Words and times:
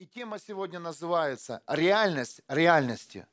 И 0.00 0.06
тема 0.06 0.38
сегодня 0.38 0.80
называется 0.80 1.62
«Реальность 1.66 2.40
реальности». 2.48 3.26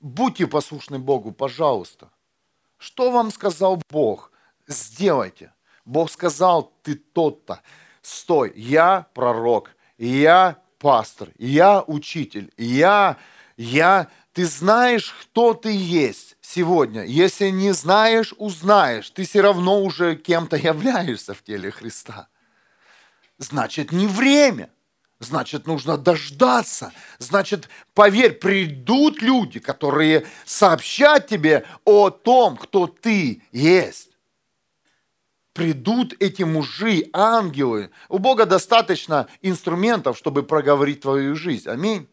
Будьте 0.00 0.48
послушны 0.48 0.98
Богу, 0.98 1.30
пожалуйста. 1.30 2.10
Что 2.76 3.12
вам 3.12 3.30
сказал 3.30 3.80
Бог? 3.88 4.32
Сделайте. 4.66 5.54
Бог 5.84 6.10
сказал, 6.10 6.72
ты 6.82 6.96
тот-то. 6.96 7.62
Стой, 8.00 8.52
я 8.56 9.06
пророк, 9.14 9.76
я 9.96 10.60
пастор, 10.80 11.30
я 11.38 11.84
учитель, 11.86 12.52
я, 12.56 13.16
я, 13.56 14.10
ты 14.32 14.46
знаешь, 14.46 15.14
кто 15.22 15.54
ты 15.54 15.74
есть 15.74 16.36
сегодня. 16.40 17.04
Если 17.04 17.50
не 17.50 17.72
знаешь, 17.72 18.34
узнаешь. 18.38 19.10
Ты 19.10 19.24
все 19.24 19.40
равно 19.40 19.82
уже 19.82 20.16
кем-то 20.16 20.56
являешься 20.56 21.34
в 21.34 21.42
теле 21.42 21.70
Христа. 21.70 22.28
Значит, 23.38 23.92
не 23.92 24.06
время– 24.06 24.70
Значит, 25.22 25.68
нужно 25.68 25.96
дождаться. 25.96 26.92
Значит, 27.18 27.68
поверь, 27.94 28.32
придут 28.32 29.22
люди, 29.22 29.60
которые 29.60 30.26
сообщат 30.44 31.28
тебе 31.28 31.64
о 31.84 32.10
том, 32.10 32.56
кто 32.56 32.88
ты 32.88 33.42
есть. 33.52 34.10
Придут 35.52 36.14
эти 36.18 36.42
мужи, 36.42 37.08
ангелы. 37.12 37.90
У 38.08 38.18
Бога 38.18 38.46
достаточно 38.46 39.28
инструментов, 39.42 40.18
чтобы 40.18 40.42
проговорить 40.42 41.02
твою 41.02 41.36
жизнь. 41.36 41.68
Аминь. 41.68 42.08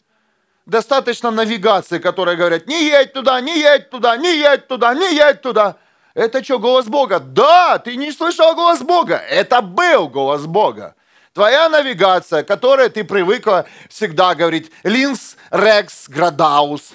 Достаточно 0.69 1.31
навигации, 1.31 1.97
которые 1.97 2.37
говорят, 2.37 2.67
не 2.67 2.85
едь 2.85 3.11
туда, 3.11 3.41
не 3.41 3.57
едь 3.59 3.89
туда, 3.89 4.15
не 4.17 4.37
едь 4.37 4.67
туда, 4.67 4.93
не 4.93 5.15
едь 5.15 5.41
туда. 5.41 5.77
Это 6.13 6.43
что, 6.43 6.59
голос 6.59 6.85
Бога? 6.85 7.19
Да, 7.19 7.79
ты 7.79 7.95
не 7.95 8.11
слышал 8.11 8.53
голос 8.53 8.81
Бога. 8.81 9.15
Это 9.15 9.63
был 9.63 10.07
голос 10.09 10.45
Бога. 10.45 10.95
Твоя 11.33 11.69
навигация, 11.69 12.43
которая 12.43 12.89
ты 12.89 13.03
привыкла 13.03 13.65
всегда 13.89 14.35
говорить, 14.35 14.71
линс, 14.83 15.37
рекс, 15.49 16.07
градаус. 16.07 16.93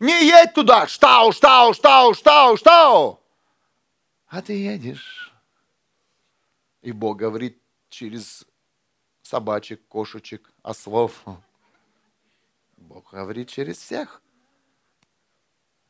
Не 0.00 0.26
едь 0.26 0.54
туда, 0.54 0.86
штау, 0.86 1.32
штау, 1.32 1.74
штау, 1.74 2.14
штау, 2.14 2.56
штау. 2.56 3.20
А 4.28 4.40
ты 4.40 4.54
едешь. 4.54 5.30
И 6.80 6.90
Бог 6.90 7.18
говорит 7.18 7.58
через 7.90 8.46
собачек, 9.22 9.86
кошечек, 9.88 10.50
ослов. 10.62 11.12
Бог 12.94 13.10
говорит 13.12 13.48
через 13.48 13.76
всех. 13.76 14.22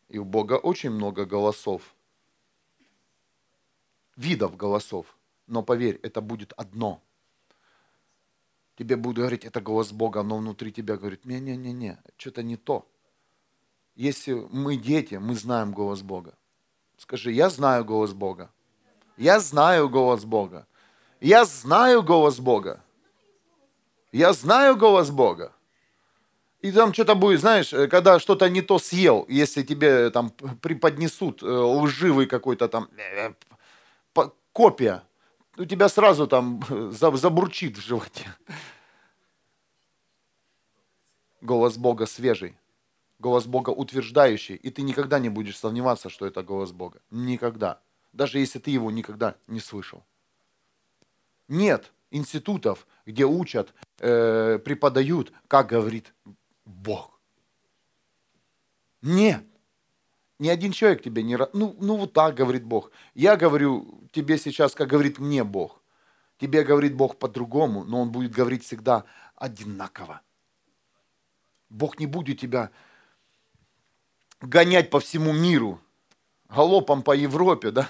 И 0.09 0.19
у 0.19 0.25
Бога 0.25 0.55
очень 0.55 0.91
много 0.91 1.25
голосов. 1.25 1.95
Видов 4.17 4.57
голосов. 4.57 5.17
Но 5.47 5.63
поверь, 5.63 6.01
это 6.03 6.21
будет 6.21 6.53
одно– 6.57 7.01
тебе 8.77 8.97
будут 8.97 9.19
говорить, 9.19 9.45
это 9.45 9.61
голос 9.61 9.93
Бога, 9.93 10.23
но 10.23 10.39
внутри 10.39 10.73
тебя 10.73 10.97
говорит, 10.97 11.25
не-не-не-не, 11.25 11.99
что-то 12.17 12.43
не 12.43 12.57
то. 12.57 12.87
Если 13.95 14.33
мы 14.33 14.77
дети, 14.77 15.15
мы 15.15 15.35
знаем 15.35 15.73
голос 15.73 16.03
Бога. 16.03 16.35
Скажи, 16.97 17.33
я 17.33 17.51
знаю 17.51 17.85
голос 17.85 18.13
Бога. 18.13 18.51
Я 19.17 19.39
знаю 19.39 19.89
голос 19.89 20.25
Бога. 20.25 20.67
Я 21.21 21.45
знаю 21.45 22.03
голос 22.03 22.41
Бога. 22.41 22.83
Я 24.11 24.33
знаю 24.33 24.77
голос 24.77 25.11
Бога. 25.11 25.54
И 26.65 26.73
там 26.73 26.95
что-то 26.95 27.15
будет, 27.15 27.41
знаешь, 27.41 27.75
э, 27.75 27.89
когда 27.89 28.19
что-то 28.19 28.49
не 28.49 28.63
то 28.63 28.79
съел, 28.79 29.27
если 29.29 29.63
тебе 29.63 30.09
там 30.09 30.31
преподнесут 30.31 31.43
э, 31.43 31.47
лживый 31.47 32.25
какой-то 32.25 32.69
там 32.69 32.89
э, 32.97 33.35
копия, 34.55 35.03
у 35.59 35.67
тебя 35.67 35.91
сразу 35.91 36.27
там 36.27 36.63
забурчит 36.91 37.77
в 37.77 37.83
животе. 37.83 38.35
Голос 41.43 41.77
Бога 41.77 42.07
свежий, 42.07 42.57
голос 43.19 43.45
Бога 43.45 43.69
утверждающий, 43.69 44.55
и 44.55 44.71
ты 44.71 44.81
никогда 44.81 45.19
не 45.19 45.29
будешь 45.29 45.59
сомневаться, 45.59 46.09
что 46.09 46.25
это 46.25 46.43
голос 46.43 46.73
Бога. 46.73 47.03
Никогда. 47.11 47.83
Даже 48.15 48.39
если 48.39 48.59
ты 48.59 48.71
его 48.71 48.91
никогда 48.91 49.35
не 49.49 49.61
слышал. 49.61 50.03
Нет 51.47 51.93
институтов, 52.11 52.87
где 53.05 53.27
учат, 53.27 53.75
э, 53.99 54.59
преподают, 54.65 55.31
как 55.47 55.67
говорит 55.67 56.15
Бог. 56.65 57.21
Нет. 59.03 59.45
Ни 60.39 60.49
один 60.49 60.73
человек 60.73 61.03
тебе 61.03 61.23
не... 61.23 61.37
Ну, 61.53 61.77
ну 61.79 61.97
вот 61.97 62.13
так 62.13 62.35
говорит 62.35 62.65
Бог. 62.65 62.91
Я 63.15 63.37
говорю 63.37 64.09
тебе 64.13 64.39
сейчас, 64.39 64.75
как 64.75 64.89
говорит 64.89 65.19
мне 65.19 65.45
Бог. 65.45 65.83
Тебе 66.39 66.65
говорит 66.65 66.95
Бог 66.95 67.19
по-другому, 67.19 67.85
но 67.85 68.01
Он 68.01 68.11
будет 68.11 68.33
говорить 68.33 68.65
всегда 68.65 69.05
одинаково. 69.37 70.23
Бог 71.69 71.99
не 71.99 72.07
будет 72.07 72.41
тебя 72.41 72.71
гонять 74.41 74.91
по 74.91 75.01
всему 75.01 75.33
миру, 75.33 75.81
галопом 76.49 77.03
по 77.03 77.13
Европе, 77.13 77.71
да? 77.71 77.89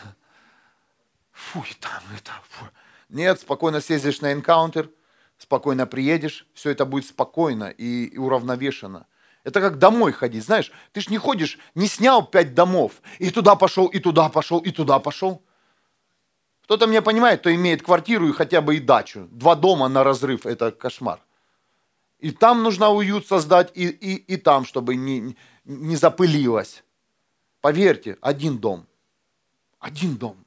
Фу, 1.32 1.64
и 1.68 1.74
там, 1.74 2.02
это, 2.16 2.32
фу. 2.48 2.66
Нет, 3.08 3.40
спокойно 3.40 3.80
съездишь 3.80 4.20
на 4.20 4.32
энкаунтер, 4.32 4.90
спокойно 5.38 5.86
приедешь, 5.86 6.46
все 6.54 6.70
это 6.70 6.84
будет 6.84 7.06
спокойно 7.06 7.70
и, 7.70 8.04
и 8.04 8.18
уравновешено. 8.18 9.06
Это 9.44 9.60
как 9.60 9.78
домой 9.78 10.12
ходить, 10.12 10.44
знаешь, 10.44 10.72
ты 10.92 11.00
ж 11.00 11.10
не 11.10 11.18
ходишь, 11.18 11.58
не 11.74 11.86
снял 11.86 12.26
пять 12.26 12.54
домов, 12.54 13.02
и 13.18 13.30
туда 13.30 13.56
пошел, 13.56 13.86
и 13.86 13.98
туда 13.98 14.28
пошел, 14.30 14.58
и 14.58 14.70
туда 14.70 14.98
пошел. 14.98 15.42
Кто-то 16.62 16.86
меня 16.86 17.02
понимает, 17.02 17.40
кто 17.40 17.54
имеет 17.54 17.82
квартиру 17.82 18.26
и 18.28 18.32
хотя 18.32 18.62
бы 18.62 18.76
и 18.76 18.80
дачу. 18.80 19.28
Два 19.30 19.54
дома 19.54 19.88
на 19.88 20.02
разрыв– 20.02 20.46
это 20.46 20.72
кошмар. 20.72 21.20
И 22.20 22.30
там 22.30 22.62
нужно 22.62 22.88
уют 22.88 23.26
создать, 23.26 23.70
и, 23.74 23.86
и, 23.86 24.14
и 24.14 24.36
там, 24.38 24.64
чтобы 24.64 24.96
не, 24.96 25.36
не 25.64 25.96
запылилось. 25.96 26.82
Поверьте, 27.60 28.16
один 28.22 28.56
дом. 28.56 28.86
Один 29.78 30.16
дом. 30.16 30.44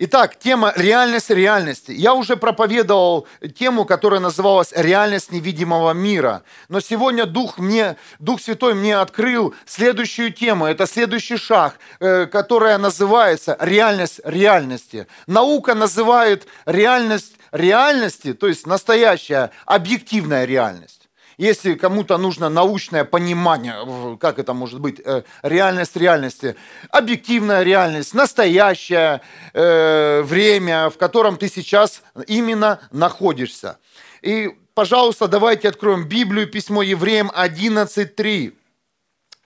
Итак, 0.00 0.36
тема 0.38 0.72
реальность 0.76 1.28
реальности. 1.28 1.90
Я 1.90 2.14
уже 2.14 2.36
проповедовал 2.36 3.26
тему, 3.58 3.84
которая 3.84 4.20
называлась 4.20 4.72
реальность 4.72 5.32
невидимого 5.32 5.90
мира. 5.92 6.44
Но 6.68 6.78
сегодня 6.78 7.26
Дух, 7.26 7.58
мне, 7.58 7.96
Дух 8.20 8.40
Святой 8.40 8.74
мне 8.74 8.96
открыл 8.96 9.56
следующую 9.66 10.32
тему. 10.32 10.66
Это 10.66 10.86
следующий 10.86 11.36
шаг, 11.36 11.80
э, 11.98 12.26
которая 12.26 12.78
называется 12.78 13.56
реальность 13.58 14.20
реальности. 14.22 15.08
Наука 15.26 15.74
называет 15.74 16.46
реальность 16.64 17.32
реальности, 17.50 18.34
то 18.34 18.46
есть 18.46 18.68
настоящая 18.68 19.50
объективная 19.66 20.44
реальность. 20.44 20.97
Если 21.38 21.74
кому-то 21.74 22.18
нужно 22.18 22.48
научное 22.48 23.04
понимание, 23.04 24.16
как 24.18 24.40
это 24.40 24.54
может 24.54 24.80
быть, 24.80 25.00
э, 25.04 25.22
реальность 25.42 25.94
реальности, 25.94 26.56
объективная 26.90 27.62
реальность, 27.62 28.12
настоящее 28.12 29.20
э, 29.54 30.22
время, 30.22 30.90
в 30.90 30.98
котором 30.98 31.36
ты 31.36 31.48
сейчас 31.48 32.02
именно 32.26 32.80
находишься. 32.90 33.78
И, 34.20 34.50
пожалуйста, 34.74 35.28
давайте 35.28 35.68
откроем 35.68 36.08
Библию, 36.08 36.48
письмо 36.48 36.82
Евреям 36.82 37.30
11.3. 37.30 38.54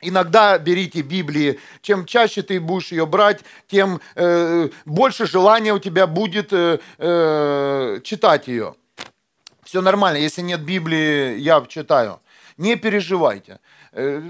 Иногда 0.00 0.56
берите 0.56 1.02
Библии. 1.02 1.60
Чем 1.82 2.06
чаще 2.06 2.40
ты 2.40 2.58
будешь 2.58 2.90
ее 2.90 3.04
брать, 3.04 3.40
тем 3.68 4.00
э, 4.14 4.70
больше 4.86 5.26
желания 5.26 5.74
у 5.74 5.78
тебя 5.78 6.06
будет 6.06 6.54
э, 6.54 6.78
э, 6.96 8.00
читать 8.02 8.48
ее. 8.48 8.76
Все 9.72 9.80
нормально. 9.80 10.18
Если 10.18 10.42
нет 10.42 10.60
Библии, 10.60 11.38
я 11.38 11.64
читаю. 11.66 12.20
Не 12.58 12.76
переживайте. 12.76 13.58
Э, 13.92 14.20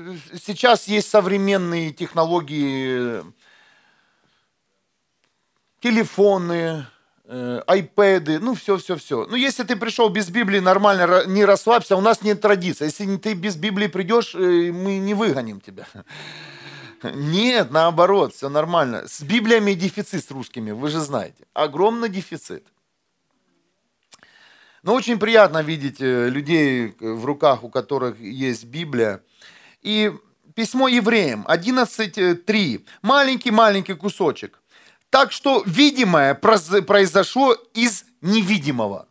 сейчас 0.40 0.86
есть 0.86 1.10
современные 1.10 1.90
технологии, 1.90 3.24
телефоны, 5.80 6.86
э, 7.24 7.60
айпэды, 7.66 8.38
ну 8.38 8.54
все-все-все. 8.54 9.26
Ну 9.26 9.34
если 9.34 9.64
ты 9.64 9.74
пришел 9.74 10.10
без 10.10 10.30
Библии, 10.30 10.60
нормально, 10.60 11.24
не 11.26 11.44
расслабься, 11.44 11.96
у 11.96 12.00
нас 12.00 12.22
нет 12.22 12.40
традиции. 12.40 12.84
Если 12.84 13.16
ты 13.16 13.34
без 13.34 13.56
Библии 13.56 13.88
придешь, 13.88 14.36
э, 14.36 14.70
мы 14.70 14.98
не 14.98 15.14
выгоним 15.14 15.60
тебя. 15.60 15.88
Нет, 17.02 17.72
наоборот, 17.72 18.32
все 18.32 18.48
нормально. 18.48 19.08
С 19.08 19.22
Библиями 19.22 19.72
дефицит 19.72 20.24
с 20.24 20.30
русскими, 20.30 20.70
вы 20.70 20.88
же 20.88 21.00
знаете. 21.00 21.46
Огромный 21.52 22.08
дефицит. 22.08 22.64
Но 24.82 24.94
очень 24.94 25.18
приятно 25.18 25.62
видеть 25.62 26.00
э, 26.00 26.28
людей 26.28 26.88
э, 26.88 27.12
в 27.12 27.24
руках, 27.24 27.62
у 27.62 27.68
которых 27.68 28.18
есть 28.20 28.64
Библия. 28.64 29.22
И 29.80 30.12
письмо 30.54 30.88
евреям 30.88 31.46
11.3. 31.48 32.84
Маленький-маленький 33.02 33.94
кусочек. 33.94 34.60
Так 35.10 35.30
что 35.30 35.62
видимое 35.66 36.34
произошло 36.34 37.52
из 37.74 38.04
невидимого. 38.20 39.06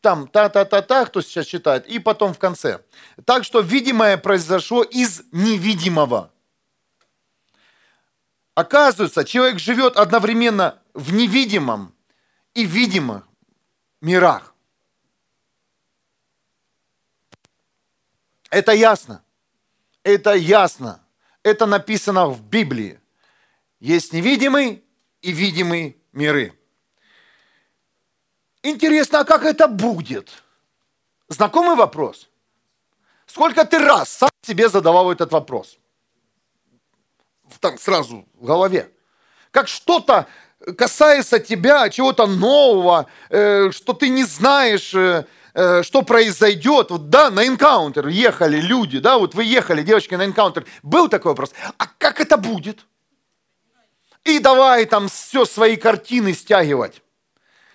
там 0.00 0.28
та-та-та-та, 0.28 1.06
кто 1.06 1.20
сейчас 1.20 1.46
читает, 1.46 1.86
и 1.86 1.98
потом 1.98 2.32
в 2.32 2.38
конце. 2.38 2.80
Так 3.24 3.44
что 3.44 3.60
видимое 3.60 4.16
произошло 4.16 4.82
из 4.82 5.22
невидимого. 5.32 6.30
Оказывается, 8.54 9.24
человек 9.24 9.58
живет 9.58 9.96
одновременно 9.96 10.78
в 10.94 11.12
невидимом 11.12 11.94
и 12.58 12.64
видимом 12.64 13.22
мирах. 14.00 14.52
Это 18.50 18.72
ясно. 18.72 19.22
Это 20.02 20.34
ясно. 20.34 21.00
Это 21.44 21.66
написано 21.66 22.26
в 22.26 22.42
Библии. 22.42 22.98
Есть 23.78 24.12
невидимый 24.12 24.82
и 25.22 25.30
видимый 25.30 26.02
миры. 26.12 26.52
Интересно, 28.64 29.20
а 29.20 29.24
как 29.24 29.44
это 29.44 29.68
будет? 29.68 30.42
Знакомый 31.28 31.76
вопрос? 31.76 32.28
Сколько 33.26 33.64
ты 33.64 33.78
раз 33.78 34.08
сам 34.08 34.30
себе 34.42 34.68
задавал 34.68 35.12
этот 35.12 35.30
вопрос? 35.30 35.78
Там 37.60 37.78
сразу 37.78 38.26
в 38.34 38.44
голове. 38.44 38.92
Как 39.52 39.68
что-то 39.68 40.26
касается 40.76 41.38
тебя, 41.38 41.88
чего-то 41.88 42.26
нового, 42.26 43.06
э, 43.30 43.70
что 43.70 43.92
ты 43.92 44.08
не 44.08 44.24
знаешь, 44.24 44.94
э, 44.94 45.24
э, 45.54 45.82
что 45.82 46.02
произойдет. 46.02 46.90
Вот, 46.90 47.10
да, 47.10 47.30
на 47.30 47.46
энкаунтер 47.46 48.08
ехали 48.08 48.60
люди, 48.60 48.98
да, 48.98 49.18
вот 49.18 49.34
вы 49.34 49.44
ехали, 49.44 49.82
девочки, 49.82 50.14
на 50.14 50.24
энкаунтер. 50.24 50.66
Был 50.82 51.08
такой 51.08 51.32
вопрос. 51.32 51.52
А 51.78 51.86
как 51.98 52.20
это 52.20 52.36
будет? 52.36 52.80
И 54.24 54.40
давай 54.40 54.84
там 54.84 55.08
все 55.08 55.44
свои 55.44 55.76
картины 55.76 56.34
стягивать. 56.34 57.02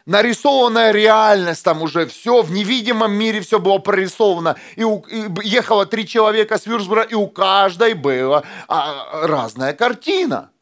Нарисованная 0.05 0.91
реальность 0.91 1.63
там 1.63 1.81
уже, 1.81 2.05
все 2.07 2.41
в 2.41 2.51
невидимом 2.51 3.13
мире 3.13 3.39
все 3.39 3.57
было 3.59 3.77
прорисовано. 3.77 4.57
И, 4.75 4.83
у, 4.83 4.99
и 4.99 5.47
ехало 5.47 5.85
три 5.85 6.05
человека 6.05 6.57
с 6.57 6.65
Вюрсбора, 6.65 7.03
и 7.03 7.13
у 7.13 7.27
каждой 7.27 7.93
была 7.93 8.43
а, 8.67 9.25
разная 9.25 9.71
картина. 9.73 10.52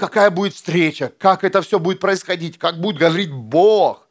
Какая 0.00 0.30
будет 0.30 0.54
встреча, 0.54 1.12
как 1.18 1.44
это 1.44 1.60
все 1.60 1.78
будет 1.78 2.00
происходить, 2.00 2.58
как 2.58 2.80
будет 2.80 2.96
говорить 2.96 3.30
Бог. 3.30 4.08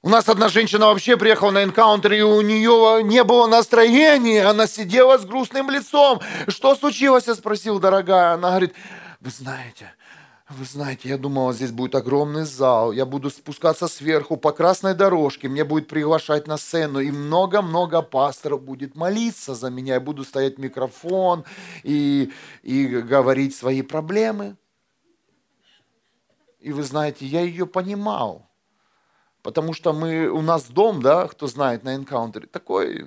У 0.00 0.08
нас 0.08 0.30
одна 0.30 0.48
женщина 0.48 0.86
вообще 0.86 1.18
приехала 1.18 1.50
на 1.50 1.62
энкаунтер, 1.62 2.14
и 2.14 2.22
у 2.22 2.40
нее 2.40 3.02
не 3.02 3.22
было 3.22 3.46
настроения, 3.46 4.46
она 4.46 4.66
сидела 4.66 5.18
с 5.18 5.26
грустным 5.26 5.68
лицом. 5.68 6.22
Что 6.48 6.74
случилось, 6.74 7.26
я 7.26 7.34
спросил, 7.34 7.78
дорогая. 7.78 8.32
Она 8.32 8.48
говорит, 8.48 8.72
вы 9.20 9.30
знаете, 9.30 9.92
вы 10.50 10.64
знаете, 10.66 11.08
я 11.08 11.16
думала, 11.16 11.54
здесь 11.54 11.72
будет 11.72 11.94
огромный 11.94 12.44
зал, 12.44 12.92
я 12.92 13.06
буду 13.06 13.30
спускаться 13.30 13.88
сверху 13.88 14.36
по 14.36 14.52
красной 14.52 14.94
дорожке, 14.94 15.48
мне 15.48 15.64
будет 15.64 15.88
приглашать 15.88 16.46
на 16.46 16.58
сцену, 16.58 17.00
и 17.00 17.10
много-много 17.10 18.02
пасторов 18.02 18.62
будет 18.62 18.94
молиться 18.94 19.54
за 19.54 19.70
меня, 19.70 19.94
я 19.94 20.00
буду 20.00 20.22
стоять 20.22 20.58
микрофон 20.58 21.44
и, 21.82 22.30
и 22.62 22.86
говорить 22.86 23.56
свои 23.56 23.80
проблемы. 23.80 24.56
И 26.60 26.72
вы 26.72 26.82
знаете, 26.82 27.24
я 27.24 27.40
ее 27.40 27.66
понимал, 27.66 28.50
потому 29.42 29.72
что 29.72 29.94
мы, 29.94 30.28
у 30.28 30.42
нас 30.42 30.64
дом, 30.64 31.00
да, 31.00 31.26
кто 31.26 31.46
знает, 31.46 31.84
на 31.84 31.94
энкаунтере, 31.94 32.48
такой, 32.48 33.06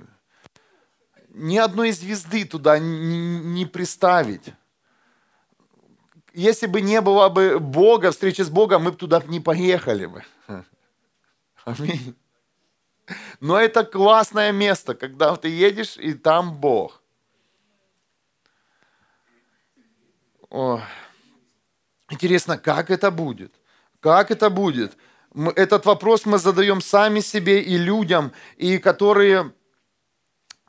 ни 1.30 1.58
одной 1.58 1.92
звезды 1.92 2.46
туда 2.46 2.80
не, 2.80 3.40
не 3.40 3.66
приставить 3.68 4.54
если 6.38 6.68
бы 6.68 6.82
не 6.82 7.02
было 7.02 7.30
бы 7.30 7.60
Бога, 7.60 8.12
встречи 8.12 8.44
с 8.44 8.50
Богом, 8.50 8.84
мы 8.84 8.92
бы 8.92 8.98
туда 8.98 9.24
не 9.26 9.40
поехали 9.40 10.06
бы. 10.06 10.24
Аминь. 11.66 12.16
Но 13.40 13.60
это 13.60 13.84
классное 13.84 14.52
место, 14.52 14.94
когда 14.94 15.36
ты 15.36 15.48
едешь, 15.50 15.98
и 15.98 16.14
там 16.14 16.54
Бог. 16.54 17.02
О. 20.52 20.82
Интересно, 22.12 22.58
как 22.60 22.92
это 22.92 23.10
будет? 23.10 23.54
Как 24.00 24.30
это 24.30 24.52
будет? 24.52 24.96
Этот 25.56 25.86
вопрос 25.86 26.26
мы 26.26 26.38
задаем 26.38 26.82
сами 26.82 27.20
себе 27.22 27.62
и 27.62 27.78
людям, 27.78 28.32
и 28.58 28.78
которые 28.78 29.54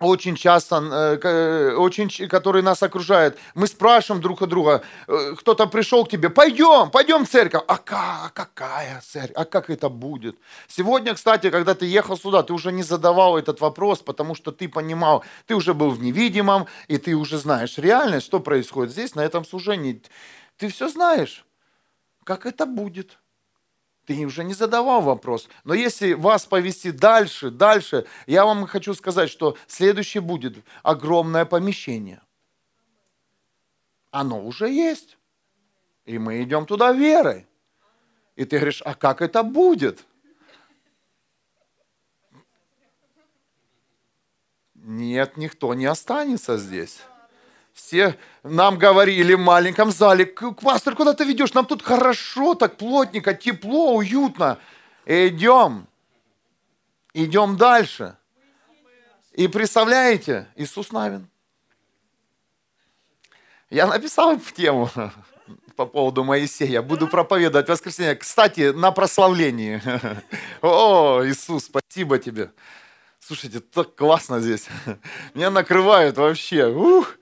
очень 0.00 0.36
часто, 0.36 0.76
э, 0.76 1.18
э, 1.22 1.74
очень, 1.74 2.28
которые 2.28 2.62
нас 2.62 2.82
окружают, 2.82 3.38
мы 3.54 3.66
спрашиваем 3.66 4.22
друг 4.22 4.42
у 4.42 4.46
друга, 4.46 4.82
э, 5.08 5.34
кто-то 5.36 5.66
пришел 5.66 6.04
к 6.04 6.10
тебе, 6.10 6.30
пойдем, 6.30 6.90
пойдем 6.90 7.24
в 7.24 7.28
церковь. 7.28 7.62
А 7.66 7.76
как, 7.78 8.32
какая 8.32 9.00
церковь? 9.00 9.36
А 9.36 9.44
как 9.44 9.70
это 9.70 9.88
будет? 9.88 10.36
Сегодня, 10.68 11.14
кстати, 11.14 11.50
когда 11.50 11.74
ты 11.74 11.86
ехал 11.86 12.16
сюда, 12.16 12.42
ты 12.42 12.52
уже 12.52 12.72
не 12.72 12.82
задавал 12.82 13.36
этот 13.36 13.60
вопрос, 13.60 14.00
потому 14.00 14.34
что 14.34 14.52
ты 14.52 14.68
понимал, 14.68 15.24
ты 15.46 15.54
уже 15.54 15.74
был 15.74 15.90
в 15.90 16.00
невидимом, 16.00 16.66
и 16.86 16.98
ты 16.98 17.14
уже 17.14 17.38
знаешь 17.38 17.78
реальность, 17.78 18.26
что 18.26 18.40
происходит 18.40 18.92
здесь, 18.92 19.14
на 19.14 19.22
этом 19.22 19.44
служении. 19.44 20.00
Ты 20.56 20.68
все 20.68 20.88
знаешь, 20.88 21.44
как 22.24 22.46
это 22.46 22.66
будет 22.66 23.18
ты 24.08 24.24
уже 24.24 24.42
не 24.42 24.54
задавал 24.54 25.02
вопрос. 25.02 25.50
Но 25.64 25.74
если 25.74 26.14
вас 26.14 26.46
повести 26.46 26.92
дальше, 26.92 27.50
дальше, 27.50 28.06
я 28.26 28.46
вам 28.46 28.66
хочу 28.66 28.94
сказать, 28.94 29.28
что 29.28 29.58
следующее 29.66 30.22
будет 30.22 30.64
огромное 30.82 31.44
помещение. 31.44 32.22
Оно 34.10 34.42
уже 34.42 34.70
есть. 34.70 35.18
И 36.06 36.16
мы 36.16 36.42
идем 36.42 36.64
туда 36.64 36.92
верой. 36.92 37.46
И 38.34 38.46
ты 38.46 38.56
говоришь, 38.56 38.80
а 38.82 38.94
как 38.94 39.20
это 39.20 39.42
будет? 39.42 40.06
Нет, 44.74 45.36
никто 45.36 45.74
не 45.74 45.84
останется 45.84 46.56
здесь. 46.56 47.02
Все 47.78 48.18
нам 48.42 48.76
говорили 48.76 49.34
в 49.34 49.38
маленьком 49.38 49.92
зале, 49.92 50.26
пастор, 50.26 50.96
куда 50.96 51.14
ты 51.14 51.24
ведешь? 51.24 51.54
Нам 51.54 51.64
тут 51.64 51.80
хорошо, 51.80 52.56
так 52.56 52.76
плотненько, 52.76 53.34
тепло, 53.34 53.94
уютно. 53.94 54.58
Идем. 55.06 55.86
Идем 57.14 57.56
дальше. 57.56 58.16
И 59.32 59.46
представляете, 59.46 60.48
Иисус 60.56 60.90
Навин. 60.90 61.28
Я 63.70 63.86
написал 63.86 64.36
в 64.36 64.52
тему 64.52 64.90
по 65.76 65.86
поводу 65.86 66.24
Моисея. 66.24 66.82
Буду 66.82 67.06
проповедовать 67.06 67.68
воскресенье. 67.68 68.16
Кстати, 68.16 68.72
на 68.72 68.90
прославлении. 68.90 69.80
О, 70.62 71.22
Иисус, 71.24 71.66
спасибо 71.66 72.18
тебе. 72.18 72.50
Слушайте, 73.20 73.60
так 73.60 73.94
классно 73.94 74.40
здесь. 74.40 74.66
Меня 75.34 75.50
накрывают 75.50 76.16
вообще. 76.16 76.66
Ух 76.66 77.14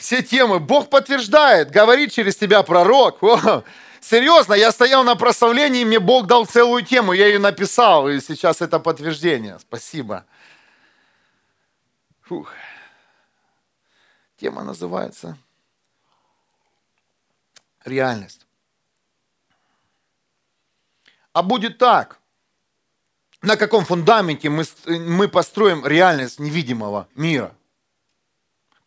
все 0.00 0.22
темы. 0.22 0.58
Бог 0.58 0.90
подтверждает, 0.90 1.70
говорит 1.70 2.12
через 2.12 2.36
тебя 2.36 2.62
пророк. 2.62 3.22
О, 3.22 3.62
серьезно, 4.00 4.54
я 4.54 4.72
стоял 4.72 5.04
на 5.04 5.14
прославлении, 5.14 5.84
мне 5.84 6.00
Бог 6.00 6.26
дал 6.26 6.46
целую 6.46 6.82
тему, 6.84 7.12
я 7.12 7.26
ее 7.26 7.38
написал, 7.38 8.08
и 8.08 8.20
сейчас 8.20 8.62
это 8.62 8.80
подтверждение. 8.80 9.58
Спасибо. 9.60 10.24
Фух. 12.22 12.52
Тема 14.36 14.64
называется 14.64 15.36
реальность. 17.84 18.46
А 21.32 21.42
будет 21.42 21.78
так, 21.78 22.18
на 23.42 23.56
каком 23.56 23.84
фундаменте 23.84 24.48
мы, 24.48 24.64
мы 24.86 25.28
построим 25.28 25.86
реальность 25.86 26.38
невидимого 26.38 27.06
мира? 27.14 27.54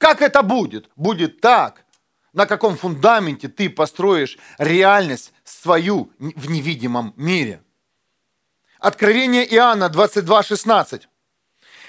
Как 0.03 0.21
это 0.21 0.43
будет? 0.43 0.89
Будет 0.97 1.39
так. 1.39 1.85
На 2.33 2.45
каком 2.45 2.75
фундаменте 2.75 3.47
ты 3.47 3.69
построишь 3.69 4.37
реальность 4.57 5.31
свою 5.45 6.11
в 6.19 6.49
невидимом 6.51 7.13
мире? 7.15 7.63
Откровение 8.79 9.45
Иоанна 9.55 9.87
22:16. 9.87 11.07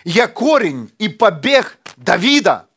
Я 0.04 0.28
корень 0.28 0.94
и 1.00 1.08
побег 1.08 1.76
Давида. 1.96 2.68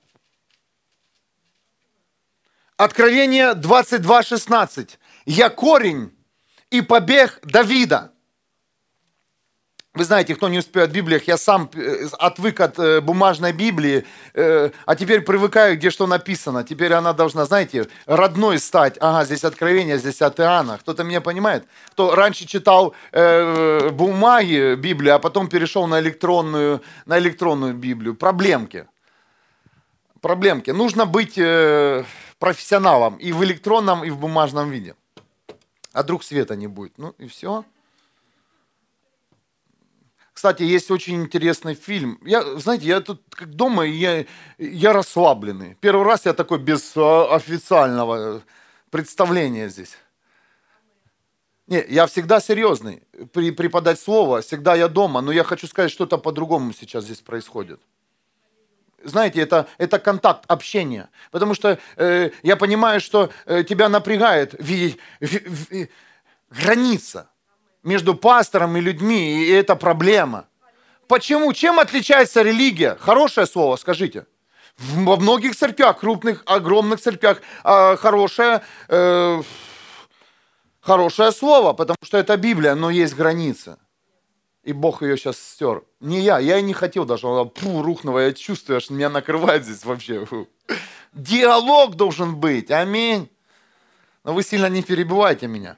Откровение 2.76 3.54
22:16. 3.54 4.98
Я 5.28 5.52
корень 5.52 6.18
и 6.72 6.82
побег 6.82 7.40
Давида. 7.44 8.12
Вы 9.98 10.04
знаете, 10.04 10.36
кто 10.36 10.48
не 10.48 10.60
успеет 10.60 10.92
в 10.92 10.94
Библиях, 10.94 11.24
я 11.28 11.38
сам 11.38 11.72
э, 11.74 12.08
отвык 12.20 12.60
от 12.60 12.78
э, 12.78 13.02
бумажной 13.02 13.52
Библии, 13.52 14.06
э, 14.36 14.70
а 14.86 14.96
теперь 14.96 15.22
привыкаю, 15.22 15.76
где 15.76 15.90
что 15.90 16.06
написано. 16.06 16.64
Теперь 16.64 16.94
она 16.94 17.14
должна, 17.14 17.46
знаете, 17.46 17.88
родной 18.06 18.60
стать. 18.60 18.98
Ага, 19.00 19.26
здесь 19.26 19.44
откровение, 19.44 19.98
здесь 19.98 20.22
от 20.22 20.40
Иоанна. 20.40 20.78
Кто-то 20.78 21.04
меня 21.04 21.20
понимает? 21.20 21.66
Кто 21.94 22.14
раньше 22.14 22.46
читал 22.46 22.94
бумаги 23.12 24.76
Библии, 24.76 25.10
а 25.10 25.18
потом 25.18 25.48
перешел 25.48 25.88
на 25.88 26.00
электронную, 26.00 26.84
на 27.08 27.18
электронную 27.18 27.74
Библию. 27.74 28.14
Проблемки. 28.14 28.86
Проблемки. 30.22 30.70
Нужно 30.70 31.08
быть 31.08 31.40
профессионалом 32.38 33.16
и 33.16 33.32
в 33.32 33.44
электронном, 33.44 34.04
и 34.04 34.12
в 34.12 34.20
бумажном 34.20 34.70
виде. 34.70 34.94
А 35.92 36.04
друг 36.04 36.24
света 36.24 36.56
не 36.56 36.68
будет. 36.68 37.00
Ну 37.00 37.16
и 37.18 37.28
все. 37.28 37.66
Кстати, 40.38 40.62
есть 40.62 40.92
очень 40.92 41.24
интересный 41.24 41.74
фильм. 41.74 42.20
Я, 42.24 42.60
знаете, 42.60 42.86
я 42.86 43.02
тут 43.02 43.24
как 43.32 43.56
дома, 43.56 43.88
я, 43.88 44.24
я 44.60 44.94
расслабленный. 44.94 45.76
Первый 45.82 46.06
раз 46.06 46.28
я 46.28 46.34
такой 46.34 46.60
без 46.60 46.96
а, 46.96 47.36
официального 47.36 48.44
представления 48.92 49.68
здесь. 49.68 49.98
Не, 51.66 51.84
я 51.90 52.06
всегда 52.06 52.40
серьезный. 52.40 53.02
При, 53.34 53.50
преподать 53.50 54.00
слово, 54.00 54.42
всегда 54.42 54.76
я 54.76 54.88
дома, 54.88 55.22
но 55.22 55.32
я 55.32 55.44
хочу 55.44 55.66
сказать, 55.66 55.90
что-то 55.90 56.20
по-другому 56.20 56.72
сейчас 56.72 57.06
здесь 57.06 57.22
происходит. 57.22 57.82
Знаете, 59.04 59.42
это, 59.42 59.68
это 59.80 59.98
контакт, 59.98 60.44
общение. 60.48 61.10
Потому 61.32 61.56
что 61.56 61.80
э, 61.96 62.30
я 62.44 62.58
понимаю, 62.58 63.02
что 63.02 63.32
э, 63.48 63.64
тебя 63.64 63.90
напрягает 63.90 64.54
видеть 64.60 65.00
в, 65.20 65.26
в, 65.26 65.72
в, 65.72 65.88
граница 66.52 67.28
между 67.88 68.16
пастором 68.16 68.76
и 68.78 68.82
людьми, 68.82 69.46
и 69.46 69.50
это 69.50 69.76
проблема. 69.76 70.46
Почему? 71.08 71.54
Чем 71.54 71.80
отличается 71.80 72.42
религия? 72.42 72.98
Хорошее 73.00 73.48
слово, 73.48 73.78
скажите. 73.78 74.26
Во 74.78 75.16
многих 75.16 75.56
церквях, 75.56 76.00
крупных, 76.00 76.44
огромных 76.46 77.00
церквях, 77.00 77.42
э, 77.64 77.96
хорошее, 77.96 78.62
э, 78.90 79.42
хорошее 80.82 81.32
слово, 81.32 81.74
потому 81.74 81.98
что 82.04 82.18
это 82.18 82.36
Библия, 82.36 82.76
но 82.76 82.90
есть 82.90 83.16
граница. 83.16 83.80
И 84.64 84.74
Бог 84.74 85.02
ее 85.02 85.16
сейчас 85.16 85.38
стер. 85.38 85.84
Не 86.02 86.20
я, 86.20 86.40
я 86.40 86.58
и 86.60 86.62
не 86.62 86.74
хотел 86.74 87.06
даже, 87.06 87.28
она 87.28 87.46
пу, 87.46 87.82
рухнула, 87.82 88.20
я 88.20 88.34
чувствую, 88.34 88.82
что 88.82 88.94
меня 88.94 89.10
накрывает 89.10 89.64
здесь 89.64 89.86
вообще. 89.86 90.28
Диалог 91.14 91.96
должен 91.96 92.36
быть, 92.36 92.70
аминь. 92.70 93.30
Но 94.26 94.34
вы 94.34 94.44
сильно 94.44 94.68
не 94.68 94.84
перебивайте 94.84 95.48
меня. 95.48 95.78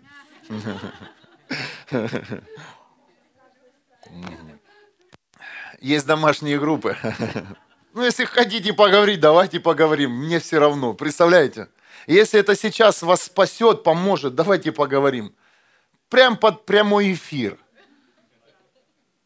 Есть 5.82 6.06
домашние 6.06 6.60
группы. 6.60 6.98
Ну, 7.94 8.04
если 8.04 8.26
хотите 8.26 8.74
поговорить, 8.74 9.20
давайте 9.20 9.60
поговорим. 9.60 10.12
Мне 10.12 10.40
все 10.40 10.60
равно. 10.60 10.94
Представляете? 10.94 11.70
Если 12.08 12.40
это 12.40 12.56
сейчас 12.56 13.02
вас 13.02 13.24
спасет, 13.24 13.84
поможет, 13.84 14.36
давайте 14.36 14.72
поговорим. 14.72 15.36
Прям 16.10 16.38
под 16.38 16.66
прямой 16.66 17.14
эфир. 17.14 17.58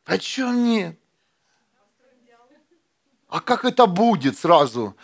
А 0.05 0.17
что 0.19 0.51
нет? 0.51 0.97
А 3.29 3.39
как 3.39 3.65
это 3.65 3.85
будет 3.85 4.37
сразу? 4.37 4.95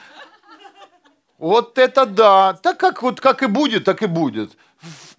Вот 1.38 1.77
это 1.77 2.05
да. 2.05 2.53
Так 2.53 2.79
как, 2.79 3.01
вот, 3.01 3.21
как 3.21 3.43
и 3.43 3.47
будет, 3.47 3.85
так 3.85 4.03
и 4.03 4.07
будет. 4.07 4.51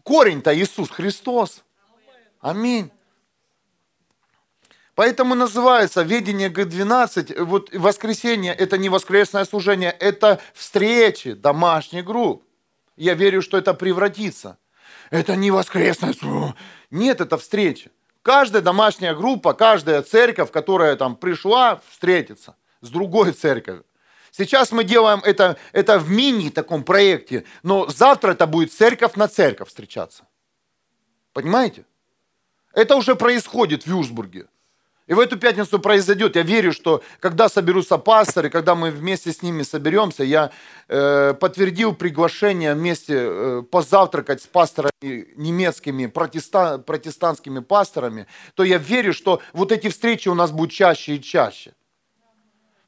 Корень-то 0.03 0.55
Иисус 0.57 0.91
Христос. 0.91 1.65
Аминь. 2.41 2.91
Поэтому 4.95 5.35
называется 5.35 6.03
ведение 6.03 6.51
Г12, 6.51 7.45
вот 7.45 7.73
воскресенье, 7.73 8.53
это 8.53 8.77
не 8.77 8.89
воскресное 8.89 9.45
служение, 9.45 9.91
это 9.91 10.41
встречи 10.53 11.33
домашних 11.33 12.05
групп. 12.05 12.45
Я 12.97 13.15
верю, 13.15 13.41
что 13.41 13.57
это 13.57 13.73
превратится. 13.73 14.59
Это 15.11 15.37
не 15.37 15.51
воскресное 15.51 16.13
служение. 16.13 16.55
Нет, 16.91 17.21
это 17.21 17.39
встреча. 17.39 17.91
Каждая 18.23 18.61
домашняя 18.63 19.15
группа, 19.15 19.55
каждая 19.55 20.03
церковь, 20.03 20.51
которая 20.51 20.97
там 20.97 21.17
пришла, 21.17 21.81
встретится 21.89 22.57
с 22.83 22.91
другой 22.91 23.33
церковью. 23.33 23.87
Сейчас 24.31 24.71
мы 24.71 24.85
делаем 24.85 25.21
это, 25.25 25.57
это 25.73 25.99
в 25.99 26.11
мини 26.11 26.51
таком 26.51 26.85
проекте, 26.85 27.45
но 27.63 27.89
завтра 27.89 28.33
это 28.33 28.47
будет 28.47 28.73
церковь 28.73 29.15
на 29.15 29.29
церковь 29.29 29.69
встречаться. 29.69 30.25
Понимаете? 31.33 31.85
Это 32.75 32.97
уже 32.97 33.15
происходит 33.15 33.85
в 33.85 33.87
Южбурге. 33.89 34.47
И 35.11 35.15
в 35.15 35.19
эту 35.19 35.37
пятницу 35.37 35.81
произойдет. 35.81 36.37
Я 36.37 36.43
верю, 36.43 36.73
что 36.73 37.03
когда 37.19 37.49
соберутся 37.49 37.99
пасторы, 37.99 38.49
когда 38.49 38.77
мы 38.77 38.93
вместе 38.93 39.33
с 39.33 39.43
ними 39.43 39.65
соберемся, 39.65 40.23
я 40.23 40.53
э, 40.87 41.35
подтвердил 41.35 41.97
приглашение 41.97 42.75
вместе 42.75 43.15
э, 43.19 43.63
позавтракать 43.69 44.41
с 44.41 44.47
пасторами 44.47 44.93
немецкими, 45.35 46.07
протестан, 46.07 46.85
протестантскими 46.85 47.59
пасторами, 47.59 48.29
то 48.55 48.63
я 48.63 48.79
верю, 48.79 49.13
что 49.13 49.43
вот 49.53 49.73
эти 49.73 49.89
встречи 49.89 50.29
у 50.29 50.35
нас 50.35 50.53
будут 50.53 50.71
чаще 50.71 51.17
и 51.17 51.21
чаще. 51.21 51.75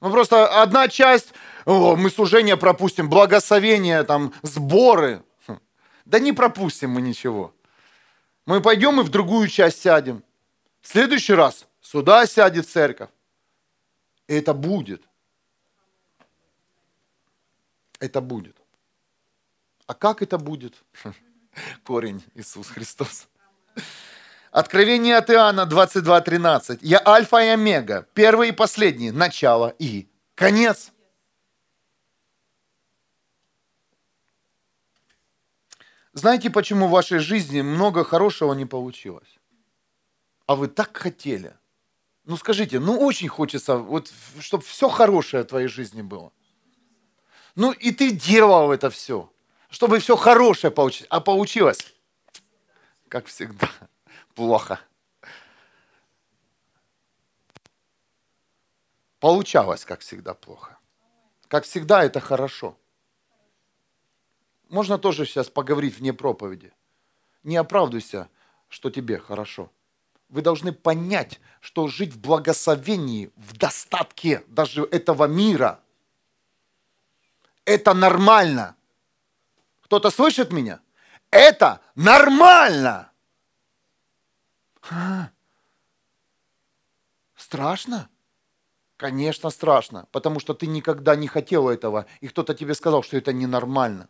Ну 0.00 0.12
просто 0.12 0.62
одна 0.62 0.86
часть, 0.86 1.34
о, 1.64 1.96
мы 1.96 2.08
служение 2.08 2.56
пропустим, 2.56 3.08
благословение, 3.08 4.04
там, 4.04 4.32
сборы. 4.42 5.24
Хм. 5.48 5.58
Да 6.04 6.20
не 6.20 6.32
пропустим 6.32 6.90
мы 6.90 7.02
ничего. 7.02 7.52
Мы 8.46 8.60
пойдем 8.60 9.00
и 9.00 9.04
в 9.04 9.08
другую 9.08 9.48
часть 9.48 9.80
сядем. 9.80 10.24
В 10.80 10.88
следующий 10.88 11.34
раз 11.34 11.66
сюда 11.80 12.26
сядет 12.26 12.68
церковь. 12.68 13.10
И 14.26 14.34
это 14.34 14.52
будет. 14.52 15.02
Это 18.00 18.20
будет. 18.20 18.56
А 19.86 19.94
как 19.94 20.22
это 20.22 20.38
будет? 20.38 20.74
Корень 21.84 22.24
Иисус 22.34 22.68
Христос. 22.68 23.28
Откровение 24.50 25.16
от 25.16 25.30
Иоанна 25.30 25.62
22.13. 25.62 26.80
Я 26.82 27.00
альфа 27.06 27.38
и 27.38 27.48
омега, 27.48 28.06
первый 28.12 28.50
и 28.50 28.52
последний, 28.52 29.10
начало 29.10 29.74
и 29.78 30.08
конец. 30.34 30.91
Знаете, 36.12 36.50
почему 36.50 36.88
в 36.88 36.90
вашей 36.90 37.18
жизни 37.18 37.62
много 37.62 38.04
хорошего 38.04 38.52
не 38.52 38.66
получилось? 38.66 39.38
А 40.46 40.54
вы 40.54 40.68
так 40.68 40.96
хотели. 40.96 41.56
Ну 42.24 42.36
скажите, 42.36 42.78
ну 42.78 42.98
очень 43.00 43.28
хочется, 43.28 43.76
вот, 43.76 44.12
чтобы 44.38 44.62
все 44.62 44.88
хорошее 44.88 45.42
в 45.42 45.46
твоей 45.46 45.68
жизни 45.68 46.02
было. 46.02 46.32
Ну 47.54 47.72
и 47.72 47.92
ты 47.92 48.10
делал 48.10 48.72
это 48.72 48.90
все, 48.90 49.32
чтобы 49.70 49.98
все 49.98 50.16
хорошее 50.16 50.70
получить. 50.70 51.06
А 51.08 51.20
получилось, 51.20 51.94
как 53.08 53.26
всегда, 53.26 53.70
плохо. 54.34 54.80
Получалось, 59.18 59.84
как 59.84 60.00
всегда, 60.00 60.34
плохо. 60.34 60.78
Как 61.48 61.64
всегда, 61.64 62.04
это 62.04 62.20
хорошо. 62.20 62.76
Можно 64.72 64.96
тоже 64.96 65.26
сейчас 65.26 65.50
поговорить 65.50 65.98
вне 65.98 66.14
проповеди. 66.14 66.72
Не 67.42 67.58
оправдывайся, 67.58 68.30
что 68.70 68.90
тебе 68.90 69.18
хорошо. 69.18 69.70
Вы 70.30 70.40
должны 70.40 70.72
понять, 70.72 71.40
что 71.60 71.88
жить 71.88 72.14
в 72.14 72.18
благословении, 72.18 73.30
в 73.36 73.54
достатке 73.54 74.42
даже 74.46 74.84
этого 74.84 75.26
мира, 75.26 75.78
это 77.66 77.92
нормально. 77.92 78.74
Кто-то 79.82 80.08
слышит 80.08 80.52
меня? 80.52 80.80
Это 81.30 81.82
нормально. 81.94 83.12
Страшно? 87.36 88.08
Конечно, 88.96 89.50
страшно, 89.50 90.08
потому 90.12 90.40
что 90.40 90.54
ты 90.54 90.66
никогда 90.66 91.14
не 91.14 91.28
хотел 91.28 91.68
этого, 91.68 92.06
и 92.22 92.28
кто-то 92.28 92.54
тебе 92.54 92.74
сказал, 92.74 93.02
что 93.02 93.18
это 93.18 93.34
ненормально. 93.34 94.08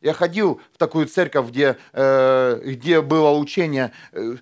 Я 0.00 0.14
ходил 0.14 0.60
в 0.72 0.78
такую 0.78 1.06
церковь, 1.06 1.48
где, 1.48 1.78
э, 1.92 2.60
где 2.64 3.02
было 3.02 3.30
учение, 3.32 3.92
э, 4.12 4.36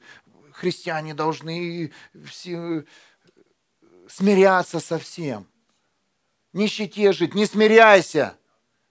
христиане 0.52 1.14
должны 1.14 1.92
все, 2.26 2.84
смиряться 4.08 4.78
со 4.78 4.98
всем. 4.98 5.48
Нищете 6.52 7.12
жить, 7.12 7.34
не 7.34 7.44
смиряйся 7.44 8.36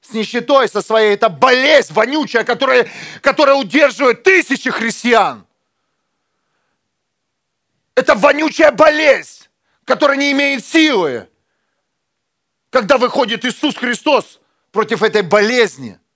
с 0.01 0.11
нищетой 0.11 0.67
со 0.67 0.81
своей. 0.81 1.13
Это 1.13 1.29
болезнь 1.29 1.93
вонючая, 1.93 2.43
которая, 2.43 2.89
которая 3.21 3.55
удерживает 3.55 4.23
тысячи 4.23 4.69
христиан. 4.69 5.47
Это 7.95 8.13
вонючая 8.13 8.71
болезнь, 8.73 9.47
которая 9.85 10.17
не 10.17 10.33
имеет 10.33 10.65
силы. 10.65 11.29
Когда 12.69 12.97
выходит 12.97 13.45
Иисус 13.45 13.75
Христос 13.77 14.41
против 14.71 15.01
этой 15.01 15.21
болезни– 15.21 15.97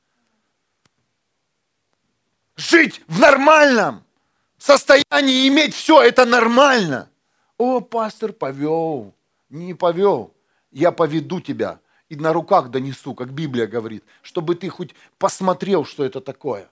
жить 2.61 3.01
в 3.07 3.19
нормальном 3.19 4.03
состоянии, 4.57 5.47
иметь 5.47 5.73
все, 5.73 6.01
это 6.01 6.25
нормально. 6.25 7.09
О, 7.57 7.81
пастор 7.81 8.33
повел, 8.33 9.13
не 9.49 9.73
повел, 9.73 10.33
я 10.71 10.91
поведу 10.91 11.41
тебя 11.41 11.79
и 12.09 12.15
на 12.15 12.33
руках 12.33 12.69
донесу, 12.69 13.13
как 13.15 13.31
Библия 13.31 13.67
говорит, 13.67 14.03
чтобы 14.21 14.55
ты 14.55 14.69
хоть 14.69 14.93
посмотрел, 15.17 15.85
что 15.85 16.03
это 16.03 16.19
такое. 16.19 16.69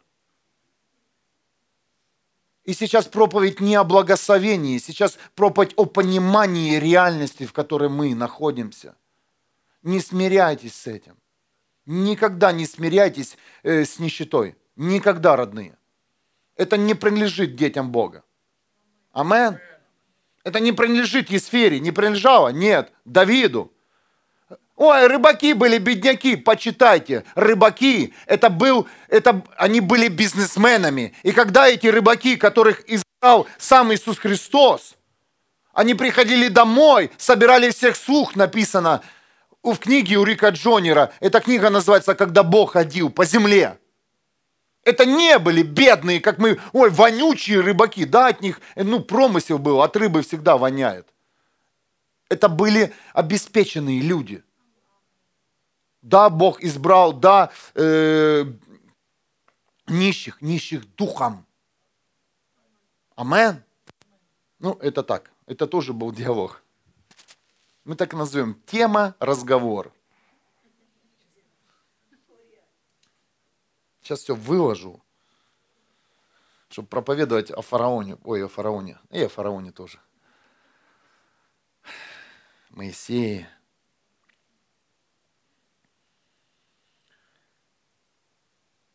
И 2.65 2.73
сейчас 2.73 3.05
проповедь 3.07 3.61
не 3.61 3.75
о 3.75 3.83
благословении, 3.83 4.77
сейчас 4.77 5.17
проповедь 5.35 5.73
о 5.75 5.85
понимании 5.85 6.77
реальности, 6.77 7.45
в 7.45 7.53
которой 7.53 7.89
мы 7.89 8.13
находимся. 8.13 8.95
Не 9.81 10.01
смиряйтесь 10.01 10.75
с 10.75 10.87
этим. 10.87 11.15
Никогда 11.85 12.51
не 12.51 12.67
смиряйтесь 12.67 13.37
э, 13.63 13.85
с 13.85 13.97
нищетой. 13.97 14.55
Никогда, 14.75 15.35
родные. 15.35 15.78
Это 16.59 16.75
не 16.75 16.93
принадлежит 16.93 17.55
детям 17.55 17.89
Бога. 17.89 18.21
Амен. 19.13 19.59
Это 20.43 20.59
не 20.59 20.73
принадлежит 20.73 21.29
Есфере, 21.29 21.79
не 21.79 21.91
принадлежало, 21.91 22.49
нет, 22.49 22.91
Давиду. 23.05 23.71
Ой, 24.75 25.07
рыбаки 25.07 25.53
были 25.53 25.77
бедняки, 25.77 26.35
почитайте. 26.35 27.23
Рыбаки, 27.33 28.13
это 28.25 28.49
был, 28.49 28.89
это, 29.07 29.41
они 29.55 29.79
были 29.79 30.09
бизнесменами. 30.09 31.13
И 31.23 31.31
когда 31.31 31.65
эти 31.65 31.87
рыбаки, 31.87 32.35
которых 32.35 32.83
избрал 32.89 33.47
сам 33.57 33.93
Иисус 33.93 34.17
Христос, 34.17 34.95
они 35.71 35.93
приходили 35.93 36.49
домой, 36.49 37.09
собирали 37.17 37.71
всех 37.71 37.95
слух, 37.95 38.35
написано 38.35 39.01
в 39.63 39.77
книге 39.77 40.17
у 40.17 40.25
Рика 40.25 40.49
Джонера. 40.49 41.13
Эта 41.21 41.39
книга 41.39 41.69
называется 41.69 42.15
«Когда 42.15 42.43
Бог 42.43 42.73
ходил 42.73 43.09
по 43.09 43.23
земле». 43.23 43.77
Это 44.89 45.05
не 45.05 45.39
были 45.39 45.61
бедные, 45.61 46.19
как 46.19 46.37
мы, 46.37 46.59
ой, 46.73 46.89
вонючие 46.89 47.61
рыбаки. 47.61 48.05
Да, 48.05 48.27
от 48.27 48.41
них, 48.41 48.59
ну, 48.75 48.99
промысел 48.99 49.57
был, 49.59 49.81
от 49.81 49.95
рыбы 49.95 50.21
всегда 50.21 50.57
воняет. 50.57 51.07
Это 52.29 52.49
были 52.49 52.93
обеспеченные 53.13 54.01
люди– 54.01 54.43
да, 56.01 56.29
Бог 56.29 56.61
избрал, 56.63 57.13
да, 57.13 57.51
э, 57.75 58.45
нищих, 59.87 60.41
нищих 60.41 60.95
духом. 60.95 61.45
Амен. 63.15 63.63
Ну, 64.59 64.73
это 64.81 65.03
так. 65.03 65.31
Это 65.45 65.67
тоже 65.67 65.93
был 65.93 66.11
диалог. 66.11 66.63
Мы 67.83 67.95
так 67.95 68.13
назовем. 68.13 68.61
Тема 68.65 69.15
разговор. 69.19 69.91
Сейчас 74.09 74.21
все 74.21 74.33
выложу, 74.33 75.05
чтобы 76.69 76.87
проповедовать 76.87 77.51
о 77.51 77.61
фараоне. 77.61 78.17
Ой, 78.23 78.43
о 78.43 78.47
фараоне. 78.47 78.97
И 79.11 79.21
о 79.21 79.29
фараоне 79.29 79.71
тоже. 79.71 79.99
Моисее. 82.71 83.47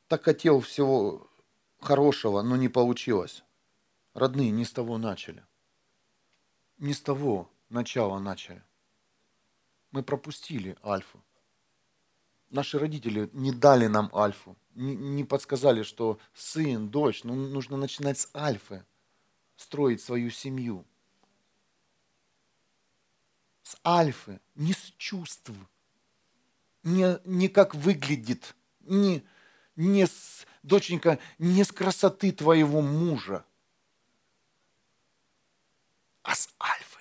так 0.09 0.25
хотел 0.25 0.61
всего 0.61 1.31
хорошего, 1.81 2.43
но 2.43 2.57
не 2.57 2.69
получилось. 2.69 3.45
Родные 4.15 4.51
не 4.51 4.65
с 4.65 4.73
того 4.73 4.99
начали. 4.99 5.45
Не 6.79 6.93
с 6.93 7.01
того 7.01 7.49
начала 7.69 8.19
начали. 8.19 8.65
Мы 9.93 10.03
пропустили 10.03 10.77
альфу. 10.83 11.23
Наши 12.51 12.81
родители 12.81 13.31
не 13.33 13.53
дали 13.53 13.87
нам 13.87 14.11
альфу, 14.13 14.57
не, 14.75 15.25
подсказали, 15.25 15.83
что 15.83 16.19
сын, 16.35 16.89
дочь, 16.89 17.25
ну, 17.25 17.35
нужно 17.35 17.77
начинать 17.77 18.19
с 18.19 18.29
альфы, 18.35 18.85
строить 19.57 20.03
свою 20.03 20.31
семью. 20.31 20.85
С 23.63 23.77
альфы, 23.85 24.41
не 24.55 24.73
с 24.73 24.93
чувств, 24.99 25.51
не, 26.83 27.19
не 27.25 27.49
как 27.49 27.75
выглядит, 27.75 28.55
не, 28.81 29.25
не 29.77 30.07
с, 30.07 30.47
доченька, 30.63 31.19
не 31.39 31.65
с 31.65 31.73
красоты 31.73 32.33
твоего 32.33 32.83
мужа, 32.83 33.45
а 36.23 36.35
с 36.35 36.49
альфы. 36.61 36.94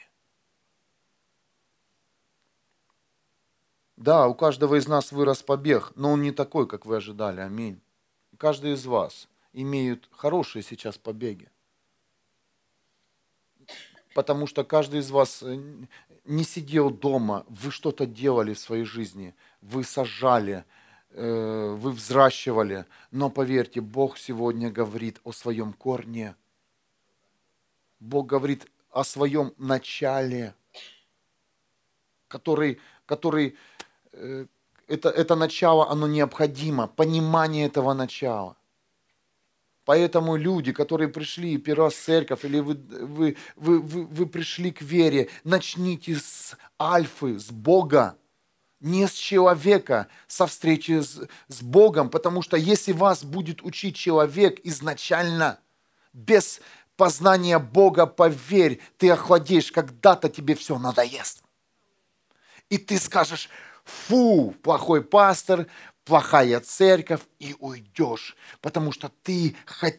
Да, 4.03 4.27
у 4.27 4.35
каждого 4.35 4.75
из 4.75 4.87
нас 4.87 5.11
вырос 5.11 5.43
побег, 5.43 5.93
но 5.95 6.11
он 6.11 6.21
не 6.21 6.31
такой, 6.31 6.67
как 6.67 6.85
вы 6.85 6.97
ожидали. 6.97 7.39
Аминь. 7.39 7.79
Каждый 8.37 8.73
из 8.73 8.85
вас 8.85 9.27
имеет 9.53 10.09
хорошие 10.11 10.63
сейчас 10.63 10.97
побеги. 10.97 11.49
Потому 14.13 14.45
что 14.45 14.63
каждый 14.63 14.99
из 14.99 15.09
вас 15.09 15.41
э, 15.41 15.57
не 16.25 16.43
сидел 16.43 16.89
дома, 16.91 17.45
вы 17.47 17.71
что-то 17.71 18.05
делали 18.05 18.53
в 18.53 18.59
своей 18.59 18.83
жизни, 18.83 19.33
вы 19.61 19.83
сажали, 19.83 20.65
Э, 21.15 21.75
вы 21.77 21.91
взращивали. 21.91 22.85
Но 23.11 23.29
поверьте, 23.29 23.81
Бог 23.81 24.17
сегодня 24.17 24.71
говорит 24.71 25.19
о 25.23 25.31
своем 25.31 25.73
корне. 25.73 26.35
Бог 27.99 28.25
говорит 28.25 28.65
о 28.89 29.03
своем 29.03 29.53
начале, 29.57 30.55
который, 32.27 32.79
который 33.05 33.55
это, 34.87 35.09
это 35.09 35.35
начало, 35.35 35.89
оно 35.89 36.07
необходимо, 36.07 36.87
понимание 36.87 37.65
этого 37.65 37.93
начала. 37.93 38.55
Поэтому 39.85 40.37
люди, 40.37 40.71
которые 40.71 41.09
пришли 41.09 41.57
первый 41.57 41.85
раз 41.85 41.93
в 41.95 42.03
церковь, 42.03 42.45
или 42.45 42.59
вы, 42.59 42.75
вы, 42.75 43.37
вы, 43.55 43.81
вы, 43.81 44.05
вы 44.05 44.25
пришли 44.25 44.71
к 44.71 44.81
вере, 44.81 45.29
начните 45.43 46.15
с 46.15 46.55
альфы, 46.79 47.37
с 47.37 47.51
Бога 47.51 48.17
не 48.83 49.07
с 49.07 49.13
человека, 49.13 50.07
со 50.27 50.45
встречи 50.45 50.99
с, 51.01 51.21
с 51.47 51.61
Богом, 51.61 52.09
потому 52.09 52.41
что 52.41 52.57
если 52.57 52.91
вас 52.91 53.23
будет 53.23 53.63
учить 53.63 53.95
человек 53.95 54.59
изначально, 54.63 55.59
без 56.11 56.59
познания 56.97 57.59
Бога, 57.59 58.05
поверь, 58.05 58.81
ты 58.97 59.09
охладеешь, 59.09 59.71
когда-то 59.71 60.29
тебе 60.29 60.53
все 60.55 60.77
надоест. 60.77 61.43
И 62.69 62.77
ты 62.77 62.99
скажешь, 62.99 63.49
фу, 63.83 64.55
плохой 64.61 65.03
пастор, 65.03 65.67
плохая 66.05 66.59
церковь, 66.59 67.21
и 67.39 67.55
уйдешь. 67.59 68.35
Потому 68.61 68.91
что 68.91 69.11
ты, 69.23 69.55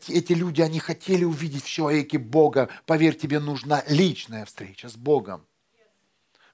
эти 0.08 0.32
люди, 0.32 0.60
они 0.60 0.78
хотели 0.78 1.24
увидеть 1.24 1.64
в 1.64 1.70
человеке 1.70 2.18
Бога. 2.18 2.68
Поверь, 2.86 3.16
тебе 3.16 3.40
нужна 3.40 3.82
личная 3.88 4.44
встреча 4.44 4.88
с 4.88 4.96
Богом 4.96 5.46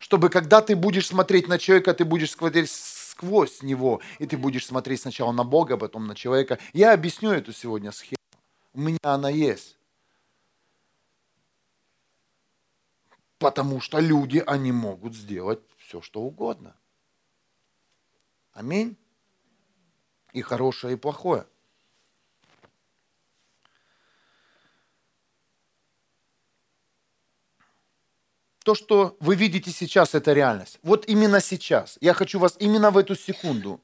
чтобы 0.01 0.31
когда 0.31 0.63
ты 0.63 0.75
будешь 0.75 1.07
смотреть 1.07 1.47
на 1.47 1.59
человека, 1.59 1.95
ты 1.95 2.05
будешь 2.05 2.33
смотреть 2.33 2.71
сквозь 2.71 3.63
него, 3.63 4.01
и 4.19 4.27
ты 4.27 4.37
будешь 4.39 4.67
смотреть 4.67 5.03
сначала 5.03 5.31
на 5.31 5.45
Бога, 5.45 5.77
потом 5.77 6.07
на 6.07 6.15
человека. 6.15 6.59
Я 6.73 6.95
объясню 6.95 7.31
эту 7.31 7.53
сегодня 7.53 7.93
схему. 7.93 8.17
У 8.73 8.81
меня 8.81 8.99
она 9.03 9.29
есть. 9.29 9.77
Потому 13.39 13.81
что 13.81 14.01
люди, 14.01 14.43
они 14.47 14.73
могут 14.73 15.15
сделать 15.15 15.61
все, 15.79 16.01
что 16.01 16.23
угодно. 16.23 16.75
Аминь. 18.61 18.99
И 20.35 20.43
хорошее, 20.43 20.93
и 20.93 20.97
плохое. 20.97 21.47
то, 28.63 28.75
что 28.75 29.17
вы 29.19 29.35
видите 29.35 29.73
сейчас, 29.73 30.15
это 30.15 30.33
реальность. 30.33 30.79
Вот 30.83 31.09
именно 31.09 31.41
сейчас. 31.41 31.97
Я 32.01 32.15
хочу 32.15 32.39
вас 32.39 32.57
именно 32.61 32.91
в 32.91 32.99
эту 32.99 33.17
секунду 33.17 33.81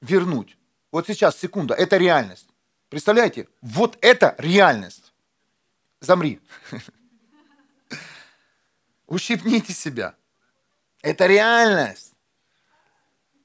вернуть. 0.00 0.56
Вот 0.92 1.06
сейчас, 1.06 1.36
секунда, 1.38 1.74
это 1.74 1.96
реальность. 1.96 2.48
Представляете? 2.88 3.48
Вот 3.62 3.98
это 4.00 4.36
реальность. 4.38 5.12
Замри. 6.00 6.40
Ущипните 9.06 9.72
себя. 9.72 10.14
Это 11.02 11.26
реальность. 11.26 12.09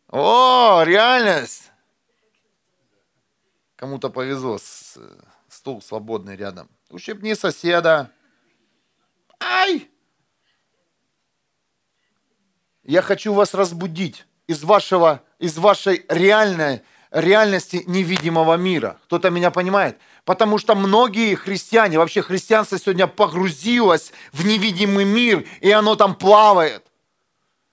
О, 0.10 0.84
реальность. 0.86 1.72
Кому-то 3.76 4.10
повезло, 4.10 4.58
стул 5.50 5.82
свободный 5.82 6.36
рядом. 6.36 6.70
Ущипни 6.89 7.34
соседа. 7.34 8.12
Ай! 9.39 9.89
Я 12.84 13.02
хочу 13.02 13.34
вас 13.34 13.54
разбудить 13.54 14.26
из, 14.48 14.63
вашего, 14.63 15.24
из 15.39 15.58
вашей 15.58 16.06
реальной, 16.08 16.84
реальности 17.12 17.84
невидимого 17.88 18.56
мира. 18.58 19.00
Кто-то 19.06 19.32
меня 19.32 19.50
понимает? 19.50 19.98
Потому 20.24 20.60
что 20.60 20.76
многие 20.76 21.36
христиане, 21.36 21.98
вообще 21.98 22.22
христианство 22.22 22.78
сегодня 22.78 23.08
погрузилось 23.08 24.13
в 24.32 24.46
невидимый 24.46 25.06
мир, 25.06 25.46
и 25.62 25.72
оно 25.72 25.96
там 25.96 26.15
плавает. 26.15 26.86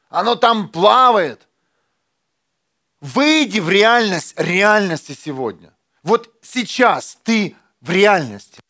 Оно 0.09 0.35
там 0.35 0.68
плавает. 0.68 1.47
Выйди 3.02 3.58
в 3.58 3.68
реальность 3.68 4.32
реальности 4.36 5.18
сегодня. 5.20 5.76
Вот 6.04 6.32
сейчас 6.40 7.18
ты 7.24 7.56
в 7.80 7.90
реальности. 7.90 8.60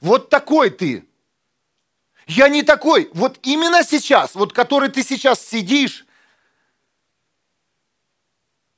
Вот 0.00 0.30
такой 0.30 0.70
ты. 0.70 1.08
Я 2.28 2.48
не 2.48 2.62
такой. 2.62 3.10
Вот 3.14 3.40
именно 3.42 3.82
сейчас, 3.82 4.36
вот 4.36 4.52
который 4.52 4.90
ты 4.90 5.02
сейчас 5.02 5.44
сидишь, 5.44 6.06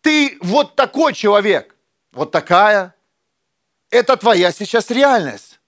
ты 0.01 0.38
вот 0.40 0.77
такой 0.77 1.12
человек, 1.12 1.77
вот 2.12 2.31
такая. 2.31 2.94
Это 3.90 4.16
твоя 4.16 4.51
сейчас 4.51 4.88
реальность. 4.88 5.61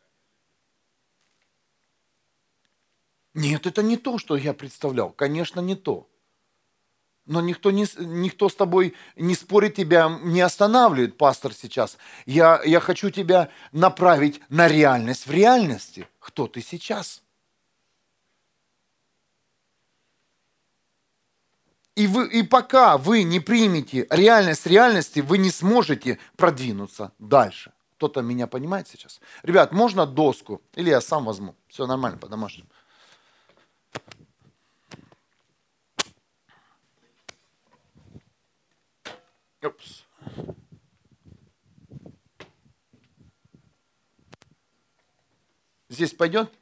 Нет, 3.35 3.67
это 3.67 3.83
не 3.83 3.99
то, 3.99 4.17
что 4.17 4.37
я 4.37 4.55
представлял. 4.55 5.11
Конечно, 5.11 5.61
не 5.61 5.77
то. 5.77 6.09
Но 7.27 7.41
никто, 7.41 7.71
не, 7.71 7.87
никто 7.99 8.49
с 8.49 8.55
тобой 8.55 8.95
не 9.17 9.35
спорит, 9.35 9.75
тебя 9.75 10.21
не 10.23 10.43
останавливает, 10.43 11.17
пастор, 11.17 11.55
сейчас. 11.55 11.97
Я, 12.27 12.61
я 12.65 12.81
хочу 12.81 13.11
тебя 13.11 13.49
направить 13.73 14.41
на 14.51 14.69
реальность 14.69 15.27
в 15.27 15.31
реальности. 15.31 16.07
Кто 16.19 16.47
ты 16.47 16.61
сейчас? 16.61 17.23
И, 21.95 22.07
вы, 22.07 22.27
и 22.29 22.43
пока 22.43 22.99
вы 22.99 23.23
не 23.23 23.41
примете 23.41 24.07
реальность 24.11 24.67
реальности, 24.67 25.21
вы 25.21 25.39
не 25.39 25.51
сможете 25.51 26.19
продвинуться 26.37 27.13
дальше. 27.19 27.73
Кто-то 27.97 28.21
меня 28.21 28.47
понимает 28.47 28.89
сейчас? 28.89 29.21
Ребят, 29.43 29.73
можно 29.73 30.05
доску? 30.05 30.61
Или 30.75 30.91
я 30.91 31.01
сам 31.01 31.25
возьму? 31.25 31.55
Все 31.69 31.87
нормально, 31.87 32.19
по-домашнему. 32.19 32.69
Упс. 39.65 40.05
Здесь 45.89 46.13
пойдет? 46.13 46.53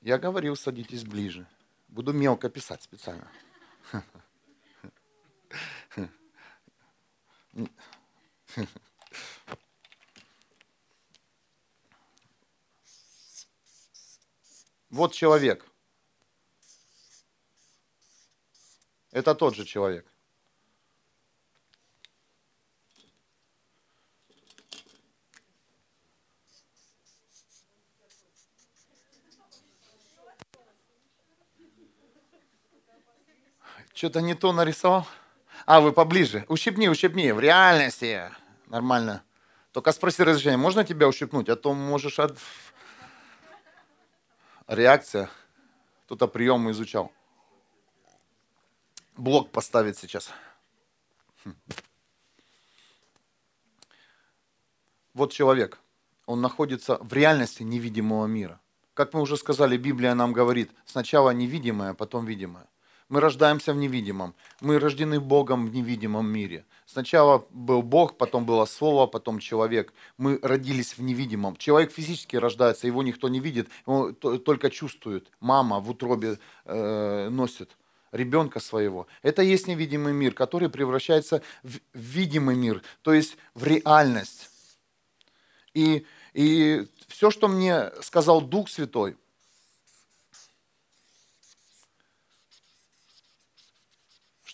Я 0.00 0.18
говорил, 0.18 0.56
садитесь 0.56 1.04
ближе. 1.04 1.46
Буду 1.88 2.12
мелко 2.12 2.48
писать 2.48 2.82
специально. 2.82 3.30
Вот 14.88 15.12
человек. 15.12 15.66
Это 19.16 19.34
тот 19.34 19.56
же 19.56 19.64
человек. 19.64 20.04
Что-то 33.94 34.20
не 34.20 34.34
то 34.34 34.52
нарисовал. 34.52 35.06
А, 35.64 35.80
вы 35.80 35.92
поближе. 35.92 36.44
Ущипни, 36.48 36.86
ущипни. 36.86 37.30
В 37.30 37.40
реальности. 37.40 38.30
Нормально. 38.66 39.22
Только 39.72 39.92
спроси 39.92 40.24
разрешение, 40.24 40.58
можно 40.58 40.84
тебя 40.84 41.08
ущипнуть? 41.08 41.48
А 41.48 41.56
то 41.56 41.72
можешь 41.72 42.18
от... 42.18 42.36
Реакция. 44.66 45.30
Кто-то 46.04 46.28
прием 46.28 46.70
изучал. 46.70 47.15
Блок 49.16 49.50
поставить 49.50 49.96
сейчас. 49.96 50.30
Хм. 51.44 51.54
Вот 55.14 55.32
человек. 55.32 55.80
Он 56.26 56.40
находится 56.40 56.98
в 57.00 57.12
реальности 57.12 57.62
невидимого 57.62 58.26
мира. 58.26 58.60
Как 58.94 59.14
мы 59.14 59.20
уже 59.20 59.36
сказали, 59.36 59.76
Библия 59.76 60.14
нам 60.14 60.32
говорит, 60.32 60.70
сначала 60.84 61.30
невидимое, 61.30 61.94
потом 61.94 62.26
видимое. 62.26 62.66
Мы 63.08 63.20
рождаемся 63.20 63.72
в 63.72 63.76
невидимом. 63.76 64.34
Мы 64.60 64.78
рождены 64.78 65.20
Богом 65.20 65.66
в 65.66 65.72
невидимом 65.72 66.28
мире. 66.28 66.66
Сначала 66.86 67.46
был 67.50 67.82
Бог, 67.82 68.18
потом 68.18 68.44
было 68.44 68.64
Слово, 68.64 69.06
потом 69.06 69.38
человек. 69.38 69.94
Мы 70.18 70.40
родились 70.42 70.98
в 70.98 71.02
невидимом. 71.02 71.56
Человек 71.56 71.92
физически 71.92 72.36
рождается, 72.36 72.86
его 72.86 73.02
никто 73.02 73.28
не 73.28 73.38
видит, 73.38 73.68
его 73.86 74.12
только 74.12 74.70
чувствует. 74.70 75.30
Мама 75.40 75.78
в 75.78 75.88
утробе 75.88 76.38
э, 76.64 77.28
носит 77.30 77.76
ребенка 78.16 78.60
своего. 78.60 79.06
Это 79.22 79.42
есть 79.42 79.66
невидимый 79.66 80.12
мир, 80.12 80.34
который 80.34 80.68
превращается 80.68 81.42
в 81.62 81.78
видимый 81.94 82.56
мир, 82.56 82.82
то 83.02 83.12
есть 83.12 83.36
в 83.54 83.64
реальность. 83.64 84.50
И, 85.74 86.06
и 86.32 86.88
все, 87.08 87.30
что 87.30 87.48
мне 87.48 87.90
сказал 88.02 88.40
Дух 88.40 88.68
Святой– 88.68 89.16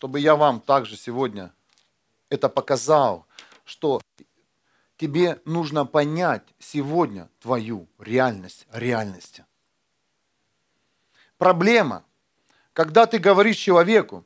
чтобы 0.02 0.18
я 0.18 0.34
вам 0.34 0.60
также 0.60 0.96
сегодня 0.96 1.54
это 2.28 2.48
показал, 2.48 3.24
что 3.64 4.00
тебе 4.96 5.40
нужно 5.44 5.86
понять 5.86 6.42
сегодня 6.58 7.30
твою 7.38 7.86
реальность 8.00 8.66
реальности. 8.72 9.46
Проблема, 11.38 12.04
когда 12.72 13.06
ты 13.06 13.18
говоришь 13.18 13.56
человеку, 13.56 14.24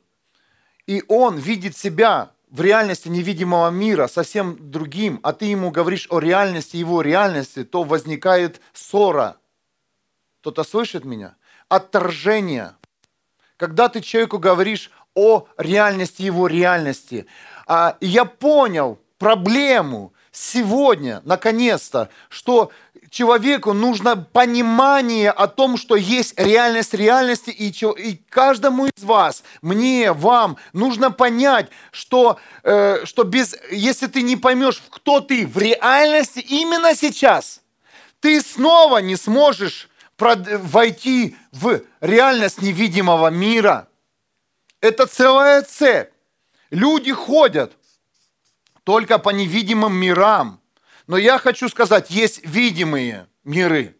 и 0.85 1.03
он 1.07 1.37
видит 1.37 1.75
себя 1.77 2.31
в 2.49 2.61
реальности 2.61 3.09
невидимого 3.09 3.69
мира 3.69 4.07
совсем 4.07 4.71
другим, 4.71 5.19
а 5.23 5.33
ты 5.33 5.45
ему 5.45 5.69
говоришь 5.69 6.07
о 6.09 6.19
реальности 6.19 6.77
его 6.77 7.01
реальности, 7.01 7.63
то 7.63 7.83
возникает 7.83 8.61
ссора. 8.73 9.37
Кто-то 10.41 10.63
слышит 10.63 11.03
меня? 11.03 11.35
Отторжение. 11.67 12.75
Когда 13.57 13.89
ты 13.89 13.99
человеку 13.99 14.39
говоришь 14.39 14.91
о 15.17 15.47
реальности 15.57 16.21
его 16.21 16.45
реальности. 16.45 17.25
А, 17.65 17.97
я 18.01 18.23
понял 18.23 18.99
проблему 19.17 20.13
сегодня, 20.31 21.21
наконец-то, 21.25 22.09
что 22.29 22.71
человеку 23.17 23.73
нужно 23.73 24.15
понимание 24.15 25.31
о 25.31 25.47
том, 25.47 25.77
что 25.77 25.95
есть 25.95 26.39
реальность 26.39 26.93
реальности, 26.93 27.49
и, 27.49 27.69
и 27.69 28.21
каждому 28.29 28.85
из 28.85 29.03
вас, 29.03 29.43
мне, 29.61 30.11
вам, 30.13 30.57
нужно 30.73 31.11
понять, 31.11 31.69
что, 31.91 32.39
э, 32.63 33.05
что 33.05 33.23
без, 33.23 33.55
если 33.71 34.07
ты 34.07 34.21
не 34.21 34.35
поймешь, 34.35 34.81
кто 34.89 35.19
ты 35.19 35.47
в 35.47 35.57
реальности 35.57 36.39
именно 36.39 36.95
сейчас, 36.95 37.61
ты 38.19 38.41
снова 38.41 38.99
не 38.99 39.15
сможешь 39.15 39.89
войти 40.19 41.35
в 41.51 41.81
реальность 42.01 42.61
невидимого 42.61 43.29
мира– 43.29 43.87
это 44.81 45.07
целая 45.07 45.63
цепь. 45.63 46.11
Люди 46.69 47.11
ходят 47.11 47.73
только 48.83 49.17
по 49.17 49.29
невидимым 49.29 49.93
мирам. 49.93 50.61
Но 51.07 51.17
я 51.17 51.39
хочу 51.39 51.69
сказать, 51.69 52.11
есть 52.11 52.45
видимые 52.45 53.27
миры, 53.43 53.95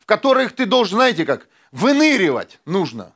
в 0.00 0.06
которых 0.06 0.54
ты 0.54 0.66
должен, 0.66 0.96
знаете 0.96 1.26
как, 1.26 1.46
выныривать 1.70 2.58
нужно. 2.64 3.14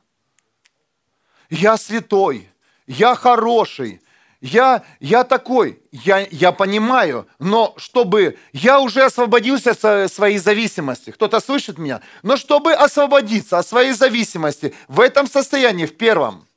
Я 1.49 1.77
святой, 1.77 2.49
я 2.85 3.15
хороший, 3.15 4.01
я, 4.39 4.83
я 4.99 5.23
такой, 5.23 5.81
я, 5.91 6.27
я 6.29 6.51
понимаю, 6.51 7.27
но 7.39 7.73
чтобы 7.77 8.37
я 8.53 8.79
уже 8.79 9.03
освободился 9.03 9.71
от 9.71 10.11
своей 10.11 10.37
зависимости, 10.37 11.09
кто-то 11.09 11.39
слышит 11.39 11.79
меня, 11.79 12.01
но 12.21 12.37
чтобы 12.37 12.73
освободиться 12.73 13.57
от 13.57 13.67
своей 13.67 13.93
зависимости 13.93 14.75
в 14.87 14.99
этом 14.99 15.25
состоянии, 15.25 15.87
в 15.87 15.97
первом, 15.97 16.47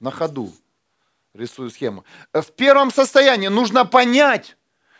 на 0.00 0.10
ходу 0.10 0.52
рисую 1.34 1.70
схему. 1.70 2.04
В 2.32 2.50
первом 2.52 2.90
состоянии 2.90 3.48
нужно 3.48 3.84
понять, 3.84 4.56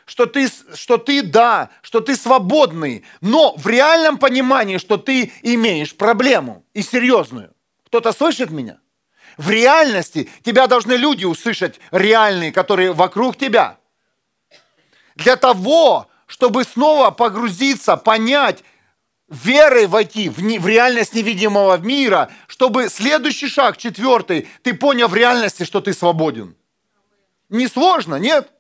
что 0.08 0.24
ты, 0.24 0.48
что 0.74 0.96
ты 0.96 1.22
да, 1.22 1.68
что 1.82 2.00
ты 2.00 2.16
свободный, 2.16 3.04
но 3.20 3.54
в 3.56 3.66
реальном 3.68 4.16
понимании, 4.16 4.78
что 4.78 4.96
ты 4.96 5.32
имеешь 5.42 5.94
проблему 5.94 6.64
и 6.72 6.80
серьезную. 6.80 7.52
Кто-то 7.84 8.12
слышит 8.12 8.50
меня? 8.50 8.78
В 9.36 9.50
реальности 9.50 10.30
тебя 10.42 10.66
должны 10.66 10.94
люди 10.94 11.26
услышать 11.26 11.78
реальные, 11.90 12.52
которые 12.52 12.94
вокруг 12.94 13.36
тебя. 13.36 13.78
Для 15.14 15.36
того, 15.36 16.08
чтобы 16.26 16.64
снова 16.64 17.10
погрузиться, 17.10 17.98
понять, 17.98 18.64
верой 19.28 19.86
войти 19.86 20.30
в, 20.30 20.42
не, 20.42 20.58
в 20.58 20.66
реальность 20.66 21.12
невидимого 21.12 21.76
мира, 21.76 22.30
чтобы 22.46 22.88
следующий 22.88 23.48
шаг, 23.48 23.76
четвертый, 23.76 24.48
ты 24.62 24.72
понял 24.72 25.08
в 25.08 25.14
реальности, 25.14 25.64
что 25.64 25.82
ты 25.82 25.92
свободен. 25.92 26.56
Не 27.50 27.68
сложно, 27.68 28.14
нет? 28.14 28.50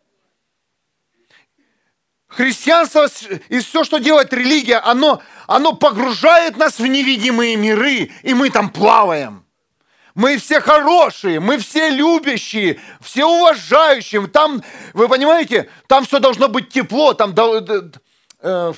Христианство 2.38 3.08
и 3.48 3.58
все, 3.58 3.82
что 3.82 3.98
делает 3.98 4.32
религия, 4.32 4.76
оно, 4.76 5.20
оно 5.48 5.72
погружает 5.72 6.56
нас 6.56 6.78
в 6.78 6.86
невидимые 6.86 7.56
миры, 7.56 8.12
и 8.22 8.32
мы 8.32 8.50
там 8.50 8.70
плаваем. 8.70 9.44
Мы 10.14 10.38
все 10.38 10.60
хорошие, 10.60 11.40
мы 11.40 11.58
все 11.58 11.90
любящие, 11.90 12.80
все 13.00 13.24
уважающие. 13.24 14.24
Там, 14.28 14.62
вы 14.94 15.08
понимаете, 15.08 15.68
там 15.88 16.04
все 16.04 16.20
должно 16.20 16.46
быть 16.46 16.68
тепло, 16.68 17.12
там 17.12 17.34
э, 18.40 18.72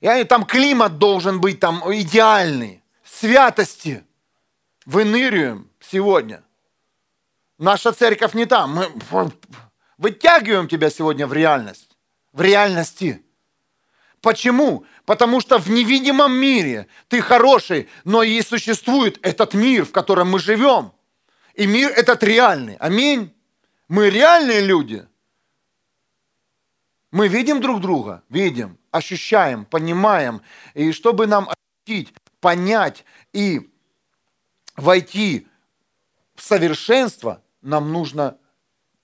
и 0.00 0.24
там 0.24 0.44
климат 0.44 0.98
должен 0.98 1.40
быть 1.40 1.58
там 1.58 1.82
идеальный. 1.92 2.84
Святости. 3.04 4.04
Выныриваем 4.86 5.68
сегодня. 5.80 6.44
Наша 7.58 7.90
церковь 7.90 8.34
не 8.34 8.46
там. 8.46 8.76
Мы 8.76 9.32
вытягиваем 9.98 10.68
тебя 10.68 10.88
сегодня 10.90 11.26
в 11.26 11.32
реальность. 11.32 11.93
В 12.34 12.42
реальности. 12.42 13.24
Почему? 14.20 14.84
Потому 15.06 15.40
что 15.40 15.58
в 15.58 15.70
невидимом 15.70 16.32
мире 16.32 16.88
ты 17.06 17.20
хороший, 17.20 17.88
но 18.02 18.24
и 18.24 18.42
существует 18.42 19.24
этот 19.24 19.54
мир, 19.54 19.84
в 19.84 19.92
котором 19.92 20.32
мы 20.32 20.40
живем. 20.40 20.92
И 21.54 21.64
мир 21.68 21.92
этот 21.92 22.24
реальный. 22.24 22.74
Аминь. 22.80 23.32
Мы 23.86 24.10
реальные 24.10 24.62
люди. 24.62 25.06
Мы 27.12 27.28
видим 27.28 27.60
друг 27.60 27.80
друга? 27.80 28.24
Видим. 28.28 28.78
Ощущаем, 28.90 29.64
понимаем. 29.64 30.42
И 30.74 30.90
чтобы 30.90 31.28
нам 31.28 31.48
ощутить, 31.48 32.12
понять 32.40 33.04
и 33.32 33.70
войти 34.74 35.46
в 36.34 36.42
совершенство, 36.42 37.44
нам 37.62 37.92
нужно 37.92 38.36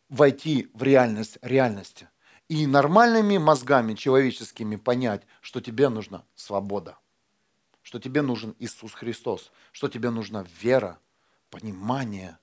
войти 0.09 0.69
в 0.75 0.83
реальность 0.83 1.39
реальности 1.43 2.10
и 2.51 2.67
нормальными 2.67 3.39
мозгами 3.39 3.95
человеческими 3.95 4.75
понять, 4.75 5.23
что 5.41 5.61
тебе 5.61 5.89
нужна 5.89 6.25
свобода, 6.35 6.99
что 7.81 8.01
тебе 8.01 8.23
нужен 8.23 8.57
Иисус 8.59 8.93
Христос, 8.93 9.53
что 9.71 9.89
тебе 9.89 10.11
нужна 10.11 10.45
вера, 10.61 10.99
понимание. 11.51 12.37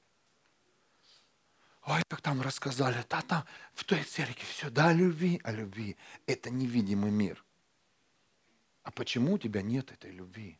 Ой, 1.86 2.02
как 2.08 2.22
там 2.22 2.42
рассказали, 2.42 3.04
да 3.10 3.22
там 3.22 3.44
в 3.74 3.84
той 3.84 4.02
церкви 4.02 4.46
все, 4.46 4.70
да, 4.70 4.94
любви, 4.94 5.42
о 5.44 5.52
любви. 5.52 5.98
Это 6.26 6.52
невидимый 6.52 7.12
мир. 7.12 7.44
А 8.84 8.92
почему 8.92 9.34
у 9.34 9.38
тебя 9.38 9.62
нет 9.62 9.92
этой 9.92 10.12
любви? 10.12 10.58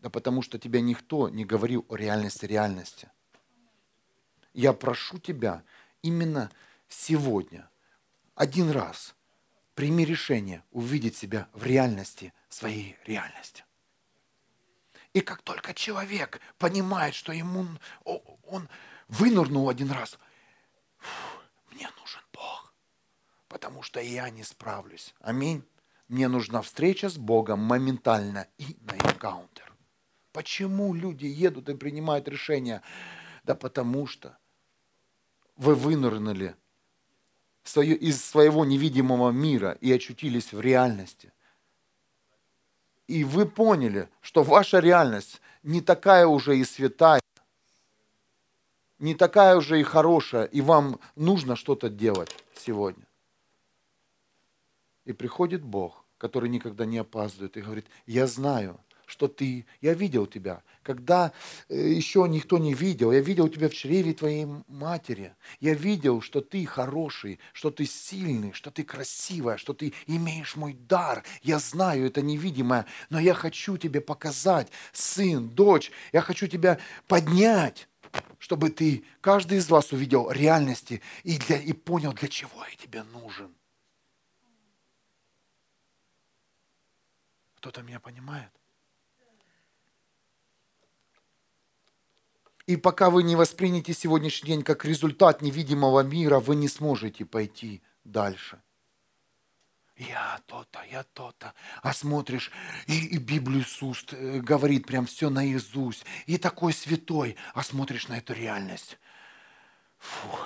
Да 0.00 0.10
потому 0.10 0.42
что 0.42 0.58
тебе 0.58 0.80
никто 0.80 1.28
не 1.28 1.44
говорил 1.44 1.86
о 1.88 1.94
реальности 1.94 2.46
реальности. 2.46 3.08
Я 4.54 4.72
прошу 4.72 5.20
тебя 5.20 5.62
именно 6.02 6.50
сегодня 6.88 7.68
один 8.34 8.70
раз 8.70 9.14
прими 9.74 10.04
решение 10.04 10.62
увидеть 10.70 11.16
себя 11.16 11.48
в 11.52 11.64
реальности 11.64 12.32
своей 12.48 12.96
реальности. 13.06 13.64
И 15.12 15.20
как 15.20 15.42
только 15.42 15.74
человек 15.74 16.40
понимает, 16.58 17.14
что 17.14 17.32
ему 17.32 17.66
он 18.04 18.68
вынырнул 19.08 19.68
один 19.68 19.90
раз, 19.90 20.18
мне 21.70 21.88
нужен 22.00 22.22
Бог, 22.32 22.74
потому 23.48 23.82
что 23.82 24.00
я 24.00 24.30
не 24.30 24.42
справлюсь. 24.42 25.14
Аминь. 25.20 25.64
Мне 26.08 26.28
нужна 26.28 26.62
встреча 26.62 27.08
с 27.08 27.16
Богом 27.16 27.60
моментально 27.60 28.46
и 28.58 28.76
на 28.82 28.92
энкаунтер. 28.92 29.72
Почему 30.32 30.94
люди 30.94 31.26
едут 31.26 31.68
и 31.68 31.74
принимают 31.74 32.28
решения? 32.28 32.82
Да 33.44 33.54
потому 33.54 34.06
что 34.06 34.38
вы 35.56 35.74
вынырнули 35.74 36.56
из 37.64 38.24
своего 38.24 38.64
невидимого 38.64 39.30
мира 39.30 39.78
и 39.80 39.92
очутились 39.92 40.52
в 40.52 40.60
реальности. 40.60 41.32
И 43.06 43.24
вы 43.24 43.46
поняли, 43.46 44.08
что 44.20 44.42
ваша 44.42 44.78
реальность 44.78 45.40
не 45.62 45.80
такая 45.80 46.26
уже 46.26 46.56
и 46.58 46.64
святая, 46.64 47.20
не 48.98 49.14
такая 49.14 49.56
уже 49.56 49.80
и 49.80 49.82
хорошая, 49.82 50.44
и 50.44 50.60
вам 50.60 51.00
нужно 51.16 51.56
что-то 51.56 51.88
делать 51.88 52.44
сегодня. 52.54 53.04
И 55.04 55.12
приходит 55.12 55.62
Бог, 55.62 56.04
который 56.18 56.48
никогда 56.48 56.84
не 56.84 56.98
опаздывает, 56.98 57.56
и 57.56 57.62
говорит, 57.62 57.86
я 58.06 58.26
знаю, 58.26 58.78
что 59.06 59.28
ты, 59.28 59.66
я 59.80 59.94
видел 59.94 60.26
тебя, 60.26 60.62
когда 60.82 61.32
э, 61.68 61.76
еще 61.76 62.26
никто 62.28 62.58
не 62.58 62.74
видел, 62.74 63.12
я 63.12 63.20
видел 63.20 63.48
тебя 63.48 63.68
в 63.68 63.74
чреве 63.74 64.12
твоей 64.14 64.46
матери, 64.68 65.34
я 65.60 65.74
видел, 65.74 66.20
что 66.20 66.40
ты 66.40 66.64
хороший, 66.66 67.38
что 67.52 67.70
ты 67.70 67.84
сильный, 67.86 68.52
что 68.52 68.70
ты 68.70 68.84
красивая, 68.84 69.56
что 69.56 69.74
ты 69.74 69.92
имеешь 70.06 70.56
мой 70.56 70.74
дар, 70.74 71.24
я 71.42 71.58
знаю 71.58 72.06
это 72.06 72.22
невидимое, 72.22 72.86
но 73.10 73.18
я 73.18 73.34
хочу 73.34 73.76
тебе 73.76 74.00
показать, 74.00 74.68
сын, 74.92 75.48
дочь, 75.48 75.90
я 76.12 76.20
хочу 76.20 76.46
тебя 76.46 76.78
поднять, 77.06 77.88
чтобы 78.38 78.70
ты, 78.70 79.04
каждый 79.20 79.58
из 79.58 79.68
вас 79.68 79.92
увидел 79.92 80.30
реальности 80.30 81.00
и, 81.22 81.38
для, 81.38 81.58
и 81.58 81.72
понял, 81.72 82.12
для 82.12 82.28
чего 82.28 82.64
я 82.64 82.76
тебе 82.76 83.02
нужен. 83.04 83.54
Кто-то 87.56 87.82
меня 87.82 88.00
понимает? 88.00 88.50
И 92.66 92.76
пока 92.76 93.10
вы 93.10 93.22
не 93.22 93.36
воспримете 93.36 93.92
сегодняшний 93.92 94.48
день 94.48 94.62
как 94.62 94.84
результат 94.84 95.42
невидимого 95.42 96.00
мира, 96.00 96.38
вы 96.38 96.54
не 96.56 96.68
сможете 96.68 97.24
пойти 97.24 97.82
дальше. 98.04 98.62
Я 99.96 100.40
то-то, 100.46 100.82
я 100.84 101.02
то-то. 101.02 101.54
А 101.82 101.92
смотришь, 101.92 102.50
и, 102.86 103.06
и 103.08 103.18
Библию 103.18 103.64
с 103.64 103.82
уст 103.82 104.12
э, 104.12 104.40
говорит 104.40 104.86
прям 104.86 105.06
все 105.06 105.28
наизусть. 105.28 106.04
И 106.26 106.38
такой 106.38 106.72
святой. 106.72 107.36
А 107.54 107.62
смотришь 107.62 108.08
на 108.08 108.18
эту 108.18 108.32
реальность. 108.32 108.98
Фу, 109.98 110.38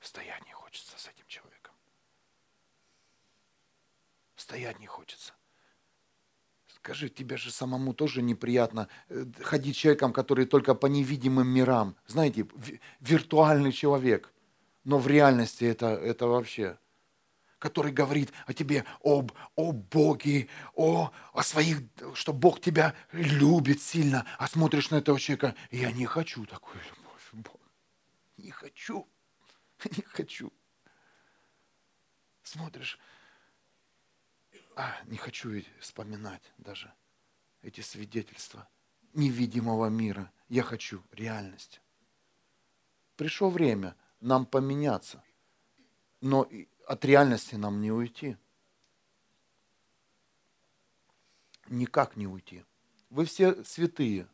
стоять 0.00 0.44
не 0.46 0.52
хочется 0.52 0.98
с 0.98 1.06
этим 1.06 1.24
человеком. 1.26 1.74
Стоять 4.34 4.78
не 4.80 4.86
хочется. 4.86 5.35
Скажи, 6.86 7.08
тебе 7.08 7.36
же 7.36 7.50
самому 7.50 7.94
тоже 7.94 8.22
неприятно 8.22 8.86
э, 9.08 9.24
ходить 9.42 9.76
человеком, 9.76 10.12
который 10.12 10.46
только 10.46 10.72
по 10.76 10.86
невидимым 10.86 11.48
мирам. 11.48 11.96
Знаете, 12.06 12.46
виртуальный 13.00 13.72
человек. 13.72 14.32
Но 14.84 14.98
в 15.00 15.08
реальности 15.08 15.64
это, 15.64 15.86
это 15.86 16.28
вообще 16.28 16.78
который 17.58 17.90
говорит 17.90 18.32
о 18.46 18.54
тебе, 18.54 18.84
об, 19.02 19.32
о 19.56 19.72
Боге, 19.72 20.46
о, 20.76 21.10
о 21.32 21.42
своих, 21.42 21.78
что 22.14 22.32
Бог 22.32 22.60
тебя 22.60 22.94
любит 23.10 23.82
сильно, 23.82 24.24
а 24.38 24.46
смотришь 24.46 24.90
на 24.90 24.96
этого 24.96 25.18
человека, 25.18 25.56
я 25.72 25.90
не 25.90 26.06
хочу 26.06 26.46
такую 26.46 26.80
любовь, 26.84 27.28
Бог. 27.32 27.60
Не 28.36 28.52
хочу, 28.52 29.08
не 29.96 30.04
хочу. 30.04 30.52
Смотришь, 32.44 33.00
а, 34.76 34.94
не 35.06 35.16
хочу 35.16 35.62
вспоминать 35.80 36.42
даже 36.58 36.92
эти 37.62 37.80
свидетельства 37.80 38.68
невидимого 39.14 39.88
мира. 39.88 40.30
Я 40.50 40.62
хочу 40.62 41.02
реальность. 41.12 41.80
Пришло 43.16 43.48
время 43.48 43.96
нам 44.20 44.44
поменяться, 44.44 45.24
но 46.20 46.46
от 46.86 47.04
реальности 47.06 47.54
нам 47.54 47.80
не 47.80 47.90
уйти. 47.90 48.36
Никак 51.68 52.16
не 52.16 52.26
уйти. 52.26 52.62
Вы 53.08 53.24
все 53.24 53.64
святые, 53.64 54.28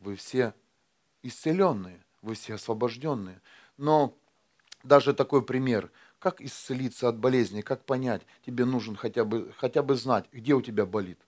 вы 0.00 0.16
все 0.16 0.54
исцеленные, 1.22 2.04
вы 2.20 2.34
все 2.34 2.54
освобожденные. 2.54 3.40
Но 3.76 4.18
даже 4.82 5.14
такой 5.14 5.44
пример– 5.44 5.92
как 6.20 6.40
исцелиться 6.40 7.08
от 7.08 7.18
болезни, 7.18 7.62
как 7.62 7.84
понять? 7.84 8.22
Тебе 8.46 8.64
нужен 8.64 8.94
хотя 8.94 9.24
бы, 9.24 9.52
хотя 9.56 9.82
бы 9.82 9.96
знать, 9.96 10.26
где 10.32 10.54
у 10.54 10.62
тебя 10.62 10.86
болит. 10.86 11.18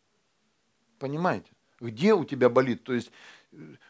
Понимаете? 0.98 1.50
Где 1.80 2.14
у 2.14 2.24
тебя 2.24 2.48
болит? 2.48 2.84
То 2.84 2.92
есть, 2.92 3.10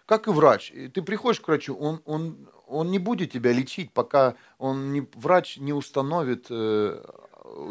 как 0.07 0.29
и 0.29 0.31
врач. 0.31 0.73
Ты 0.95 1.03
приходишь 1.03 1.41
к 1.41 1.49
врачу, 1.49 1.75
он, 1.75 2.01
он, 2.07 2.49
он 2.67 2.91
не 2.91 2.99
будет 2.99 3.33
тебя 3.33 3.53
лечить, 3.53 3.93
пока 3.93 4.37
он 4.59 4.93
не, 4.93 5.07
врач 5.15 5.59
не 5.59 5.73
установит 5.73 6.47
э, 6.49 7.05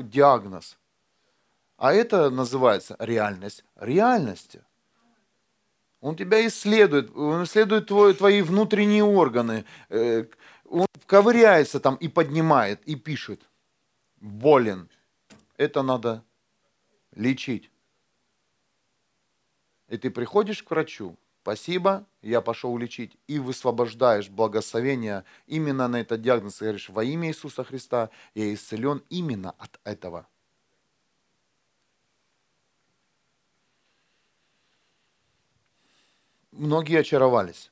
диагноз. 0.04 0.78
А 1.78 1.94
это 1.94 2.30
называется 2.30 2.96
реальность 3.00 3.64
реальности. 3.80 4.62
Он 6.02 6.16
тебя 6.16 6.46
исследует, 6.46 7.16
он 7.16 7.44
исследует 7.46 7.88
твой, 7.88 8.14
твои 8.14 8.42
внутренние 8.42 9.04
органы, 9.04 9.66
э, 9.90 10.26
он 10.72 10.88
ковыряется 11.06 11.80
там 11.80 11.96
и 11.96 12.08
поднимает, 12.08 12.82
и 12.86 12.96
пишет. 12.96 13.42
Болен. 14.22 14.90
Это 15.58 15.84
надо 15.84 16.24
лечить. 17.14 17.70
И 19.90 19.98
ты 19.98 20.10
приходишь 20.10 20.64
к 20.64 20.72
врачу, 20.72 21.18
спасибо, 21.42 22.06
я 22.22 22.40
пошел 22.40 22.78
лечить, 22.78 23.18
и 23.28 23.40
высвобождаешь 23.40 24.30
благословение 24.30 25.26
именно 25.48 25.90
на 25.90 26.00
этот 26.00 26.22
диагноз, 26.22 26.62
и 26.62 26.66
говоришь, 26.66 26.90
во 26.90 27.04
имя 27.04 27.28
Иисуса 27.28 27.66
Христа 27.66 28.10
я 28.34 28.54
исцелен 28.54 29.04
именно 29.10 29.52
от 29.58 29.80
этого. 29.84 30.28
Многие 36.52 37.00
очаровались 37.00 37.72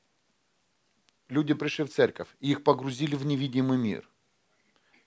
люди 1.30 1.54
пришли 1.54 1.84
в 1.84 1.90
церковь, 1.90 2.28
и 2.40 2.50
их 2.50 2.62
погрузили 2.64 3.16
в 3.16 3.24
невидимый 3.24 3.78
мир. 3.78 4.08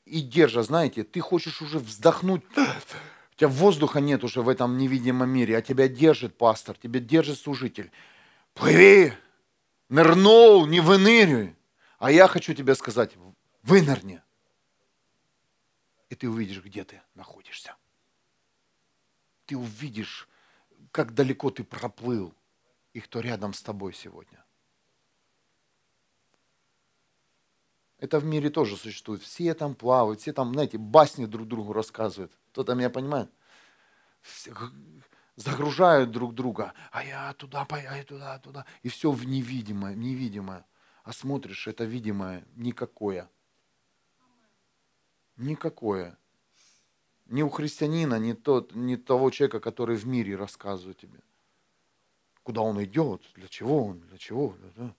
И 0.05 0.21
держа, 0.21 0.63
знаете, 0.63 1.03
ты 1.03 1.19
хочешь 1.21 1.61
уже 1.61 1.79
вздохнуть, 1.79 2.43
у 2.55 3.35
тебя 3.35 3.47
воздуха 3.47 3.99
нет 3.99 4.23
уже 4.23 4.41
в 4.41 4.49
этом 4.49 4.77
невидимом 4.77 5.29
мире, 5.29 5.57
а 5.57 5.61
тебя 5.61 5.87
держит 5.87 6.37
пастор, 6.37 6.77
тебя 6.77 6.99
держит 6.99 7.39
служитель. 7.39 7.91
Плыви, 8.53 9.13
нырнул, 9.89 10.65
не 10.67 10.81
выныривай. 10.81 11.55
А 11.99 12.11
я 12.11 12.27
хочу 12.27 12.53
тебе 12.53 12.75
сказать, 12.75 13.11
вынырни. 13.63 14.21
И 16.09 16.15
ты 16.15 16.29
увидишь, 16.29 16.63
где 16.63 16.83
ты 16.83 17.01
находишься. 17.15 17.75
ты 19.45 19.57
увидишь, 19.57 20.27
как 20.91 21.13
далеко 21.13 21.49
ты 21.49 21.63
проплыл 21.63 22.33
и 22.93 22.99
кто 22.99 23.19
рядом 23.19 23.53
с 23.53 23.61
тобой 23.61 23.93
сегодня. 23.93 24.43
Это 28.03 28.19
в 28.19 28.25
мире 28.25 28.49
тоже 28.49 28.75
существует. 28.75 29.21
Все 29.21 29.53
там 29.53 29.75
плавают, 29.75 30.19
все 30.19 30.33
там, 30.33 30.51
знаете, 30.51 30.77
басни 30.77 31.25
друг 31.25 31.47
другу 31.47 31.71
рассказывают. 31.71 32.33
Кто-то 32.51 32.75
меня 32.75 32.89
понимает? 32.89 33.31
Загружают 35.37 36.11
друг 36.11 36.35
друга. 36.35 36.73
А 36.91 37.01
я 37.01 37.33
туда, 37.35 37.65
а 37.69 37.79
я 37.79 38.03
туда, 38.03 38.39
туда. 38.39 38.65
И 38.81 38.89
все 38.89 39.09
в 39.09 39.25
невидимое, 39.25 39.95
невидимое. 39.95 40.65
А 41.05 41.13
смотришь, 41.13 41.65
это 41.65 41.85
видимое 41.85 42.43
никакое. 42.57 43.29
Никакое. 45.37 46.17
Ни 47.27 47.41
у 47.41 47.49
христианина, 47.49 48.19
ни, 48.19 48.33
тот, 48.33 48.75
ни 48.75 48.97
того 48.97 49.29
человека, 49.29 49.61
который 49.61 49.95
в 49.95 50.05
мире 50.05 50.35
рассказывает 50.35 50.97
тебе. 50.97 51.21
Куда 52.43 52.59
он 52.59 52.83
идет, 52.83 53.21
для 53.35 53.47
чего 53.47 53.85
он, 53.85 54.01
для 54.01 54.17
чего. 54.17 54.57
Да, 54.75 54.93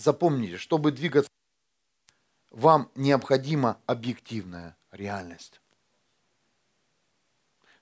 Запомните, 0.00 0.56
чтобы 0.56 0.92
двигаться, 0.92 1.30
вам 2.50 2.90
необходима 2.94 3.78
объективная 3.84 4.74
реальность. 4.90 5.60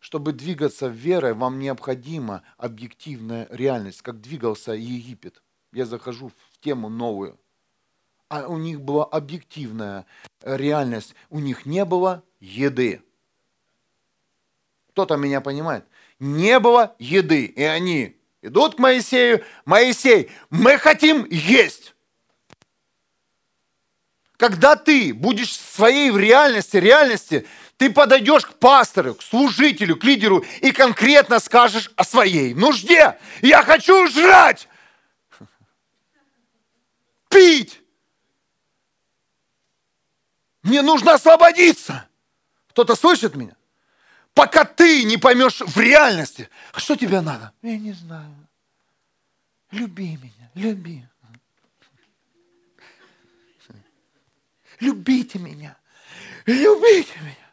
Чтобы 0.01 0.33
двигаться 0.33 0.89
верой, 0.89 1.35
вам 1.35 1.61
необходима 1.61 2.43
объективная 2.57 3.47
реальность, 3.51 4.03
как 4.03 4.21
двигался 4.21 4.73
Египет. 4.73 5.43
Я 5.73 5.87
захожу 5.87 6.29
в 6.29 6.59
тему 6.59 6.89
новую. 6.89 7.39
А 8.29 8.49
у 8.49 8.59
них 8.59 8.81
была 8.81 9.05
объективная 9.05 10.05
реальность. 10.43 11.15
У 11.31 11.39
них 11.39 11.67
не 11.67 11.85
было 11.85 12.25
еды. 12.41 13.01
Кто-то 14.91 15.17
меня 15.17 15.41
понимает? 15.41 15.85
Не 16.19 16.59
было 16.59 16.97
еды. 16.99 17.45
И 17.45 17.63
они 17.63 18.17
идут 18.43 18.75
к 18.75 18.79
Моисею. 18.81 19.45
Моисей, 19.65 20.31
мы 20.51 20.79
хотим 20.79 21.25
есть. 21.31 21.95
Когда 24.39 24.77
ты 24.77 25.13
будешь 25.13 25.51
в 25.51 25.75
своей 25.75 26.11
в 26.11 26.17
реальности, 26.17 26.77
реальности, 26.77 27.47
ты 27.77 27.91
подойдешь 27.91 28.47
к 28.47 28.55
пастору, 28.55 29.17
к 29.17 29.23
служителю, 29.23 29.97
к 29.97 30.05
лидеру 30.05 30.45
и 30.61 30.71
конкретно 30.71 31.41
скажешь 31.41 31.91
о 31.97 32.05
своей 32.05 32.55
нужде. 32.55 33.19
Я 33.43 33.65
хочу 33.65 34.07
жрать, 34.07 34.69
пить. 37.29 37.81
Мне 40.63 40.83
нужно 40.83 41.15
освободиться. 41.15 42.09
Кто-то 42.69 42.95
слышит 42.95 43.35
меня? 43.35 43.57
Пока 44.35 44.65
ты 44.65 45.03
не 45.03 45.17
поймешь 45.17 45.61
в 45.61 45.77
реальности, 45.81 46.49
а 46.73 46.79
что 46.79 46.95
тебе 46.95 47.21
надо? 47.21 47.53
Я 47.63 47.77
не 47.77 47.93
знаю. 47.93 48.37
Люби 49.73 50.17
меня, 50.17 50.51
люби. 50.55 51.05
Любите 54.81 55.39
меня, 55.39 55.77
любите 56.47 57.19
меня. 57.21 57.53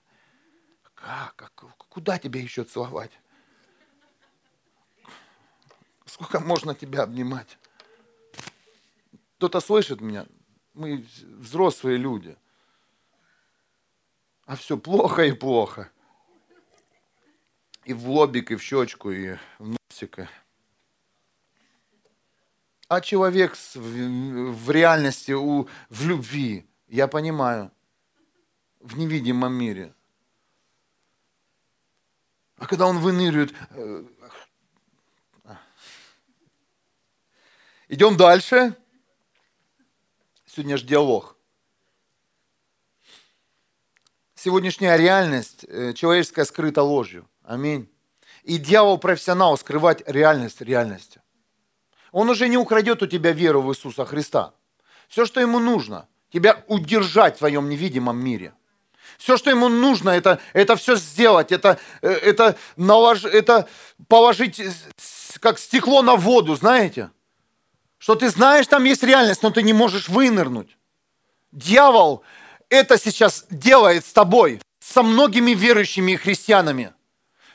Как? 0.94 1.52
Куда 1.90 2.18
тебя 2.18 2.42
еще 2.42 2.64
целовать? 2.64 3.12
Сколько 6.06 6.40
можно 6.40 6.74
тебя 6.76 7.04
обнимать? 7.04 7.58
Кто-то 9.38 9.60
слышит 9.60 10.02
меня? 10.02 10.26
Мы 10.74 11.06
взрослые 11.24 11.98
люди. 11.98 12.38
А 14.46 14.56
все 14.56 14.78
плохо 14.78 15.24
и 15.26 15.32
плохо. 15.32 15.92
И 17.84 17.94
в 17.94 18.10
лобик, 18.10 18.52
и 18.52 18.56
в 18.56 18.64
щечку, 18.64 19.12
и 19.12 19.36
в 19.60 19.76
носик. 19.90 20.28
А 22.88 23.02
человек 23.02 23.56
в 23.76 24.72
реальности, 24.72 25.32
у, 25.32 25.68
в 25.90 26.06
любви, 26.08 26.68
я 26.96 27.08
понимаю, 27.08 27.72
в 28.80 28.98
невидимом 28.98 29.54
мире. 29.54 29.94
А 32.58 32.66
когда 32.68 32.88
он 32.88 33.00
выныривает... 33.00 33.54
Э, 33.72 34.04
Идем 37.88 38.18
дальше. 38.18 38.76
Сегодня 40.46 40.78
же 40.78 40.86
диалог. 40.86 41.38
Сегодняшняя 44.34 44.98
реальность 44.98 45.66
э, 45.66 45.94
человеческая 45.94 46.46
скрыта 46.46 46.82
ложью. 46.82 47.30
Аминь. 47.44 47.92
И 48.44 48.58
дьявол 48.58 48.98
профессионал 48.98 49.58
скрывать 49.58 50.02
реальность 50.08 50.62
реальности. 50.62 51.22
Он 52.12 52.30
уже 52.30 52.48
не 52.48 52.58
украдет 52.58 53.04
у 53.04 53.08
тебя 53.08 53.34
веру 53.34 53.62
в 53.62 53.72
Иисуса 53.72 54.06
Христа. 54.06 54.56
Все, 55.10 55.26
что 55.26 55.42
ему 55.42 55.60
нужно– 55.60 56.08
тебя 56.36 56.64
удержать 56.68 57.36
в 57.36 57.38
твоем 57.40 57.70
невидимом 57.70 58.18
мире. 58.18 58.54
Все, 59.18 59.38
что 59.38 59.50
ему 59.50 59.70
нужно, 59.70 60.10
это, 60.10 60.40
это 60.54 60.76
все 60.76 60.98
сделать, 60.98 61.54
это, 61.54 61.80
э, 62.02 62.12
это, 62.12 62.58
налож, 62.76 63.24
это 63.24 63.68
положить 64.10 64.62
как 65.40 65.58
стекло 65.60 66.02
на 66.02 66.16
воду, 66.16 66.56
знаете? 66.56 67.10
Что 67.98 68.16
ты 68.16 68.30
знаешь, 68.30 68.68
там 68.68 68.84
есть 68.84 69.04
реальность, 69.04 69.44
но 69.44 69.50
ты 69.50 69.64
не 69.64 69.74
можешь 69.74 70.10
вынырнуть. 70.10 70.78
Дьявол 71.54 72.24
это 72.70 73.00
сейчас 73.00 73.46
делает 73.50 74.06
с 74.06 74.12
тобой, 74.12 74.60
со 74.80 75.04
многими 75.04 75.52
верующими 75.52 76.16
христианами. 76.16 76.94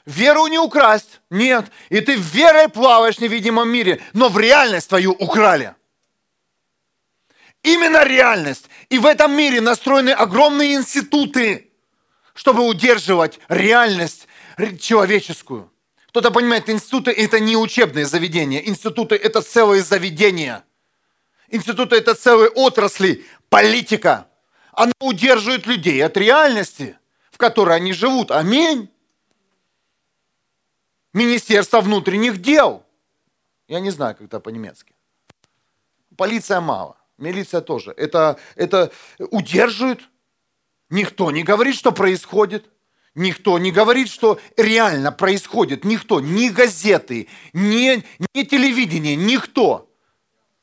Веру 0.06 0.46
не 0.46 0.58
украсть, 0.58 1.20
нет. 1.28 1.66
И 1.90 2.00
ты 2.00 2.14
верой 2.16 2.68
плаваешь 2.68 3.16
в 3.16 3.20
невидимом 3.20 3.68
мире, 3.68 4.00
но 4.14 4.30
в 4.30 4.38
реальность 4.38 4.88
твою 4.88 5.12
украли. 5.12 5.74
Именно 7.62 8.04
реальность. 8.04 8.68
И 8.88 8.98
в 8.98 9.06
этом 9.06 9.36
мире 9.36 9.60
настроены 9.60 10.10
огромные 10.10 10.74
институты, 10.74 11.70
чтобы 12.34 12.66
удерживать 12.66 13.38
реальность 13.48 14.26
человеческую. 14.78 15.70
Кто-то 16.08 16.30
понимает, 16.30 16.68
институты– 16.68 17.10
это 17.16 17.38
не 17.38 17.56
учебные 17.56 18.04
заведения. 18.06 18.60
Институты– 18.60 19.14
это 19.16 19.42
целые 19.42 19.82
заведения. 19.82 20.64
Институты– 21.48 21.96
это 21.98 22.14
целые 22.14 22.50
отрасли. 22.50 23.24
Политика. 23.48 24.26
Она 24.72 24.92
удерживает 25.00 25.66
людей 25.66 26.04
от 26.04 26.16
реальности, 26.16 26.98
в 27.30 27.38
которой 27.38 27.76
они 27.76 27.92
живут. 27.92 28.30
Аминь. 28.30 28.88
Министерство 31.12 31.80
внутренних 31.80 32.40
дел. 32.40 32.84
Я 33.68 33.80
не 33.80 33.90
знаю, 33.90 34.14
как 34.14 34.26
это 34.26 34.40
по-немецки. 34.40 34.94
Полиция 36.16 36.60
мало. 36.60 36.96
Милиция 37.20 37.60
тоже. 37.60 37.92
Это, 37.96 38.38
это 38.56 38.90
удерживает. 39.18 40.00
Никто 40.88 41.30
не 41.30 41.42
говорит, 41.42 41.76
что 41.76 41.92
происходит. 41.92 42.70
Никто 43.14 43.58
не 43.58 43.70
говорит, 43.70 44.08
что 44.08 44.40
реально 44.56 45.12
происходит. 45.12 45.84
Никто. 45.84 46.20
Ни 46.20 46.48
газеты, 46.48 47.28
ни, 47.52 48.02
ни 48.34 48.42
телевидение, 48.44 49.16
никто. 49.16 49.90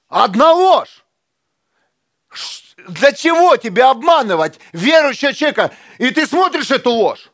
Одна 0.08 0.54
ложь. 0.54 1.06
Для 2.88 3.12
чего 3.12 3.58
тебя 3.58 3.90
обманывать, 3.90 4.60
верующего 4.72 5.34
человека, 5.34 5.74
и 5.98 6.10
ты 6.12 6.26
смотришь 6.26 6.72
эту 6.72 6.92
ложь? 6.92 7.32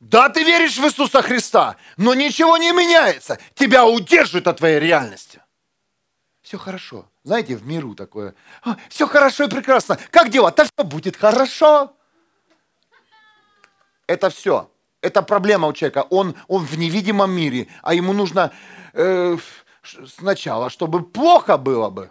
Да, 0.00 0.28
ты 0.28 0.42
веришь 0.42 0.78
в 0.78 0.84
Иисуса 0.84 1.22
Христа, 1.22 1.76
но 1.96 2.12
ничего 2.14 2.56
не 2.56 2.72
меняется. 2.72 3.38
Тебя 3.54 3.86
удерживают 3.86 4.48
от 4.48 4.58
твоей 4.58 4.80
реальности. 4.80 5.31
Все 6.52 6.58
хорошо. 6.58 7.06
Знаете, 7.24 7.56
в 7.56 7.66
миру 7.66 7.94
такое. 7.94 8.34
«А, 8.62 8.76
все 8.90 9.08
хорошо 9.08 9.44
и 9.44 9.48
прекрасно. 9.48 9.98
Как 10.10 10.28
дела? 10.28 10.50
Да 10.50 10.64
все 10.64 10.84
будет 10.84 11.16
хорошо. 11.16 11.96
Это 14.06 14.28
все. 14.28 14.70
Это 15.00 15.22
проблема 15.22 15.68
у 15.68 15.72
человека. 15.72 16.06
Он, 16.10 16.36
он 16.48 16.66
в 16.66 16.76
невидимом 16.76 17.30
мире, 17.30 17.68
а 17.80 17.94
ему 17.94 18.12
нужно 18.12 18.52
э, 18.92 19.38
сначала, 20.06 20.68
чтобы 20.68 21.02
плохо 21.02 21.56
было 21.56 21.88
бы. 21.88 22.10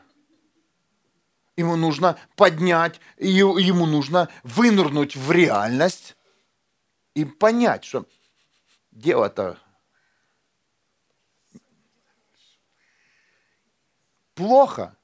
Ему 1.55 1.75
нужно 1.75 2.17
поднять, 2.35 2.99
ему 3.19 3.85
нужно 3.85 4.27
вынырнуть 4.41 5.15
в 5.15 5.31
реальность 5.31 6.15
и 7.13 7.25
понять, 7.25 7.83
что 7.83 8.07
дело-то 8.89 9.59
плохо, 14.41 14.97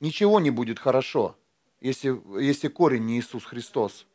ничего 0.00 0.40
не 0.40 0.50
будет 0.50 0.78
хорошо, 0.78 1.36
если, 1.80 2.18
если 2.40 2.68
корень 2.68 3.04
не 3.04 3.18
Иисус 3.18 3.44
Христос. 3.44 4.06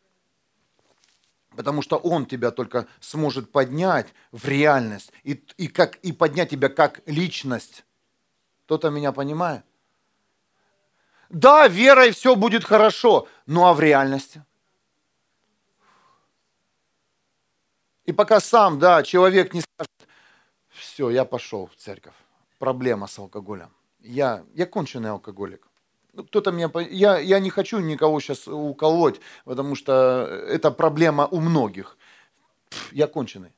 Потому 1.55 1.84
что 1.84 1.97
Он 1.97 2.25
тебя 2.25 2.49
только 2.49 2.88
сможет 2.99 3.51
поднять 3.51 4.07
в 4.32 4.47
реальность 4.47 5.11
и, 5.23 5.34
и, 5.57 5.67
как, 5.67 5.97
и 5.97 6.11
поднять 6.11 6.49
тебя 6.49 6.69
как 6.69 7.01
личность. 7.05 7.86
Кто-то 8.65 8.89
меня 8.89 9.11
понимает? 9.11 9.63
Да, 11.30 11.67
верой 11.67 12.11
все 12.11 12.36
будет 12.36 12.63
хорошо, 12.63 13.28
ну 13.45 13.65
а 13.65 13.73
в 13.75 13.80
реальности? 13.80 14.43
И 18.05 18.11
пока 18.11 18.39
сам, 18.39 18.80
да, 18.80 19.03
человек 19.03 19.53
не 19.53 19.61
скажет, 19.61 19.91
все, 20.69 21.11
я 21.11 21.25
пошел 21.25 21.67
в 21.67 21.75
церковь, 21.75 22.15
проблема 22.60 23.08
с 23.08 23.20
алкоголем. 23.20 23.70
Я, 23.99 24.43
я 24.53 24.66
конченый 24.66 25.10
алкоголик. 25.10 25.68
Ну, 26.14 26.24
кто-то 26.24 26.51
меня... 26.51 26.72
Я, 26.89 27.20
я 27.20 27.39
не 27.39 27.49
хочу 27.49 27.80
никого 27.80 28.20
сейчас 28.20 28.47
уколоть, 28.47 29.20
потому 29.45 29.76
что 29.76 29.91
это 30.49 30.72
проблема 30.72 31.28
у 31.28 31.39
многих. 31.39 31.97
Я 32.91 33.08
конченый. 33.08 33.53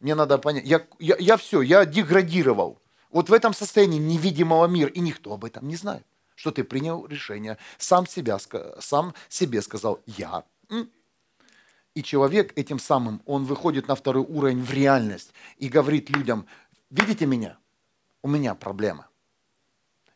Мне 0.00 0.14
надо 0.14 0.38
понять. 0.38 0.64
Я, 0.64 0.86
я, 0.98 1.16
я 1.18 1.36
все, 1.36 1.62
я 1.62 1.84
деградировал. 1.84 2.80
Вот 3.10 3.28
в 3.28 3.32
этом 3.32 3.54
состоянии 3.54 3.98
невидимого 3.98 4.66
мира, 4.66 4.90
и 4.90 5.00
никто 5.00 5.32
об 5.32 5.44
этом 5.44 5.68
не 5.68 5.76
знает, 5.76 6.04
что 6.34 6.50
ты 6.50 6.64
принял 6.64 7.06
решение, 7.06 7.56
сам, 7.78 8.06
себя, 8.06 8.38
сам 8.80 9.14
себе 9.28 9.62
сказал 9.62 10.00
«я». 10.06 10.44
И 11.94 12.02
человек 12.02 12.52
этим 12.56 12.78
самым, 12.78 13.22
он 13.24 13.44
выходит 13.44 13.88
на 13.88 13.94
второй 13.94 14.22
уровень 14.22 14.62
в 14.62 14.70
реальность 14.70 15.32
и 15.56 15.68
говорит 15.68 16.10
людям, 16.10 16.46
видите 16.90 17.24
меня, 17.24 17.58
у 18.22 18.28
меня 18.28 18.54
проблема. 18.54 19.08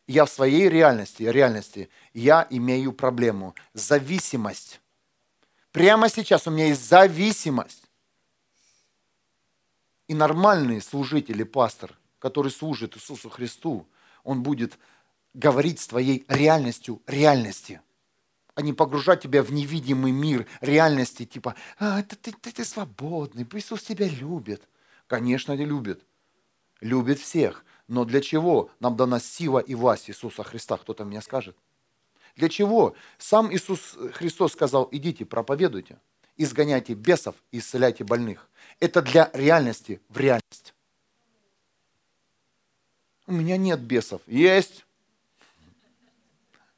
Я 0.07 0.25
в 0.25 0.29
своей 0.29 0.67
реальности, 0.67 1.23
реальности, 1.23 1.89
я 2.13 2.45
имею 2.49 2.91
проблему, 2.91 3.55
зависимость. 3.73 4.81
Прямо 5.71 6.09
сейчас 6.09 6.47
у 6.47 6.51
меня 6.51 6.67
есть 6.67 6.87
зависимость. 6.87 7.83
И 10.07 10.13
нормальный 10.13 10.81
служитель 10.81 11.39
и 11.39 11.45
пастор, 11.45 11.97
который 12.19 12.51
служит 12.51 12.97
Иисусу 12.97 13.29
Христу, 13.29 13.87
он 14.23 14.43
будет 14.43 14.77
говорить 15.33 15.79
с 15.79 15.87
твоей 15.87 16.25
реальностью 16.27 17.01
реальности, 17.07 17.79
а 18.53 18.61
не 18.61 18.73
погружать 18.73 19.21
тебя 19.21 19.43
в 19.43 19.53
невидимый 19.53 20.11
мир 20.11 20.45
реальности, 20.59 21.25
типа, 21.25 21.55
а, 21.79 22.03
ты, 22.03 22.17
ты, 22.17 22.33
ты, 22.33 22.51
ты 22.51 22.65
свободный, 22.65 23.47
Иисус 23.53 23.83
тебя 23.83 24.07
любит. 24.07 24.67
Конечно, 25.07 25.53
любит. 25.53 26.05
Любит 26.81 27.19
всех. 27.19 27.63
Но 27.91 28.05
для 28.05 28.21
чего 28.21 28.69
нам 28.79 28.95
дана 28.95 29.19
сила 29.19 29.59
и 29.59 29.75
власть 29.75 30.09
Иисуса 30.09 30.43
Христа? 30.43 30.77
Кто-то 30.77 31.03
мне 31.03 31.21
скажет. 31.21 31.57
Для 32.37 32.47
чего? 32.47 32.95
Сам 33.17 33.53
Иисус 33.53 33.97
Христос 34.13 34.53
сказал, 34.53 34.87
идите, 34.93 35.25
проповедуйте, 35.25 35.97
изгоняйте 36.37 36.93
бесов 36.93 37.35
и 37.51 37.57
исцеляйте 37.57 38.05
больных. 38.05 38.49
Это 38.79 39.01
для 39.01 39.29
реальности 39.33 40.01
в 40.07 40.17
реальность. 40.17 40.73
У 43.27 43.33
меня 43.33 43.57
нет 43.57 43.81
бесов. 43.81 44.21
Есть. 44.25 44.85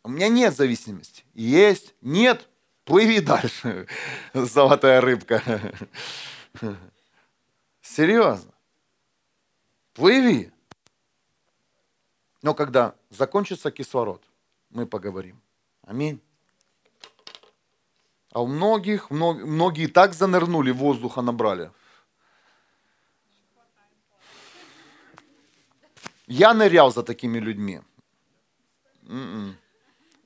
У 0.02 0.10
меня 0.10 0.30
нет 0.30 0.56
зависимости. 0.56 1.24
Есть. 1.36 1.94
Нет. 2.02 2.50
Плыви 2.86 3.20
дальше, 3.20 3.88
золотая 4.34 5.00
рыбка. 5.00 5.44
Серьезно. 7.84 8.52
Плыви. 9.94 10.53
Но 12.44 12.54
когда 12.54 12.94
закончится 13.10 13.72
кислород, 13.72 14.22
мы 14.70 14.86
поговорим. 14.86 15.42
Аминь. 15.88 16.22
А 18.32 18.42
у 18.42 18.48
многих, 18.48 19.10
многие 19.10 19.88
так 19.88 20.14
занырнули, 20.14 20.72
воздуха 20.72 21.22
набрали. 21.22 21.72
Я 26.28 26.54
нырял 26.54 26.92
за 26.92 27.04
такими 27.04 27.40
людьми. 27.40 27.82
М-м. 29.08 29.56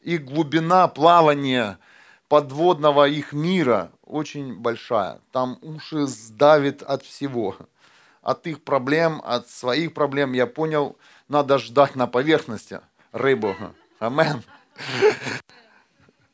И 0.02 0.18
глубина 0.18 0.88
плавания 0.88 1.78
подводного 2.30 3.08
их 3.08 3.32
мира 3.34 3.92
очень 4.04 4.56
большая. 4.56 5.22
Там 5.32 5.60
уши 5.62 6.08
сдавит 6.08 6.82
от 6.82 7.04
всего. 7.04 7.58
От 8.22 8.48
их 8.48 8.64
проблем, 8.64 9.22
от 9.24 9.50
своих 9.50 9.94
проблем. 9.94 10.34
Я 10.34 10.48
понял, 10.48 10.98
надо 11.28 11.58
ждать 11.58 11.96
на 11.96 12.08
поверхности 12.08 12.82
рыбу. 13.12 13.56
Амен. 14.00 14.44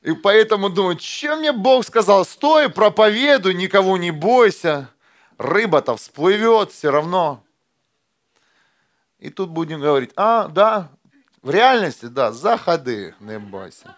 И 0.02 0.12
поэтому 0.12 0.70
думаю, 0.70 0.98
чем 0.98 1.40
мне 1.40 1.54
Бог 1.54 1.86
сказал, 1.86 2.26
стой, 2.26 2.70
проповедуй, 2.70 3.54
никого 3.54 3.98
не 3.98 4.12
бойся. 4.12 4.90
Рыба-то 5.38 5.96
всплывет 5.96 6.72
все 6.72 6.92
равно. 6.92 7.44
И 9.18 9.30
тут 9.30 9.50
будем 9.50 9.80
говорить, 9.80 10.12
а, 10.18 10.50
да, 10.50 10.92
в 11.42 11.50
реальности, 11.50 12.06
да, 12.06 12.34
заходы, 12.34 13.16
не 13.22 13.40
бойся. 13.40 13.96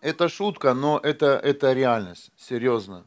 Это 0.00 0.28
шутка, 0.28 0.72
но 0.72 0.98
это, 1.02 1.38
это 1.42 1.72
реальность, 1.72 2.30
серьезно. 2.36 3.04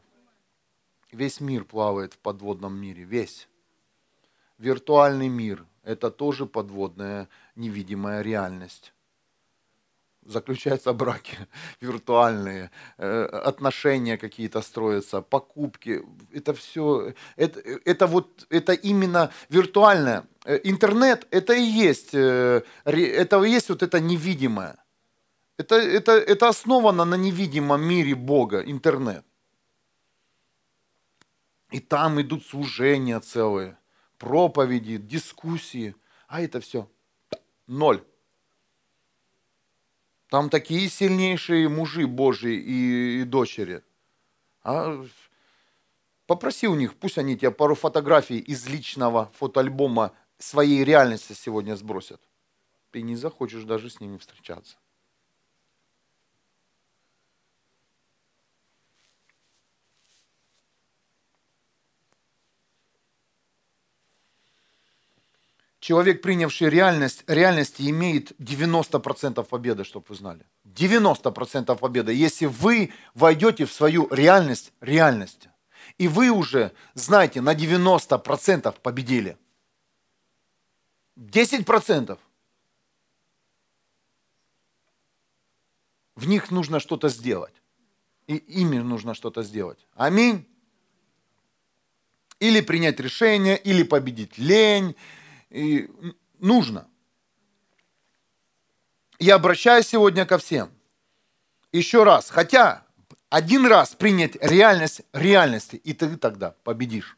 Весь 1.10 1.40
мир 1.40 1.64
плавает 1.64 2.12
в 2.12 2.18
подводном 2.18 2.76
мире, 2.76 3.04
весь. 3.04 3.48
Виртуальный 4.58 5.28
мир– 5.28 5.66
это 5.82 6.10
тоже 6.10 6.46
подводная 6.46 7.28
невидимая 7.56 8.22
реальность 8.22 8.94
заключаются 10.26 10.92
браки 10.92 11.36
виртуальные, 11.80 12.70
э, 12.98 13.24
отношения 13.24 14.18
какие-то 14.18 14.62
строятся, 14.62 15.20
покупки. 15.20 16.02
Это 16.32 16.54
все, 16.54 17.14
это, 17.36 17.60
это 17.84 18.06
вот, 18.06 18.46
это 18.50 18.72
именно 18.72 19.30
виртуальное. 19.48 20.24
Э, 20.44 20.58
интернет, 20.64 21.26
это 21.30 21.52
и 21.52 21.62
есть, 21.62 22.14
э, 22.14 22.62
это 22.84 23.42
и 23.42 23.50
есть 23.50 23.68
вот 23.68 23.82
это 23.82 24.00
невидимое. 24.00 24.76
Это, 25.56 25.76
это, 25.76 26.12
это 26.12 26.48
основано 26.48 27.04
на 27.04 27.14
невидимом 27.14 27.80
мире 27.82 28.14
Бога, 28.14 28.60
интернет. 28.60 29.24
И 31.70 31.80
там 31.80 32.20
идут 32.20 32.44
служения 32.44 33.20
целые, 33.20 33.76
проповеди, 34.24 34.96
дискуссии. 34.96 35.94
А 36.28 36.40
это 36.40 36.60
все 36.60 36.88
ноль. 37.66 38.02
Там 40.30 40.48
такие 40.48 40.88
сильнейшие 40.88 41.68
мужи 41.68 42.06
Божьи 42.06 42.54
и, 42.54 43.20
и 43.20 43.24
дочери. 43.24 43.82
А 44.62 45.04
попроси 46.26 46.66
у 46.66 46.74
них, 46.74 46.94
пусть 46.94 47.18
они 47.18 47.36
тебе 47.36 47.50
пару 47.50 47.74
фотографий 47.74 48.38
из 48.38 48.66
личного 48.66 49.30
фотоальбома 49.34 50.12
своей 50.38 50.82
реальности 50.84 51.34
сегодня 51.34 51.76
сбросят. 51.76 52.20
Ты 52.90 53.02
не 53.02 53.16
захочешь 53.16 53.64
даже 53.64 53.90
с 53.90 54.00
ними 54.00 54.16
встречаться. 54.16 54.76
Человек, 65.84 66.22
принявший 66.22 66.70
реальность, 66.70 67.24
реальности, 67.26 67.82
имеет 67.90 68.32
90% 68.40 69.44
победы, 69.44 69.84
чтобы 69.84 70.06
вы 70.08 70.14
знали. 70.14 70.46
90% 70.64 71.76
победы, 71.78 72.14
если 72.14 72.46
вы 72.46 72.90
войдете 73.12 73.66
в 73.66 73.72
свою 73.72 74.08
реальность 74.08 74.72
реальности. 74.80 75.50
И 75.98 76.08
вы 76.08 76.30
уже, 76.30 76.72
знаете, 76.94 77.42
на 77.42 77.54
90% 77.54 78.74
победили. 78.80 79.36
10% 81.18 82.18
в 86.16 86.26
них 86.26 86.50
нужно 86.50 86.80
что-то 86.80 87.10
сделать. 87.10 87.54
И 88.26 88.36
ими 88.36 88.78
нужно 88.78 89.12
что-то 89.12 89.42
сделать. 89.42 89.86
Аминь. 89.92 90.46
Или 92.40 92.62
принять 92.62 92.98
решение, 93.00 93.58
или 93.58 93.82
победить 93.82 94.38
лень, 94.38 94.96
и 95.54 95.88
нужно. 96.40 96.88
Я 99.18 99.36
обращаюсь 99.36 99.86
сегодня 99.86 100.26
ко 100.26 100.38
всем. 100.38 100.70
Еще 101.70 102.02
раз, 102.02 102.28
хотя 102.30 102.84
один 103.30 103.66
раз 103.66 103.94
принять 103.94 104.36
реальность 104.40 105.02
реальности, 105.12 105.76
и 105.76 105.92
ты 105.92 106.16
тогда 106.16 106.50
победишь. 106.64 107.16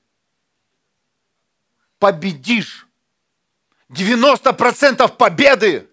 Победишь. 1.98 2.86
90% 3.88 5.16
победы 5.16 5.88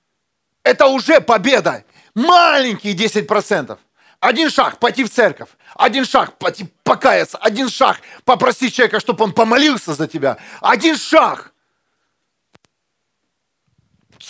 –это 0.62 0.86
уже 0.86 1.20
победа. 1.20 1.84
Маленькие 2.14 2.94
10%. 2.94 3.78
Один 4.20 4.50
шаг 4.50 4.78
пойти 4.78 5.02
в 5.04 5.10
церковь, 5.10 5.48
один 5.74 6.04
шаг 6.04 6.36
покаяться, 6.84 7.38
один 7.38 7.68
шаг 7.68 8.00
попросить 8.24 8.72
человека, 8.72 9.00
чтобы 9.00 9.24
он 9.24 9.32
помолился 9.32 9.94
за 9.94 10.06
тебя. 10.06 10.38
Один 10.60 10.96
шаг. 10.96 11.51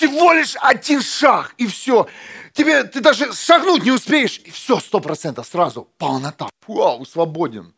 Всего 0.03 0.33
лишь 0.33 0.57
один 0.61 1.01
шаг, 1.01 1.55
и 1.59 1.67
все. 1.69 2.09
Тебе, 2.55 2.83
ты 2.83 3.01
даже 3.01 3.33
шагнуть 3.33 3.85
не 3.85 3.93
успеешь, 3.93 4.41
и 4.45 4.51
все, 4.51 4.81
сто 4.81 4.99
процентов 4.99 5.47
сразу. 5.47 5.89
Полнота. 5.97 6.51
Вау, 6.67 7.05
свободен. 7.05 7.73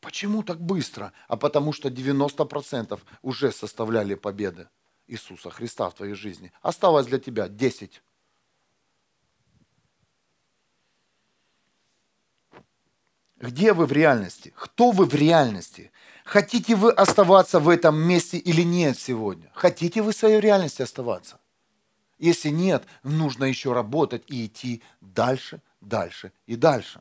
Почему 0.00 0.42
так 0.42 0.58
быстро? 0.58 1.12
А 1.28 1.36
потому 1.36 1.74
что 1.74 1.90
90% 1.90 2.98
уже 3.20 3.52
составляли 3.52 4.14
победы 4.14 4.70
Иисуса 5.06 5.50
Христа 5.50 5.90
в 5.90 5.94
твоей 5.94 6.14
жизни. 6.14 6.50
Осталось 6.62 7.04
для 7.04 7.18
тебя 7.18 7.46
10. 7.48 8.00
Где 13.36 13.74
вы 13.74 13.84
в 13.84 13.92
реальности? 13.92 14.54
Кто 14.56 14.92
вы 14.92 15.04
в 15.04 15.14
реальности? 15.14 15.92
Хотите 16.26 16.74
вы 16.74 16.90
оставаться 16.90 17.60
в 17.60 17.68
этом 17.68 17.96
месте 17.96 18.36
или 18.36 18.62
нет 18.62 18.98
сегодня? 18.98 19.48
Хотите 19.54 20.02
вы 20.02 20.10
в 20.10 20.16
своей 20.16 20.40
реальности 20.40 20.82
оставаться? 20.82 21.38
Если 22.18 22.48
нет, 22.48 22.84
нужно 23.04 23.44
еще 23.44 23.72
работать 23.72 24.24
и 24.26 24.46
идти 24.46 24.82
дальше, 25.00 25.62
дальше 25.80 26.32
и 26.46 26.56
дальше. 26.56 27.00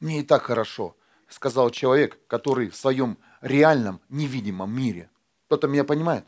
Мне 0.00 0.20
и 0.20 0.22
так 0.22 0.44
хорошо, 0.44 0.96
сказал 1.28 1.68
человек, 1.68 2.18
который 2.26 2.70
в 2.70 2.76
своем 2.76 3.18
реальном, 3.42 4.00
невидимом 4.08 4.74
мире. 4.74 5.10
Кто-то 5.46 5.68
меня 5.68 5.84
понимает? 5.84 6.24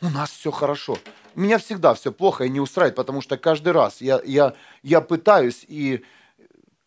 У 0.00 0.10
нас 0.10 0.30
все 0.30 0.52
хорошо. 0.52 0.96
Меня 1.34 1.58
всегда 1.58 1.92
все 1.94 2.12
плохо 2.12 2.44
и 2.44 2.50
не 2.50 2.60
устраивает, 2.60 2.94
потому 2.94 3.20
что 3.20 3.36
каждый 3.36 3.72
раз 3.72 4.00
я, 4.00 4.20
я, 4.24 4.54
я 4.84 5.00
пытаюсь 5.00 5.64
и 5.66 6.04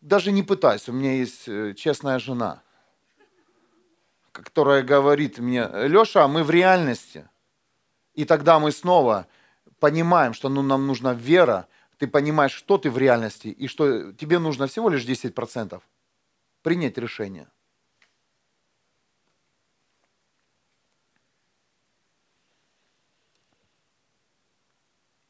даже 0.00 0.32
не 0.32 0.42
пытаюсь. 0.42 0.88
У 0.88 0.92
меня 0.92 1.12
есть 1.12 1.46
э, 1.46 1.74
честная 1.74 2.18
жена, 2.18 2.63
которая 4.42 4.82
говорит 4.82 5.38
мне, 5.38 5.68
Леша, 5.72 6.26
мы 6.26 6.42
в 6.42 6.50
реальности. 6.50 7.28
И 8.14 8.24
тогда 8.24 8.58
мы 8.58 8.72
снова 8.72 9.26
понимаем, 9.78 10.34
что 10.34 10.48
ну, 10.48 10.62
нам 10.62 10.86
нужна 10.86 11.14
вера, 11.14 11.68
ты 11.98 12.08
понимаешь, 12.08 12.52
что 12.52 12.76
ты 12.78 12.90
в 12.90 12.98
реальности, 12.98 13.48
и 13.48 13.68
что 13.68 14.12
тебе 14.12 14.38
нужно 14.38 14.66
всего 14.66 14.88
лишь 14.88 15.04
10% 15.04 15.80
принять 16.62 16.98
решение. 16.98 17.48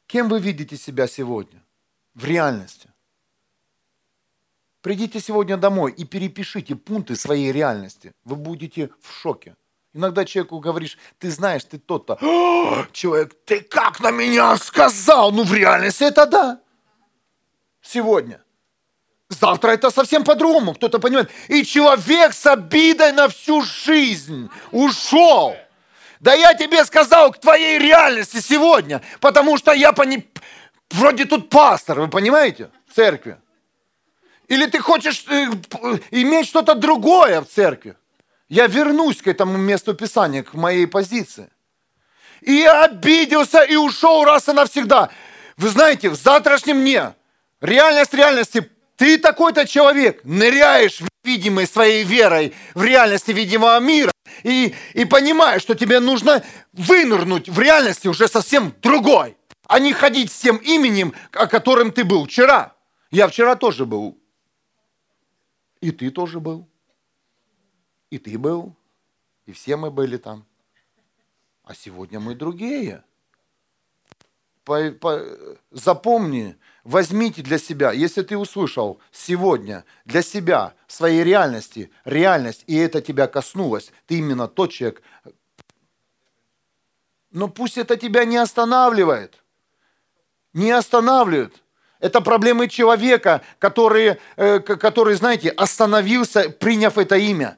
Кем 0.07 0.29
вы 0.29 0.39
видите 0.39 0.77
себя 0.77 1.07
сегодня? 1.07 1.61
В 2.13 2.25
реальности. 2.25 2.89
Придите 4.85 5.19
сегодня 5.19 5.57
домой 5.57 5.95
и 5.97 6.05
перепишите 6.05 6.75
пункты 6.75 7.15
своей 7.15 7.51
реальности. 7.51 8.11
Вы 8.23 8.35
будете 8.35 8.91
в 9.01 9.11
шоке. 9.19 9.55
Иногда 9.95 10.25
человеку 10.25 10.59
говоришь, 10.59 10.99
ты 11.17 11.31
знаешь, 11.31 11.63
ты 11.63 11.79
тот-то. 11.79 12.19
Человек, 12.91 13.33
ты 13.45 13.61
как 13.61 13.99
на 13.99 14.11
меня 14.11 14.55
сказал? 14.57 15.31
Ну, 15.31 15.43
в 15.43 15.51
реальности 15.51 16.03
это 16.03 16.27
да. 16.27 16.59
Сегодня. 17.81 18.43
Завтра 19.29 19.71
это 19.71 19.89
совсем 19.89 20.23
по-другому, 20.23 20.75
кто-то 20.75 20.99
понимает. 20.99 21.31
И 21.47 21.65
человек 21.65 22.35
с 22.35 22.45
обидой 22.45 23.11
на 23.11 23.27
всю 23.27 23.63
жизнь 23.63 24.51
ушел. 24.71 25.55
Да 26.19 26.35
я 26.35 26.53
тебе 26.53 26.85
сказал 26.85 27.31
к 27.31 27.39
твоей 27.39 27.79
реальности 27.79 28.39
сегодня, 28.39 29.01
потому 29.19 29.57
что 29.57 29.71
я 29.71 29.93
пони... 29.93 30.29
вроде 30.91 31.25
тут 31.25 31.49
пастор, 31.49 32.01
вы 32.01 32.07
понимаете, 32.07 32.69
в 32.87 32.93
церкви. 32.93 33.39
Или 34.47 34.67
ты 34.67 34.79
хочешь 34.79 35.25
э, 35.27 35.47
иметь 36.11 36.47
что-то 36.47 36.75
другое 36.75 37.41
в 37.41 37.47
церкви. 37.47 37.95
Я 38.47 38.67
вернусь 38.67 39.21
к 39.21 39.27
этому 39.27 39.57
месту 39.57 39.93
Писания, 39.95 40.43
к 40.43 40.53
моей 40.53 40.87
позиции. 40.87 41.49
И 42.41 42.53
я 42.53 42.83
обиделся 42.83 43.63
и 43.63 43.75
ушел 43.75 44.23
раз 44.23 44.47
и 44.47 44.53
навсегда. 44.53 45.09
Вы 45.57 45.69
знаете, 45.69 46.09
в 46.09 46.15
завтрашнем 46.15 46.81
дне 46.81 47.13
реальность 47.61 48.13
реальности 48.13 48.69
ты 48.97 49.17
такой-то 49.17 49.67
человек, 49.67 50.21
ныряешь 50.23 50.99
в 50.99 51.07
видимой 51.23 51.67
своей 51.67 52.03
верой 52.03 52.53
в 52.75 52.83
реальности 52.83 53.31
видимого 53.31 53.79
мира 53.79 54.11
и, 54.43 54.75
и 54.93 55.05
понимаешь, 55.05 55.61
что 55.61 55.75
тебе 55.75 55.99
нужно 55.99 56.43
вынырнуть 56.73 57.49
в 57.49 57.59
реальности 57.59 58.07
уже 58.07 58.27
совсем 58.27 58.73
другой, 58.81 59.35
а 59.67 59.79
не 59.79 59.91
ходить 59.91 60.31
с 60.31 60.39
тем 60.39 60.57
именем, 60.57 61.13
о 61.31 61.47
котором 61.47 61.91
ты 61.91 62.03
был 62.03 62.27
вчера. 62.27 62.75
Я 63.11 63.27
вчера 63.27 63.55
тоже 63.55 63.85
был. 63.85 64.17
И 65.85 65.91
ты 65.91 66.09
тоже 66.09 66.39
был. 66.39 66.67
И 68.09 68.17
ты 68.17 68.39
был. 68.39 68.75
И 69.45 69.51
все 69.51 69.75
мы 69.75 69.91
были 69.91 70.17
там. 70.17 70.43
А 71.63 71.75
сегодня 71.75 72.19
мы 72.19 72.33
другие. 72.33 73.03
По, 74.63 74.89
по, 74.89 75.21
запомни, 75.69 76.57
возьмите 76.83 77.43
для 77.43 77.59
себя, 77.59 77.91
если 77.91 78.23
ты 78.23 78.35
услышал 78.35 78.99
сегодня 79.11 79.85
для 80.05 80.23
себя, 80.23 80.73
своей 80.87 81.23
реальности, 81.23 81.91
реальность, 82.03 82.63
и 82.65 82.75
это 82.77 82.99
тебя 82.99 83.27
коснулось, 83.27 83.91
ты 84.07 84.17
именно 84.17 84.47
тот 84.47 84.71
человек. 84.71 85.03
Но 87.29 87.47
пусть 87.47 87.77
это 87.77 87.95
тебя 87.95 88.25
не 88.25 88.37
останавливает. 88.37 89.39
Не 90.51 90.71
останавливает. 90.71 91.61
Это 92.05 92.21
проблемы 92.21 92.67
человека, 92.67 93.41
который, 93.57 94.17
э, 94.37 94.59
который, 94.59 95.15
знаете, 95.15 95.49
остановился, 95.49 96.51
приняв 96.51 96.99
это 96.99 97.15
имя. 97.15 97.57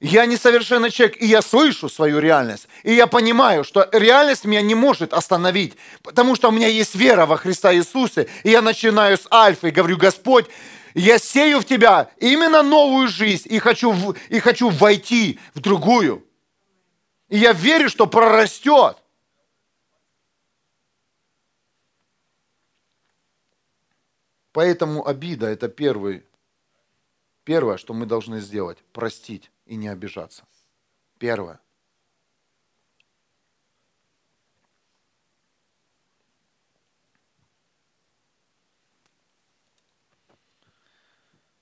Я 0.00 0.26
несовершенный 0.26 0.90
человек, 0.90 1.22
и 1.22 1.26
я 1.26 1.42
слышу 1.42 1.88
свою 1.88 2.18
реальность. 2.18 2.66
И 2.82 2.92
я 2.92 3.06
понимаю, 3.06 3.62
что 3.62 3.88
реальность 3.92 4.44
меня 4.44 4.62
не 4.62 4.74
может 4.74 5.12
остановить, 5.12 5.74
потому 6.02 6.34
что 6.34 6.48
у 6.48 6.50
меня 6.50 6.66
есть 6.66 6.96
вера 6.96 7.24
во 7.24 7.36
Христа 7.36 7.72
Иисуса. 7.72 8.26
И 8.42 8.50
я 8.50 8.62
начинаю 8.62 9.16
с 9.16 9.28
альфа 9.30 9.68
и 9.68 9.70
говорю, 9.70 9.96
Господь, 9.96 10.46
я 10.94 11.20
сею 11.20 11.60
в 11.60 11.64
тебя 11.64 12.10
именно 12.18 12.64
новую 12.64 13.06
жизнь 13.06 13.46
и 13.48 13.60
хочу, 13.60 13.94
и 14.28 14.40
хочу 14.40 14.70
войти 14.70 15.38
в 15.54 15.60
другую. 15.60 16.26
И 17.28 17.38
я 17.38 17.52
верю, 17.52 17.88
что 17.88 18.06
прорастет. 18.06 18.96
Поэтому 24.52 25.06
обида– 25.06 25.46
это 25.48 25.68
первый, 25.68 26.24
первое, 27.44 27.78
что 27.78 27.94
мы 27.94 28.06
должны 28.06 28.40
сделать– 28.40 28.78
простить 28.92 29.50
и 29.66 29.76
не 29.76 29.88
обижаться. 29.88 30.44
Первое. 31.18 31.60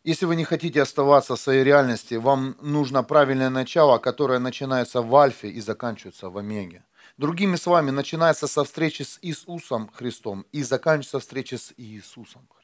Если 0.03 0.25
вы 0.25 0.35
не 0.35 0.45
хотите 0.45 0.81
оставаться 0.81 1.37
в 1.37 1.41
своей 1.41 1.63
реальности, 1.63 2.15
вам 2.15 2.57
нужно 2.63 3.03
правильное 3.03 3.51
начало, 3.51 3.99
которое 3.99 4.39
начинается 4.39 5.03
в 5.03 5.15
альфе 5.15 5.51
и 5.51 5.61
заканчивается 5.61 6.31
в 6.31 6.39
омеге. 6.39 6.85
Другими 7.19 7.57
словами, 7.57 7.91
начинается 7.91 8.47
со 8.47 8.65
встречи 8.65 9.03
с 9.03 9.19
Иисусом 9.21 9.91
Христом 9.93 10.47
и 10.53 10.63
заканчивается 10.63 11.21
встреча 11.21 11.59
с 11.59 11.75
Иисусом 11.77 12.49
Христом. 12.49 12.60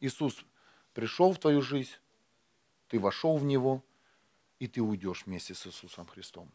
Иисус 0.00 0.44
пришел 0.94 1.32
в 1.32 1.38
твою 1.38 1.62
жизнь, 1.62 1.92
ты 2.88 2.98
вошел 2.98 3.36
в 3.36 3.44
него, 3.44 3.84
и 4.58 4.66
ты 4.66 4.82
уйдешь 4.82 5.24
вместе 5.26 5.54
с 5.54 5.66
Иисусом 5.66 6.06
Христом. 6.06 6.50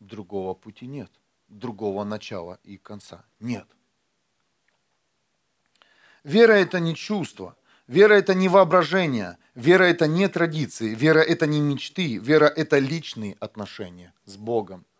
Другого 0.00 0.54
пути 0.54 0.86
нет, 0.86 1.10
другого 1.48 2.04
начала 2.04 2.58
и 2.62 2.76
конца 2.76 3.24
нет. 3.40 3.66
Вера– 6.24 6.52
это 6.54 6.80
не 6.80 6.94
чувство, 6.94 7.56
вера– 7.86 8.14
это 8.14 8.34
не 8.34 8.48
воображение, 8.48 9.38
вера– 9.54 9.84
это 9.84 10.06
не 10.06 10.28
традиции, 10.28 10.94
вера– 10.94 11.18
это 11.20 11.46
не 11.46 11.60
мечты, 11.60 12.18
вера– 12.18 12.46
это 12.56 12.78
личные 12.78 13.34
отношения 13.40 14.14
с 14.24 14.36
Богом– 14.36 14.84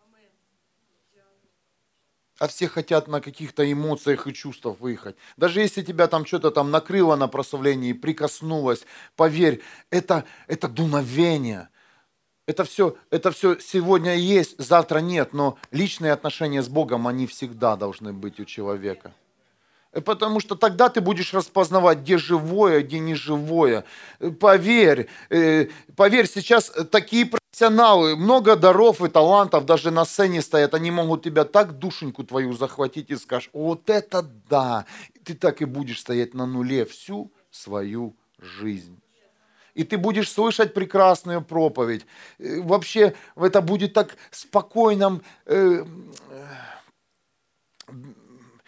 а 2.39 2.47
все 2.47 2.67
хотят 2.67 3.07
на 3.07 3.21
каких-то 3.21 3.69
эмоциях 3.71 4.27
и 4.27 4.33
чувствах 4.33 4.79
выехать. 4.79 5.15
Даже 5.37 5.61
если 5.61 5.81
тебя 5.81 6.07
там 6.07 6.25
что-то 6.25 6.51
там 6.51 6.71
накрыло 6.71 7.15
на 7.15 7.27
прославлении, 7.27 7.93
прикоснулось, 7.93 8.85
поверь, 9.15 9.61
это, 9.89 10.25
это 10.47 10.67
дуновение. 10.67 11.69
Это 12.47 12.63
все, 12.63 12.95
это 13.09 13.31
все 13.31 13.57
сегодня 13.59 14.15
есть, 14.15 14.55
завтра 14.59 14.99
нет, 14.99 15.33
но 15.33 15.57
личные 15.71 16.11
отношения 16.11 16.61
с 16.61 16.67
Богом, 16.67 17.07
они 17.07 17.25
всегда 17.25 17.75
должны 17.75 18.13
быть 18.13 18.39
у 18.39 18.45
человека. 18.45 19.13
Э, 19.95 20.01
потому 20.01 20.39
что 20.39 20.55
тогда 20.55 20.89
ты 20.89 21.01
будешь 21.01 21.33
распознавать, 21.33 21.99
где 21.99 22.17
живое, 22.17 22.81
где 22.81 22.99
не 22.99 23.15
живое. 23.15 23.85
Э, 24.19 24.29
поверь, 24.29 25.07
э, 25.29 25.67
поверь, 25.95 26.27
сейчас 26.27 26.71
такие 26.91 27.25
профессионалы, 27.25 28.15
много 28.15 28.55
даров 28.55 29.01
и 29.01 29.07
талантов 29.07 29.65
даже 29.65 29.91
на 29.91 30.05
сцене 30.05 30.41
стоят, 30.41 30.73
они 30.73 30.91
могут 30.91 31.23
тебя 31.23 31.45
так 31.45 31.79
душеньку 31.79 32.23
твою 32.23 32.53
захватить 32.53 33.09
и 33.09 33.15
скажешь, 33.15 33.49
вот 33.53 33.89
это 33.89 34.21
да, 34.49 34.85
ты 35.23 35.33
так 35.33 35.61
и 35.61 35.65
будешь 35.65 36.01
стоять 36.01 36.33
на 36.33 36.45
нуле 36.45 36.85
всю 36.85 37.31
свою 37.49 38.15
жизнь. 38.39 38.99
И 39.73 39.83
ты 39.83 39.97
будешь 39.97 40.31
слышать 40.31 40.73
прекрасную 40.73 41.41
проповедь. 41.41 42.05
Вообще, 42.39 43.13
это 43.35 43.61
будет 43.61 43.93
так 43.93 44.15
спокойным, 44.31 45.21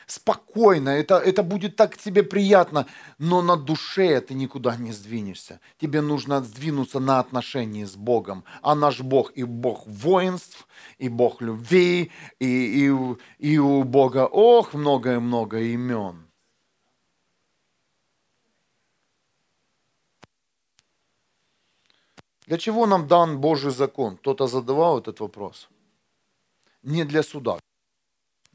спокойно, 0.07 0.89
это, 0.89 1.17
это 1.17 1.43
будет 1.43 1.75
так 1.75 1.97
тебе 1.97 2.23
приятно, 2.23 2.87
но 3.19 3.41
на 3.41 3.57
душе 3.57 4.19
ты 4.21 4.33
никуда 4.33 4.75
не 4.77 4.93
сдвинешься. 4.93 5.59
Тебе 5.79 6.01
нужно 6.01 6.41
сдвинуться 6.41 6.99
на 6.99 7.19
отношении 7.19 7.83
с 7.83 7.95
Богом. 7.95 8.43
А 8.61 8.73
наш 8.73 9.01
Бог 9.01 9.31
и 9.35 9.43
Бог 9.43 9.85
воинств, 9.85 10.67
и 10.97 11.09
Бог 11.09 11.41
любви, 11.41 12.11
и, 12.39 12.87
и, 12.87 12.91
и 13.39 13.57
у 13.57 13.83
Бога, 13.83 14.25
ох, 14.25 14.73
много-много 14.73 15.59
имен. 15.59 16.23
Для 22.47 22.57
чего 22.57 22.85
нам 22.85 23.07
дан 23.07 23.39
Божий 23.41 23.71
закон? 23.71 24.15
Кто-то 24.15 24.47
задавал 24.47 24.99
этот 24.99 25.19
вопрос. 25.19 25.67
Не 26.81 27.03
для 27.03 27.21
суда 27.21 27.59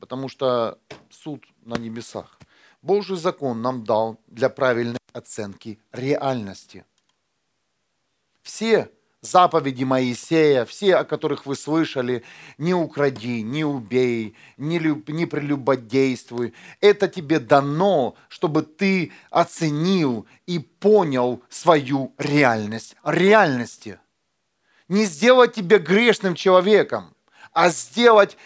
потому 0.03 0.29
что 0.29 0.81
суд 1.11 1.45
на 1.65 1.77
небесах. 1.77 2.37
Божий 2.83 3.17
закон 3.17 3.63
нам 3.63 3.85
дал 3.85 4.19
для 4.27 4.49
правильной 4.49 4.99
оценки 5.13 5.79
реальности. 5.93 6.85
Все 8.43 8.91
заповеди 9.21 9.85
Моисея, 9.85 10.65
все, 10.65 10.97
о 10.97 11.05
которых 11.05 11.47
вы 11.47 11.55
слышали, 11.55 12.25
не 12.59 12.75
укради, 12.75 13.43
не 13.43 13.65
убей, 13.65 14.35
не, 14.57 14.81
люб, 14.81 15.09
не 15.09 15.25
прелюбодействуй. 15.25 16.53
Это 16.81 17.07
тебе 17.07 17.39
дано, 17.39 18.17
чтобы 18.27 18.63
ты 18.63 19.13
оценил 19.31 20.27
и 20.47 20.59
понял 20.59 21.45
свою 21.49 22.13
реальность. 22.19 22.97
Реальности. 23.05 24.01
Не 24.89 25.05
сделать 25.05 25.55
тебя 25.55 25.79
грешным 25.79 26.35
человеком, 26.35 27.15
а 27.53 27.69
сделать, 27.69 28.37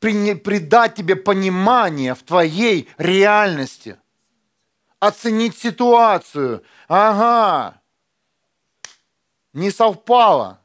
придать 0.00 0.94
тебе 0.94 1.16
понимание 1.16 2.14
в 2.14 2.22
твоей 2.22 2.88
реальности. 2.98 3.98
Оценить 4.98 5.56
ситуацию. 5.56 6.62
Ага, 6.88 7.80
не 9.52 9.70
совпало. 9.70 10.60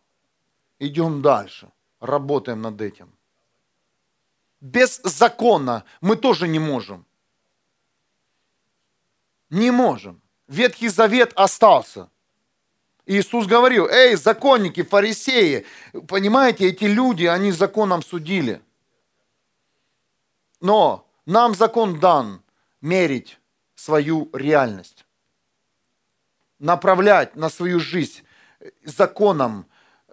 Идем 0.79 1.21
дальше, 1.21 1.71
работаем 1.99 2.61
над 2.61 2.82
этим. 2.82 3.13
Без 4.59 4.99
закона 5.03 5.86
мы 6.01 6.15
тоже 6.15 6.47
не 6.47 6.59
можем. 6.59 7.05
Не 9.49 9.71
можем. 9.71 10.21
Ветхий 10.47 10.89
Завет 10.89 11.34
остался. 11.36 12.09
Иисус 13.05 13.47
говорил, 13.47 13.88
эй, 13.88 14.15
законники, 14.15 14.84
фарисеи, 14.84 15.65
понимаете, 16.07 16.67
эти 16.67 16.84
люди, 16.84 17.25
они 17.25 17.51
законом 17.51 18.03
судили. 18.03 18.61
Но 20.62 21.07
нам 21.26 21.55
закон 21.55 21.99
дан 21.99 22.41
мерить 22.82 23.39
свою 23.76 24.30
реальность, 24.32 25.05
направлять 26.59 27.36
на 27.36 27.49
свою 27.49 27.80
жизнь 27.80 28.22
законом, 28.84 29.66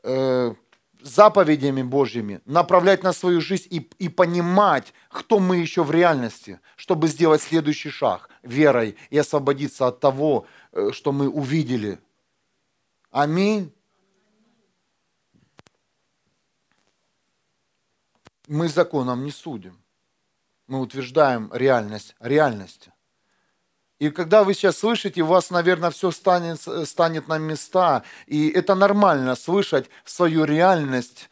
э, 0.03 0.55
заповедями 1.03 1.83
Божьими, 1.83 2.41
направлять 2.47 3.03
на 3.03 3.13
свою 3.13 3.41
жизнь 3.41 3.69
и, 3.71 3.79
и 3.99 4.09
понимать, 4.09 4.95
кто 5.11 5.39
мы 5.39 5.59
еще 5.59 5.85
в 5.85 5.91
реальности, 5.91 6.61
чтобы 6.77 7.09
сделать 7.09 7.43
следующий 7.43 7.91
шаг 7.91 8.31
верой 8.43 8.97
и 9.11 9.19
освободиться 9.19 9.87
от 9.87 10.01
того, 10.01 10.47
э, 10.73 10.91
что 10.93 11.13
мы 11.13 11.29
увидели. 11.29 11.99
Аминь. 13.11 13.73
Мы 18.47 18.69
законом 18.69 19.25
не 19.25 19.31
судим. 19.31 19.79
Мы 20.69 20.81
утверждаем 20.81 21.51
реальность 21.53 22.15
реальности. 22.21 22.93
И 23.99 24.11
когда 24.11 24.45
вы 24.45 24.55
сейчас 24.55 24.79
слышите, 24.79 25.23
у 25.23 25.27
вас, 25.27 25.51
наверное, 25.51 25.91
все 25.91 26.13
станет, 26.13 26.61
станет 26.89 27.27
на 27.27 27.39
места. 27.39 28.05
И 28.27 28.49
это 28.51 28.77
нормально 28.77 29.35
слышать 29.35 29.91
свою 30.05 30.45
реальность, 30.45 31.29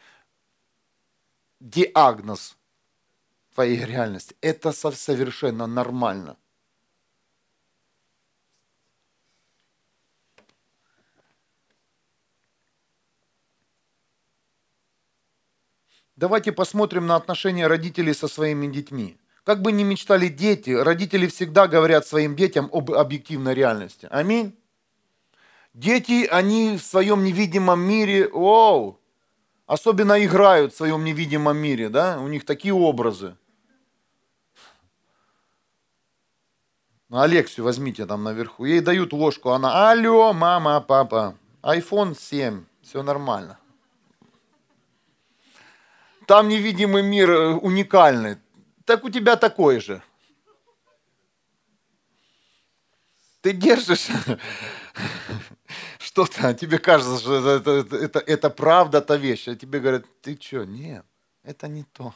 диагноз 1.61 2.57
твоей 3.53 3.85
реальности. 3.85 4.35
Это 4.41 4.71
совершенно 4.71 5.65
нормально. 5.65 6.35
Давайте 16.17 16.51
посмотрим 16.51 17.05
на 17.05 17.15
отношения 17.15 17.67
родителей 17.67 18.13
со 18.13 18.27
своими 18.27 18.65
детьми. 18.67 19.19
Как 19.47 19.61
бы 19.61 19.71
ни 19.71 19.83
мечтали 19.83 20.27
дети, 20.27 20.71
родители 20.71 21.25
всегда 21.25 21.69
говорят 21.69 22.05
своим 22.05 22.35
детям 22.35 22.69
об 22.73 22.91
объективной 22.91 23.53
реальности. 23.53 24.05
Аминь. 24.11 24.53
Дети, 25.73 26.25
они 26.25 26.75
в 26.77 26.83
своем 26.83 27.23
невидимом 27.23 27.79
мире, 27.79 28.27
оу, 28.27 28.99
особенно 29.65 30.21
играют 30.21 30.73
в 30.73 30.75
своем 30.75 31.05
невидимом 31.05 31.55
мире, 31.55 31.87
да, 31.87 32.19
у 32.19 32.27
них 32.27 32.43
такие 32.43 32.73
образы. 32.73 33.37
Алексию 37.09 37.63
возьмите 37.63 38.05
там 38.05 38.25
наверху. 38.25 38.65
Ей 38.65 38.81
дают 38.81 39.13
ложку, 39.13 39.51
она, 39.51 39.89
алло, 39.89 40.33
мама, 40.33 40.81
папа, 40.81 41.35
iPhone 41.63 42.17
7, 42.19 42.65
все 42.81 43.01
нормально. 43.01 43.57
Там 46.25 46.49
невидимый 46.49 47.01
мир 47.01 47.31
э, 47.31 47.53
уникальный 47.53 48.35
так 48.87 49.03
у 49.03 49.09
тебя 49.09 49.35
такой 49.35 49.81
же. 49.81 50.01
Ты 53.41 53.51
держишь 53.51 54.07
что-то, 55.99 56.47
а 56.47 56.53
тебе 56.53 56.79
кажется, 56.79 57.19
что 57.19 57.57
это, 57.57 57.71
это, 57.71 57.95
это, 57.97 58.19
это 58.19 58.49
правда 58.49 59.01
та 59.01 59.17
вещь, 59.17 59.49
а 59.49 59.55
тебе 59.55 59.79
говорят, 59.81 60.05
ты 60.21 60.39
что, 60.41 60.63
нет, 60.63 61.05
это 61.43 61.67
не 61.67 61.83
то. 61.83 62.15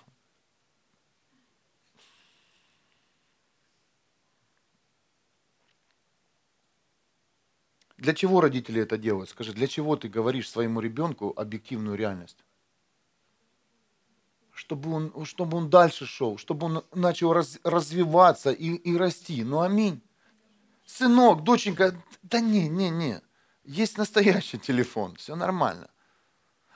Для 7.98 8.14
чего 8.14 8.40
родители 8.40 8.82
это 8.82 8.98
делают? 8.98 9.30
Скажи, 9.30 9.52
для 9.52 9.68
чего 9.68 9.98
ты 9.98 10.08
говоришь 10.08 10.50
своему 10.50 10.80
ребенку 10.80 11.34
объективную 11.36 11.98
реальность? 11.98 12.38
Чтобы 14.62 14.94
он, 14.94 15.26
чтобы 15.26 15.58
он 15.58 15.72
дальше 15.72 16.06
шел, 16.06 16.38
чтобы 16.38 16.68
он 16.68 16.84
начал 16.94 17.34
раз, 17.34 17.60
развиваться 17.64 18.52
и, 18.52 18.76
и 18.76 18.96
расти. 18.96 19.44
Ну, 19.44 19.62
аминь. 19.62 20.04
Сынок, 20.86 21.44
доченька, 21.44 21.96
да 22.22 22.40
не, 22.40 22.70
не, 22.70 22.92
не. 22.92 23.22
Есть 23.64 23.98
настоящий 23.98 24.60
телефон, 24.60 25.16
все 25.16 25.36
нормально. 25.36 25.90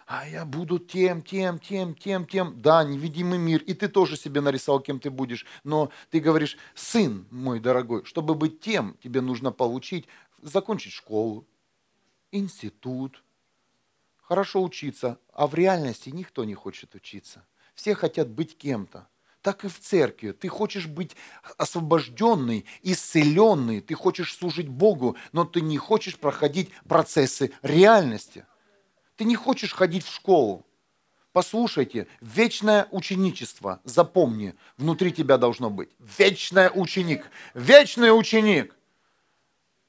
А 0.08 0.28
я 0.28 0.46
буду 0.46 0.80
тем, 0.80 1.22
тем, 1.22 1.60
тем, 1.60 1.94
тем, 1.94 2.26
тем. 2.26 2.60
Да, 2.60 2.84
невидимый 2.84 3.38
мир. 3.38 3.62
И 3.62 3.76
ты 3.76 3.88
тоже 3.88 4.18
себе 4.18 4.42
нарисовал, 4.42 4.80
кем 4.80 5.00
ты 5.00 5.12
будешь. 5.12 5.46
Но 5.64 5.92
ты 6.10 6.20
говоришь, 6.20 6.58
сын 6.74 7.28
мой 7.30 7.60
дорогой, 7.60 8.04
чтобы 8.06 8.34
быть 8.34 8.62
тем, 8.62 8.98
тебе 9.04 9.22
нужно 9.22 9.52
получить, 9.52 10.08
закончить 10.42 10.94
школу, 10.94 11.46
институт, 12.32 13.24
хорошо 14.24 14.64
учиться. 14.64 15.20
А 15.34 15.46
в 15.46 15.54
реальности 15.54 16.10
никто 16.10 16.46
не 16.46 16.56
хочет 16.56 16.96
учиться. 16.96 17.46
Все 17.76 17.94
хотят 17.94 18.30
быть 18.30 18.58
кем-то. 18.58 19.08
Так 19.42 19.64
и 19.64 19.68
в 19.68 19.80
церкви. 19.80 20.32
Ты 20.32 20.48
хочешь 20.48 20.88
быть 20.88 21.16
освобожденный, 21.58 22.66
исцеленный, 22.82 23.82
ты 23.82 23.94
хочешь 23.94 24.36
служить 24.36 24.70
Богу, 24.70 25.16
но 25.34 25.46
ты 25.46 25.62
не 25.62 25.78
хочешь 25.78 26.18
проходить 26.18 26.72
процессы 26.88 27.52
реальности. 27.62 28.48
Ты 29.18 29.26
не 29.26 29.36
хочешь 29.36 29.74
ходить 29.74 30.04
в 30.04 30.12
школу. 30.12 30.66
Послушайте, 31.32 32.08
вечное 32.22 32.88
ученичество, 32.92 33.82
запомни, 33.84 34.56
внутри 34.78 35.12
тебя 35.12 35.38
должно 35.38 35.70
быть. 35.70 35.90
Вечный 36.00 36.70
ученик, 36.74 37.30
вечный 37.54 38.18
ученик. 38.18 38.74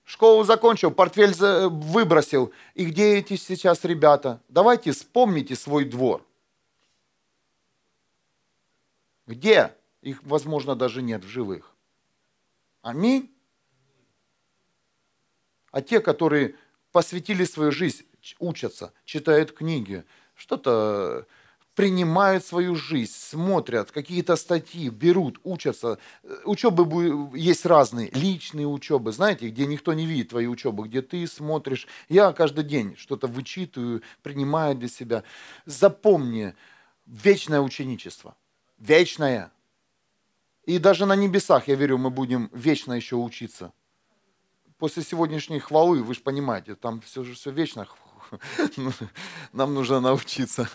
Школу 0.04 0.42
закончил, 0.42 0.90
портфель 0.90 1.34
выбросил. 1.34 2.52
И 2.74 2.84
где 2.84 3.16
эти 3.16 3.36
сейчас 3.36 3.84
ребята? 3.84 4.42
Давайте 4.48 4.90
вспомните 4.90 5.54
свой 5.54 5.84
двор. 5.84 6.25
Где? 9.26 9.74
Их, 10.02 10.22
возможно, 10.22 10.76
даже 10.76 11.02
нет 11.02 11.24
в 11.24 11.28
живых. 11.28 11.74
Аминь. 12.82 13.32
А 15.72 15.82
те, 15.82 16.00
которые 16.00 16.54
посвятили 16.92 17.44
свою 17.44 17.72
жизнь, 17.72 18.04
учатся, 18.38 18.92
читают 19.04 19.52
книги, 19.52 20.04
что-то 20.34 21.26
принимают 21.74 22.44
свою 22.44 22.74
жизнь, 22.74 23.12
смотрят 23.12 23.90
какие-то 23.90 24.36
статьи, 24.36 24.88
берут, 24.88 25.38
учатся. 25.44 25.98
Учебы 26.44 27.36
есть 27.36 27.66
разные, 27.66 28.10
личные 28.12 28.66
учебы, 28.66 29.12
знаете, 29.12 29.48
где 29.50 29.66
никто 29.66 29.92
не 29.92 30.06
видит 30.06 30.30
твои 30.30 30.46
учебы, 30.46 30.88
где 30.88 31.02
ты 31.02 31.26
смотришь. 31.26 31.86
Я 32.08 32.32
каждый 32.32 32.64
день 32.64 32.96
что-то 32.96 33.26
вычитываю, 33.26 34.02
принимаю 34.22 34.74
для 34.76 34.88
себя. 34.88 35.24
Запомни, 35.66 36.54
вечное 37.04 37.60
ученичество– 37.60 38.36
вечное. 38.78 39.52
И 40.64 40.78
даже 40.78 41.06
на 41.06 41.14
небесах, 41.16 41.68
я 41.68 41.74
верю, 41.76 41.98
мы 41.98 42.10
будем 42.10 42.50
вечно 42.52 42.92
еще 42.92 43.16
учиться. 43.16 43.72
После 44.78 45.02
сегодняшней 45.02 45.60
хвалы, 45.60 46.02
вы 46.02 46.14
же 46.14 46.20
понимаете, 46.20 46.74
там 46.74 47.00
все 47.00 47.24
же 47.24 47.34
все 47.34 47.50
вечно. 47.50 47.86
Нам 49.52 49.74
нужно 49.74 50.00
научиться. 50.00 50.68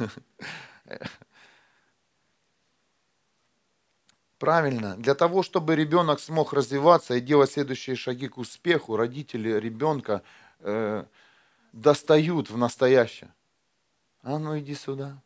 Правильно. 4.39 4.95
Для 4.97 5.13
того, 5.13 5.43
чтобы 5.43 5.75
ребенок 5.75 6.19
смог 6.19 6.51
развиваться 6.51 7.13
и 7.13 7.21
делать 7.21 7.51
следующие 7.51 7.95
шаги 7.95 8.27
к 8.27 8.39
успеху, 8.39 8.95
родители 8.95 9.51
ребенка 9.51 10.23
э, 10.61 11.05
достают 11.73 12.49
в 12.49 12.57
настоящее. 12.57 13.31
А 14.23 14.39
ну 14.39 14.57
иди 14.57 14.73
сюда. 14.73 15.21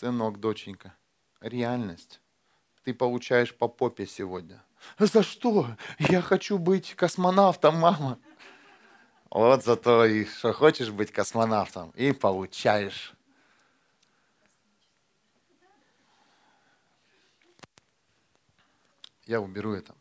Сынок, 0.00 0.40
доченька, 0.40 0.96
реальность. 1.42 2.22
Ты 2.84 2.94
получаешь 2.94 3.54
по 3.54 3.68
попе 3.68 4.06
сегодня. 4.06 4.64
За 4.98 5.22
что? 5.22 5.76
Я 5.98 6.22
хочу 6.22 6.56
быть 6.56 6.94
космонавтом, 6.94 7.76
мама. 7.76 8.18
Вот 9.28 9.62
зато 9.62 10.06
и 10.06 10.24
что 10.24 10.54
хочешь 10.54 10.88
быть 10.88 11.12
космонавтом, 11.12 11.90
и 11.90 12.12
получаешь. 12.12 13.12
Я 19.26 19.42
уберу 19.42 19.74
это. 19.74 19.94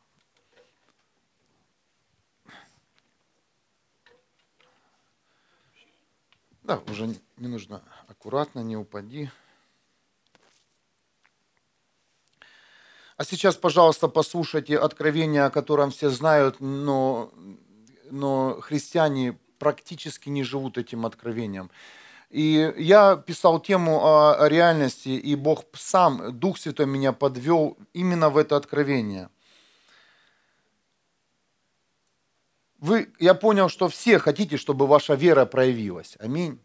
Да, 6.64 6.78
уже 6.88 7.08
не 7.36 7.48
нужно 7.50 7.84
аккуратно, 8.08 8.62
не 8.62 8.78
упади. 8.78 9.30
А 13.20 13.26
сейчас, 13.26 13.58
пожалуйста, 13.58 14.08
послушайте 14.08 14.78
откровение, 14.78 15.44
о 15.44 15.50
котором 15.50 15.92
все 15.92 16.10
знают, 16.10 16.62
но, 16.62 17.34
но 18.10 18.62
христиане 18.62 19.38
практически 19.58 20.30
не 20.30 20.42
живут 20.44 20.78
этим 20.78 21.06
откровением. 21.06 21.70
И 22.30 22.74
я 22.78 23.18
писал 23.18 23.60
тему 23.60 24.00
о, 24.06 24.48
реальности, 24.48 25.10
и 25.10 25.36
Бог 25.36 25.66
сам, 25.74 26.40
Дух 26.40 26.58
Святой 26.58 26.86
меня 26.86 27.12
подвел 27.12 27.78
именно 27.92 28.30
в 28.30 28.38
это 28.38 28.56
откровение. 28.56 29.28
Вы, 32.78 33.12
я 33.20 33.34
понял, 33.34 33.68
что 33.68 33.90
все 33.90 34.18
хотите, 34.18 34.56
чтобы 34.56 34.88
ваша 34.88 35.16
вера 35.16 35.46
проявилась. 35.46 36.16
Аминь. 36.22 36.58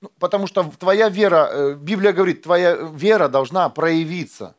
Ну, 0.00 0.10
потому 0.20 0.46
что 0.46 0.72
твоя 0.78 1.10
вера, 1.10 1.50
э, 1.52 1.74
Библия 1.74 2.14
говорит, 2.14 2.40
твоя 2.40 2.76
вера 2.76 3.28
должна 3.28 3.68
проявиться 3.68 4.56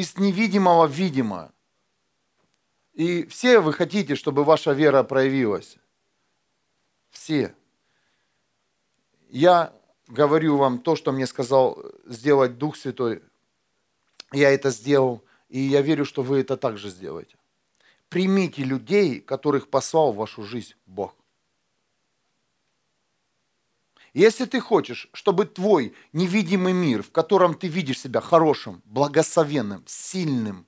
из 0.00 0.18
невидимого 0.18 0.86
в 0.86 0.92
видимое. 0.92 1.50
И 2.92 3.24
все 3.26 3.60
вы 3.60 3.72
хотите, 3.72 4.14
чтобы 4.14 4.44
ваша 4.44 4.72
вера 4.72 5.02
проявилась. 5.02 5.76
Все 7.10 7.54
я 9.28 9.72
говорю 10.08 10.56
вам 10.56 10.78
то, 10.78 10.96
что 10.96 11.12
мне 11.12 11.26
сказал 11.26 11.84
сделать 12.06 12.58
Дух 12.58 12.76
Святой. 12.76 13.22
Я 14.32 14.50
это 14.50 14.70
сделал, 14.70 15.22
и 15.48 15.60
я 15.60 15.82
верю, 15.82 16.04
что 16.04 16.22
вы 16.22 16.40
это 16.40 16.56
также 16.56 16.90
сделаете. 16.90 17.36
Примите 18.08 18.62
людей, 18.62 19.20
которых 19.20 19.68
послал 19.68 20.12
в 20.12 20.16
вашу 20.16 20.42
жизнь 20.42 20.74
Бог. 20.86 21.14
Если 24.16 24.46
ты 24.46 24.60
хочешь, 24.60 25.08
чтобы 25.12 25.44
твой 25.44 25.94
невидимый 26.14 26.72
мир, 26.72 27.02
в 27.02 27.10
котором 27.10 27.52
ты 27.54 27.68
видишь 27.68 28.00
себя 28.00 28.22
хорошим, 28.22 28.82
благословенным, 28.86 29.84
сильным, 29.86 30.66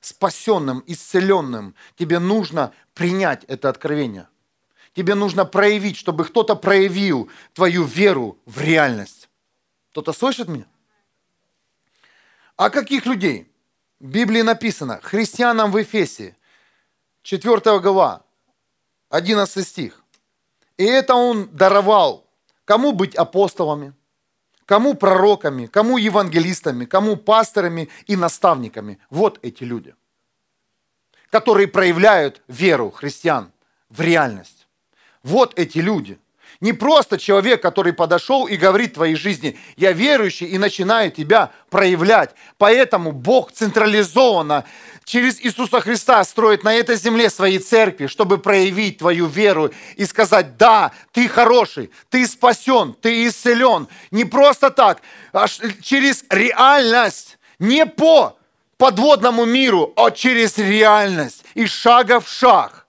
спасенным, 0.00 0.84
исцеленным, 0.86 1.74
тебе 1.96 2.18
нужно 2.18 2.72
принять 2.92 3.44
это 3.44 3.68
откровение– 3.68 4.28
тебе 4.94 5.14
нужно 5.14 5.44
проявить, 5.44 5.96
чтобы 5.96 6.24
кто-то 6.24 6.56
проявил 6.56 7.30
твою 7.54 7.84
веру 7.84 8.38
в 8.44 8.60
реальность. 8.60 9.28
Кто-то 9.90 10.12
слышит 10.12 10.48
меня? 10.48 10.66
А 12.56 12.70
каких 12.70 13.06
людей? 13.06 13.50
В 14.00 14.06
Библии 14.06 14.42
написано, 14.42 15.00
христианам 15.02 15.70
в 15.70 15.80
Эфесе, 15.80 16.36
4 17.22 17.78
глава, 17.80 18.24
11 19.10 19.66
стих. 19.66 20.02
И 20.76 20.84
это 20.84 21.14
он 21.14 21.48
даровал, 21.54 22.29
кому 22.70 22.92
быть 22.92 23.16
апостолами, 23.16 23.94
кому 24.64 24.94
пророками, 24.94 25.66
кому 25.66 25.98
евангелистами, 25.98 26.84
кому 26.84 27.16
пасторами 27.16 27.88
и 28.06 28.14
наставниками. 28.14 29.00
Вот 29.10 29.40
эти 29.42 29.64
люди, 29.64 29.96
которые 31.30 31.66
проявляют 31.66 32.42
веру 32.46 32.92
христиан 32.92 33.50
в 33.88 34.00
реальность. 34.00 34.68
Вот 35.24 35.58
эти 35.58 35.78
люди. 35.78 36.20
Не 36.60 36.74
просто 36.74 37.16
человек, 37.16 37.62
который 37.62 37.94
подошел 37.94 38.46
и 38.46 38.56
говорит 38.56 38.94
твоей 38.94 39.14
жизни, 39.14 39.58
я 39.76 39.92
верующий 39.92 40.46
и 40.46 40.58
начинаю 40.58 41.10
тебя 41.10 41.52
проявлять. 41.70 42.34
Поэтому 42.58 43.12
Бог 43.12 43.50
централизованно 43.52 44.66
через 45.04 45.40
Иисуса 45.40 45.80
Христа 45.80 46.22
строит 46.22 46.62
на 46.62 46.74
этой 46.74 46.96
земле 46.96 47.30
свои 47.30 47.58
церкви, 47.58 48.08
чтобы 48.08 48.36
проявить 48.36 48.98
твою 48.98 49.26
веру 49.26 49.70
и 49.96 50.04
сказать, 50.04 50.58
да, 50.58 50.92
ты 51.12 51.28
хороший, 51.28 51.90
ты 52.10 52.26
спасен, 52.26 52.94
ты 53.00 53.26
исцелен. 53.26 53.88
Не 54.10 54.26
просто 54.26 54.68
так, 54.70 55.00
а 55.32 55.46
через 55.80 56.24
реальность, 56.28 57.38
не 57.58 57.86
по 57.86 58.36
подводному 58.76 59.46
миру, 59.46 59.94
а 59.96 60.10
через 60.10 60.58
реальность, 60.58 61.42
из 61.54 61.70
шага 61.70 62.20
в 62.20 62.28
шаг 62.28 62.86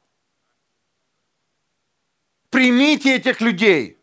примите 2.51 3.15
этих 3.15 3.41
людей. 3.41 3.97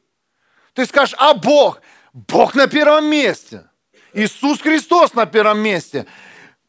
Ты 0.74 0.84
скажешь, 0.86 1.14
а 1.18 1.34
Бог? 1.34 1.80
Бог 2.12 2.56
на 2.56 2.66
первом 2.66 3.06
месте. 3.06 3.64
Иисус 4.12 4.60
Христос 4.60 5.14
на 5.14 5.26
первом 5.26 5.60
месте. 5.60 6.06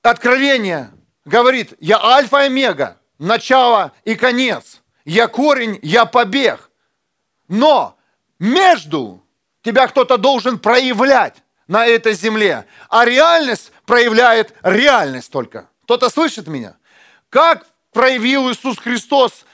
Откровение 0.03 0.91
говорит, 1.25 1.73
я 1.79 1.99
альфа 2.03 2.43
и 2.43 2.45
омега, 2.45 2.99
начало 3.17 3.93
и 4.03 4.15
конец. 4.15 4.81
Я 5.05 5.27
корень, 5.27 5.79
я 5.81 6.05
побег. 6.05 6.69
Но 7.47 7.97
между 8.37 9.23
тебя 9.63 9.87
кто-то 9.87 10.17
должен 10.17 10.59
проявлять 10.59 11.37
на 11.67 11.87
этой 11.87 12.13
земле. 12.13 12.65
А 12.89 13.05
реальность 13.05 13.71
проявляет 13.85 14.53
реальность 14.61 15.31
только. 15.31 15.69
Кто-то 15.83 16.09
слышит 16.09 16.47
меня? 16.47 16.77
Как 17.29 17.65
проявил 17.91 18.51
Иисус 18.51 18.77
Христос 18.77 19.45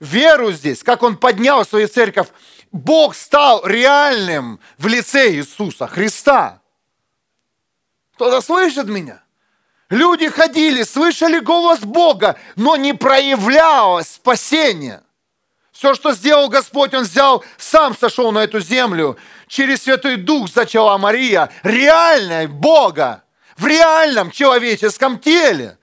веру 0.00 0.52
здесь, 0.52 0.82
как 0.82 1.02
Он 1.02 1.16
поднял 1.16 1.64
свою 1.64 1.88
церковь, 1.88 2.28
Бог 2.72 3.14
стал 3.14 3.64
реальным 3.66 4.60
в 4.78 4.86
лице 4.86 5.32
Иисуса 5.32 5.86
Христа. 5.86 6.60
Кто-то 8.14 8.40
слышит 8.40 8.86
меня? 8.86 9.22
Люди 9.88 10.28
ходили, 10.28 10.84
слышали 10.84 11.40
голос 11.40 11.80
Бога, 11.80 12.38
но 12.54 12.76
не 12.76 12.94
проявлялось 12.94 14.08
спасение. 14.08 15.02
Все, 15.72 15.94
что 15.94 16.12
сделал 16.12 16.48
Господь, 16.48 16.94
Он 16.94 17.02
взял, 17.02 17.44
сам 17.56 17.96
сошел 17.96 18.30
на 18.30 18.40
эту 18.40 18.60
землю. 18.60 19.16
Через 19.48 19.82
Святой 19.82 20.16
Дух 20.16 20.48
зачала 20.50 20.96
Мария 20.98 21.50
реальная 21.62 22.46
Бога 22.46 23.24
в 23.56 23.66
реальном 23.66 24.30
человеческом 24.30 25.18
теле. 25.18 25.78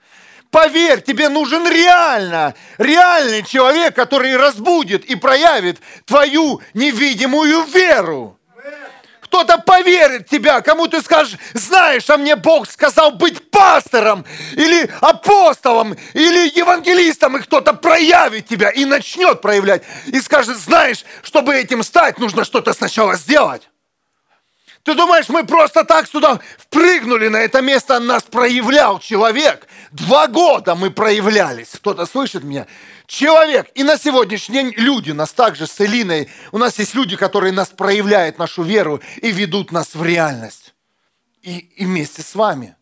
Поверь, 0.50 1.02
тебе 1.02 1.28
нужен 1.28 1.68
реально, 1.68 2.54
реальный 2.78 3.42
человек, 3.42 3.94
который 3.94 4.34
разбудит 4.36 5.04
и 5.04 5.14
проявит 5.14 5.78
твою 6.06 6.62
невидимую 6.72 7.64
веру. 7.64 8.38
Кто-то 9.20 9.58
поверит 9.58 10.26
в 10.26 10.30
тебя, 10.30 10.62
кому 10.62 10.86
ты 10.86 11.02
скажешь, 11.02 11.38
знаешь, 11.52 12.08
а 12.08 12.16
мне 12.16 12.34
Бог 12.34 12.68
сказал 12.70 13.10
быть 13.10 13.50
пастором 13.50 14.24
или 14.52 14.90
апостолом 15.02 15.94
или 16.14 16.58
евангелистом, 16.58 17.36
и 17.36 17.40
кто-то 17.40 17.74
проявит 17.74 18.48
тебя 18.48 18.70
и 18.70 18.86
начнет 18.86 19.42
проявлять. 19.42 19.82
И 20.06 20.18
скажет, 20.22 20.56
знаешь, 20.56 21.04
чтобы 21.22 21.54
этим 21.54 21.82
стать, 21.82 22.18
нужно 22.18 22.44
что-то 22.44 22.72
сначала 22.72 23.16
сделать. 23.16 23.68
Ты 24.88 24.94
думаешь, 24.94 25.28
мы 25.28 25.44
просто 25.44 25.84
так 25.84 26.08
сюда 26.08 26.40
впрыгнули 26.56 27.28
на 27.28 27.36
это 27.36 27.60
место, 27.60 28.00
нас 28.00 28.22
проявлял 28.22 28.98
человек. 29.00 29.68
Два 29.90 30.28
года 30.28 30.74
мы 30.74 30.90
проявлялись. 30.90 31.68
Кто-то 31.74 32.06
слышит 32.06 32.42
меня? 32.42 32.66
Человек. 33.06 33.66
И 33.74 33.84
на 33.84 33.98
сегодняшний 33.98 34.54
день 34.54 34.74
люди, 34.78 35.10
нас 35.10 35.34
также 35.34 35.66
с 35.66 35.78
Элиной, 35.78 36.30
у 36.52 36.58
нас 36.58 36.78
есть 36.78 36.94
люди, 36.94 37.16
которые 37.16 37.52
нас 37.52 37.68
проявляют, 37.68 38.38
нашу 38.38 38.62
веру, 38.62 39.02
и 39.20 39.30
ведут 39.30 39.72
нас 39.72 39.94
в 39.94 40.02
реальность. 40.02 40.72
И, 41.42 41.58
и 41.58 41.84
вместе 41.84 42.22
с 42.22 42.34
вами. 42.34 42.74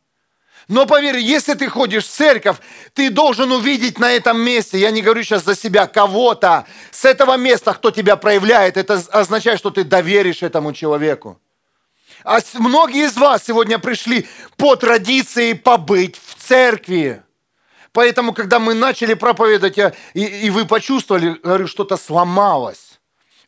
Но 0.69 0.87
поверь, 0.87 1.19
если 1.19 1.55
ты 1.55 1.67
ходишь 1.67 2.05
в 2.05 2.11
церковь, 2.11 2.59
ты 2.95 3.11
должен 3.11 3.51
увидеть 3.51 3.99
на 3.99 4.13
этом 4.13 4.41
месте, 4.41 4.79
я 4.79 4.93
не 4.93 5.03
говорю 5.03 5.25
сейчас 5.25 5.43
за 5.43 5.57
себя, 5.57 5.89
кого-то, 5.89 6.67
с 6.93 7.05
этого 7.05 7.37
места, 7.37 7.75
кто 7.75 7.91
тебя 7.91 8.15
проявляет, 8.15 8.77
это 8.77 9.03
означает, 9.11 9.59
что 9.59 9.71
ты 9.71 9.83
доверишь 9.83 10.45
этому 10.45 10.73
человеку. 10.73 11.41
А 12.25 12.39
многие 12.55 13.07
из 13.07 13.17
вас 13.17 13.45
сегодня 13.45 13.79
пришли 13.79 14.27
по 14.57 14.77
традиции 14.77 15.53
побыть 15.53 16.17
в 16.17 16.35
церкви. 16.35 17.23
Поэтому, 17.93 18.35
когда 18.35 18.59
мы 18.59 18.75
начали 18.75 19.15
проповедовать, 19.15 19.79
и, 20.13 20.23
и 20.25 20.51
вы 20.51 20.67
почувствовали, 20.67 21.39
говорю, 21.43 21.67
что-то 21.67 21.97
сломалось. 21.97 23.01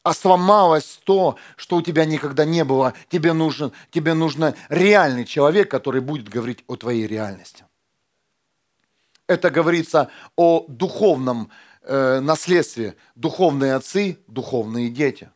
А 0.02 0.14
сломалось 0.14 1.00
то, 1.04 1.36
что 1.56 1.76
у 1.76 1.82
тебя 1.82 2.04
никогда 2.06 2.44
не 2.44 2.64
было. 2.64 2.94
Тебе 3.10 3.34
нужен, 3.34 3.72
тебе 3.90 4.14
нужен 4.14 4.54
реальный 4.70 5.26
человек, 5.26 5.70
который 5.70 6.00
будет 6.00 6.28
говорить 6.28 6.64
о 6.66 6.76
твоей 6.76 7.06
реальности. 7.06 7.64
Это 9.26 9.50
говорится 9.50 10.08
о 10.36 10.64
духовном 10.66 11.50
э, 11.82 12.20
наследстве. 12.20 12.96
Духовные 13.16 13.74
отцы, 13.74 14.18
духовные 14.28 14.88
дети. 14.88 15.30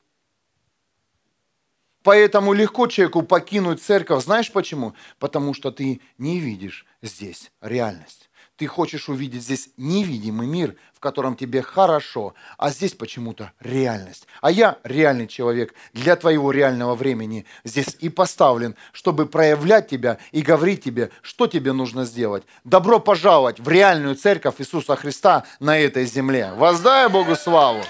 Поэтому 2.03 2.53
легко 2.53 2.87
человеку 2.87 3.23
покинуть 3.23 3.83
церковь. 3.83 4.25
Знаешь 4.25 4.51
почему? 4.53 4.95
Потому 5.19 5.55
что 5.55 5.71
ты 5.71 6.01
не 6.19 6.41
видишь 6.41 6.87
здесь 7.03 7.51
реальность. 7.61 8.29
Ты 8.57 8.67
хочешь 8.67 9.09
увидеть 9.09 9.43
здесь 9.43 9.71
невидимый 9.77 10.47
мир, 10.47 10.77
в 10.93 11.01
котором 11.01 11.37
тебе 11.37 11.63
хорошо, 11.63 12.35
а 12.59 12.71
здесь 12.71 12.93
почему-то 12.93 13.53
реальность. 13.59 14.29
А 14.41 14.51
я 14.51 14.79
реальный 14.85 15.27
человек 15.27 15.75
для 15.93 16.15
твоего 16.17 16.51
реального 16.51 16.95
времени 16.95 17.47
здесь 17.65 17.97
и 17.99 18.09
поставлен, 18.09 18.77
чтобы 18.93 19.27
проявлять 19.27 19.89
тебя 19.89 20.19
и 20.33 20.43
говорить 20.43 20.85
тебе, 20.85 21.11
что 21.23 21.47
тебе 21.47 21.73
нужно 21.73 22.05
сделать. 22.05 22.45
Добро 22.63 23.01
пожаловать 23.01 23.59
в 23.59 23.69
реальную 23.69 24.17
церковь 24.17 24.57
Иисуса 24.59 24.95
Христа 24.97 25.45
на 25.59 25.79
этой 25.79 26.05
земле. 26.05 26.53
Воздай 26.55 27.09
Богу 27.09 27.35
славу! 27.35 27.83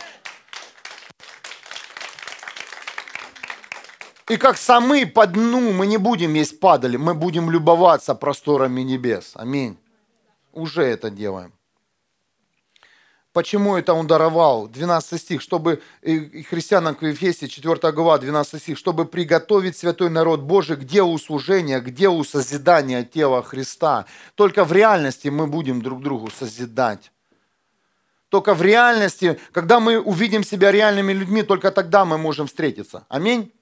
И 4.33 4.39
как 4.39 4.57
самы 4.57 5.05
по 5.05 5.27
дну 5.27 5.73
мы 5.73 5.87
не 5.87 5.99
будем 5.99 6.33
есть 6.33 6.59
падали, 6.59 6.97
мы 6.97 7.13
будем 7.13 7.51
любоваться 7.51 8.15
просторами 8.15 8.81
небес. 8.81 9.33
Аминь 9.35 9.77
уже 10.53 10.85
это 10.85 11.11
делаем. 11.11 11.53
Почему 13.35 13.77
это 13.77 13.93
он 13.93 14.07
даровал? 14.07 14.69
12 14.69 15.21
стих, 15.21 15.43
чтобы 15.43 15.83
и 16.01 16.43
христианам 16.45 16.95
к 16.95 17.03
Ефесе, 17.03 17.47
4 17.47 17.93
глава, 17.93 18.17
12 18.17 18.63
стих, 18.63 18.79
чтобы 18.79 19.05
приготовить 19.05 19.77
святой 19.77 20.09
народ 20.09 20.41
Божий 20.41 20.79
к 20.79 20.85
делу 20.85 21.19
служения, 21.19 21.81
к 21.81 21.91
делу 21.91 22.25
созидания 22.25 23.05
тела 23.05 23.43
Христа. 23.43 24.07
Только 24.35 24.65
в 24.65 24.73
реальности 24.73 25.29
мы 25.29 25.47
будем 25.47 25.83
друг 25.83 26.03
другу 26.03 26.31
созидать. 26.31 27.13
Только 28.31 28.55
в 28.55 28.63
реальности, 28.63 29.39
когда 29.53 29.79
мы 29.79 30.01
увидим 30.01 30.43
себя 30.43 30.73
реальными 30.73 31.13
людьми, 31.13 31.43
только 31.43 31.71
тогда 31.71 32.07
мы 32.07 32.17
можем 32.17 32.47
встретиться. 32.47 33.05
Аминь. 33.11 33.53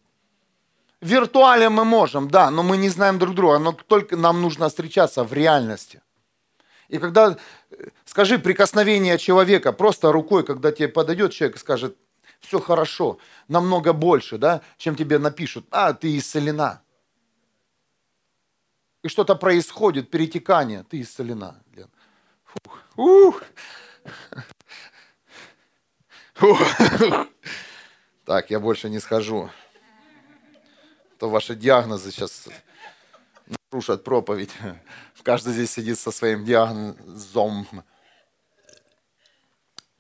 В 1.01 1.07
виртуале 1.07 1.69
мы 1.71 1.85
можем, 1.85 2.29
да, 2.29 2.51
но 2.51 2.63
мы 2.63 2.77
не 2.77 2.91
знаем 2.91 3.19
друг 3.19 3.35
друга, 3.35 3.59
но 3.59 3.73
только 3.73 4.17
нам 4.17 4.43
нужно 4.43 4.69
встречаться 4.69 5.25
в 5.25 5.33
реальности. 5.33 6.03
И 6.89 6.99
когда, 6.99 7.39
э, 7.71 7.89
скажи, 8.05 8.39
прикосновение 8.39 9.17
человека 9.17 9.73
просто 9.73 10.13
рукой, 10.13 10.45
когда 10.45 10.73
тебе 10.73 10.89
подойдет 10.89 11.33
человек 11.33 11.57
и 11.57 11.61
скажет, 11.61 11.97
все 12.41 12.59
хорошо, 12.59 13.19
намного 13.49 13.93
больше, 13.93 14.39
да, 14.39 14.61
чем 14.77 14.97
тебе 14.97 15.19
напишут, 15.19 15.67
а, 15.71 15.93
ты 15.95 16.19
исцелена. 16.19 16.83
И 19.03 19.09
что-то 19.09 19.35
происходит, 19.37 20.11
перетекание, 20.11 20.85
ты 20.85 21.01
исцелена. 21.01 21.63
Фух. 22.45 22.79
Ух. 22.97 23.43
Ух. 26.43 26.61
Так, 28.27 28.51
я 28.51 28.61
больше 28.61 28.89
не 28.89 29.01
схожу. 29.01 29.51
То 31.21 31.29
ваши 31.29 31.55
диагнозы 31.55 32.11
сейчас 32.11 32.49
нарушат 33.71 34.03
проповедь. 34.05 34.51
Каждый 35.23 35.53
здесь 35.53 35.71
сидит 35.71 35.99
со 35.99 36.11
своим 36.13 36.47
диагнозом 36.47 37.69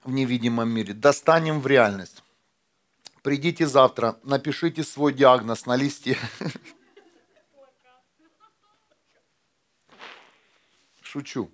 в 0.02 0.10
невидимом 0.10 0.70
мире. 0.70 0.94
Достанем 0.94 1.60
в 1.60 1.66
реальность. 1.66 2.22
Придите 3.22 3.66
завтра, 3.66 4.18
напишите 4.22 4.82
свой 4.82 5.12
диагноз 5.12 5.66
на 5.66 5.76
листе. 5.76 6.16
Шучу. 11.02 11.50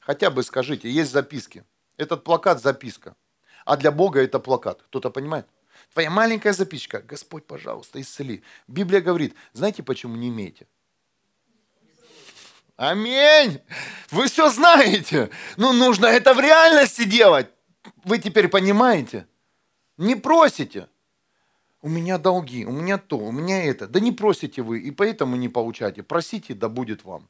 Хотя 0.00 0.28
бы 0.30 0.42
скажите, 0.42 0.90
есть 0.90 1.12
записки. 1.12 1.64
Этот 1.96 2.24
плакат– 2.24 2.60
записка. 2.62 3.16
А 3.64 3.78
для 3.78 3.90
Бога 3.90 4.20
это 4.20 4.38
плакат. 4.38 4.82
Кто-то 4.82 5.08
понимает? 5.08 5.46
Твоя 5.92 6.10
маленькая 6.10 6.52
записочка. 6.52 7.00
Господь, 7.00 7.46
пожалуйста, 7.46 8.00
исцели. 8.00 8.42
Библия 8.66 9.00
говорит, 9.00 9.34
знаете, 9.52 9.82
почему 9.82 10.16
не 10.16 10.28
имеете? 10.28 10.66
Аминь! 12.76 13.60
Вы 14.10 14.28
все 14.28 14.50
знаете. 14.50 15.30
Ну, 15.56 15.72
нужно 15.72 16.06
это 16.06 16.32
в 16.32 16.40
реальности 16.40 17.04
делать. 17.04 17.48
Вы 18.04 18.18
теперь 18.18 18.48
понимаете? 18.48 19.26
Не 19.96 20.14
просите. 20.14 20.88
У 21.82 21.88
меня 21.88 22.18
долги, 22.18 22.64
у 22.64 22.70
меня 22.70 22.98
то, 22.98 23.18
у 23.18 23.32
меня 23.32 23.64
это. 23.64 23.88
Да 23.88 23.98
не 23.98 24.12
просите 24.12 24.62
вы, 24.62 24.80
и 24.80 24.90
поэтому 24.90 25.36
не 25.36 25.48
получаете. 25.48 26.02
Просите, 26.02 26.54
да 26.54 26.68
будет 26.68 27.04
вам. 27.04 27.28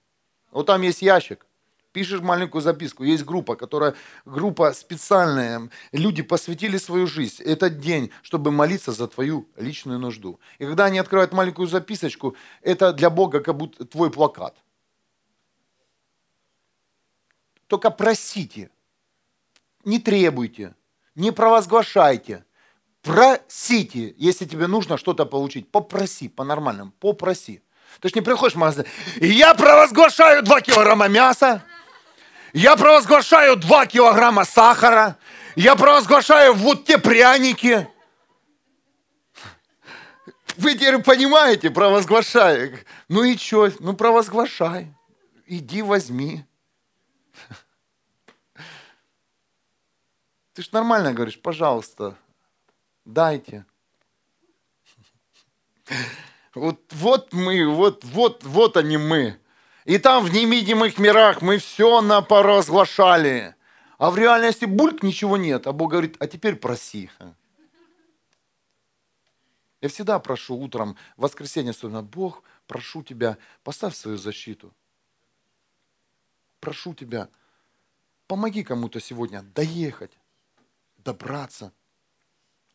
Вот 0.50 0.66
там 0.66 0.82
есть 0.82 1.02
ящик. 1.02 1.46
Пишешь 1.92 2.20
маленькую 2.20 2.60
записку. 2.60 3.02
Есть 3.02 3.24
группа, 3.24 3.56
которая 3.56 3.94
группа 4.26 4.72
специальная. 4.72 5.70
Люди 5.92 6.22
посвятили 6.22 6.76
свою 6.76 7.06
жизнь, 7.06 7.42
этот 7.42 7.80
день, 7.80 8.10
чтобы 8.22 8.50
молиться 8.50 8.92
за 8.92 9.08
твою 9.08 9.48
личную 9.56 9.98
нужду. 9.98 10.38
И 10.58 10.66
когда 10.66 10.84
они 10.84 10.98
открывают 10.98 11.32
маленькую 11.32 11.66
записочку, 11.66 12.36
это 12.62 12.92
для 12.92 13.08
Бога 13.08 13.40
как 13.40 13.56
будто 13.56 13.86
твой 13.86 14.10
плакат. 14.10 14.54
Только 17.68 17.90
просите. 17.90 18.70
Не 19.84 19.98
требуйте. 19.98 20.74
Не 21.14 21.32
провозглашайте. 21.32 22.44
Просите. 23.02 24.14
Если 24.18 24.44
тебе 24.44 24.66
нужно 24.66 24.98
что-то 24.98 25.24
получить, 25.24 25.70
попроси 25.70 26.28
по-нормальному. 26.28 26.92
Попроси. 27.00 27.62
Ты 28.00 28.08
же 28.08 28.14
не 28.16 28.20
приходишь 28.20 28.54
в 28.54 28.58
магазин. 28.58 28.84
Я 29.16 29.54
провозглашаю 29.54 30.42
2 30.42 30.60
килограмма 30.60 31.08
мяса. 31.08 31.62
Я 32.52 32.76
провозглашаю 32.76 33.56
2 33.56 33.86
килограмма 33.86 34.44
сахара. 34.44 35.18
Я 35.56 35.76
провозглашаю 35.76 36.54
вот 36.54 36.86
те 36.86 36.98
пряники. 36.98 37.88
Вы 40.56 40.74
теперь 40.74 40.98
понимаете, 41.02 41.70
провозглашай. 41.70 42.84
Ну 43.08 43.22
и 43.24 43.36
что? 43.36 43.70
Ну 43.80 43.94
провозглашай. 43.94 44.92
Иди 45.46 45.82
возьми. 45.82 46.44
Ты 50.54 50.62
же 50.62 50.70
нормально 50.72 51.12
говоришь, 51.12 51.40
пожалуйста, 51.40 52.16
дайте. 53.04 53.64
Вот, 56.54 56.80
вот 56.90 57.32
мы, 57.32 57.64
вот, 57.68 58.04
вот, 58.04 58.42
вот 58.42 58.76
они 58.76 58.96
мы. 58.96 59.38
И 59.88 59.96
там 59.96 60.22
в 60.22 60.30
невидимых 60.30 60.98
мирах 60.98 61.40
мы 61.40 61.56
все 61.56 62.02
напоразглашали. 62.02 63.54
А 63.96 64.10
в 64.10 64.18
реальности 64.18 64.66
бульк 64.66 65.02
ничего 65.02 65.38
нет. 65.38 65.66
А 65.66 65.72
Бог 65.72 65.92
говорит, 65.92 66.14
а 66.18 66.26
теперь 66.26 66.56
проси. 66.56 67.10
Я 69.80 69.88
всегда 69.88 70.18
прошу 70.18 70.58
утром, 70.58 70.98
в 71.16 71.22
воскресенье 71.22 71.70
особенно, 71.70 72.02
Бог, 72.02 72.42
прошу 72.66 73.02
тебя, 73.02 73.38
поставь 73.64 73.96
свою 73.96 74.18
защиту. 74.18 74.74
Прошу 76.60 76.92
тебя, 76.92 77.30
помоги 78.26 78.64
кому-то 78.64 79.00
сегодня 79.00 79.40
доехать 79.54 80.12
добраться. 80.98 81.72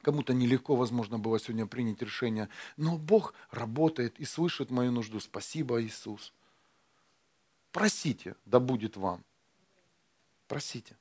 Кому-то 0.01 0.34
нелегко, 0.34 0.76
возможно, 0.76 1.20
было 1.20 1.39
сегодня 1.39 1.68
принять 1.68 2.01
решение, 2.01 2.49
но 2.76 2.97
Бог 2.97 3.36
работает 3.51 4.20
и 4.20 4.26
слышит 4.26 4.72
мою 4.72 4.91
нужду. 4.91 5.20
Спасибо, 5.20 5.80
Иисус. 5.80 6.34
Просите, 7.74 8.36
да 8.46 8.60
будет 8.60 8.96
вам. 8.98 9.26
Просите. 10.48 10.96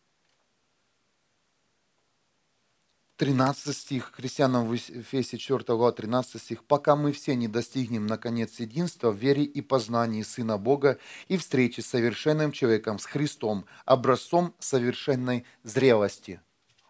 13 3.19 3.77
стих, 3.77 4.13
христианам 4.15 4.67
в 4.67 4.73
Ефесе 4.73 5.37
4 5.37 5.65
глава, 5.77 5.93
13 5.93 6.41
стих. 6.41 6.65
«Пока 6.65 6.97
мы 6.97 7.13
все 7.13 7.37
не 7.37 7.47
достигнем, 7.47 8.07
наконец, 8.07 8.59
единства 8.59 9.11
в 9.11 9.17
вере 9.17 9.45
и 9.45 9.61
познании 9.61 10.23
Сына 10.23 10.57
Бога 10.57 10.99
и 11.29 11.37
встречи 11.37 11.81
с 11.81 11.87
совершенным 11.87 12.53
человеком, 12.53 12.99
с 12.99 13.05
Христом, 13.05 13.67
образцом 13.85 14.55
совершенной 14.59 15.45
зрелости». 15.63 16.41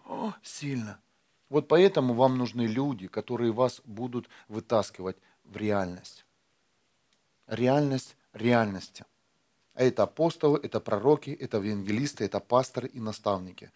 О, 0.06 0.32
сильно. 0.44 1.00
Вот 1.48 1.66
поэтому 1.66 2.14
вам 2.14 2.38
нужны 2.38 2.62
люди, 2.62 3.08
которые 3.08 3.50
вас 3.50 3.82
будут 3.84 4.28
вытаскивать 4.48 5.16
в 5.42 5.56
реальность. 5.56 6.24
Реальность 7.48 8.16
реальности. 8.32 9.04
А 9.74 9.82
это 9.82 10.02
апостолы, 10.02 10.60
это 10.62 10.80
пророки, 10.80 11.30
это 11.30 11.58
евангелисты, 11.58 12.24
это 12.24 12.40
пасторы 12.40 12.88
и 12.88 13.00
наставники. 13.00 13.70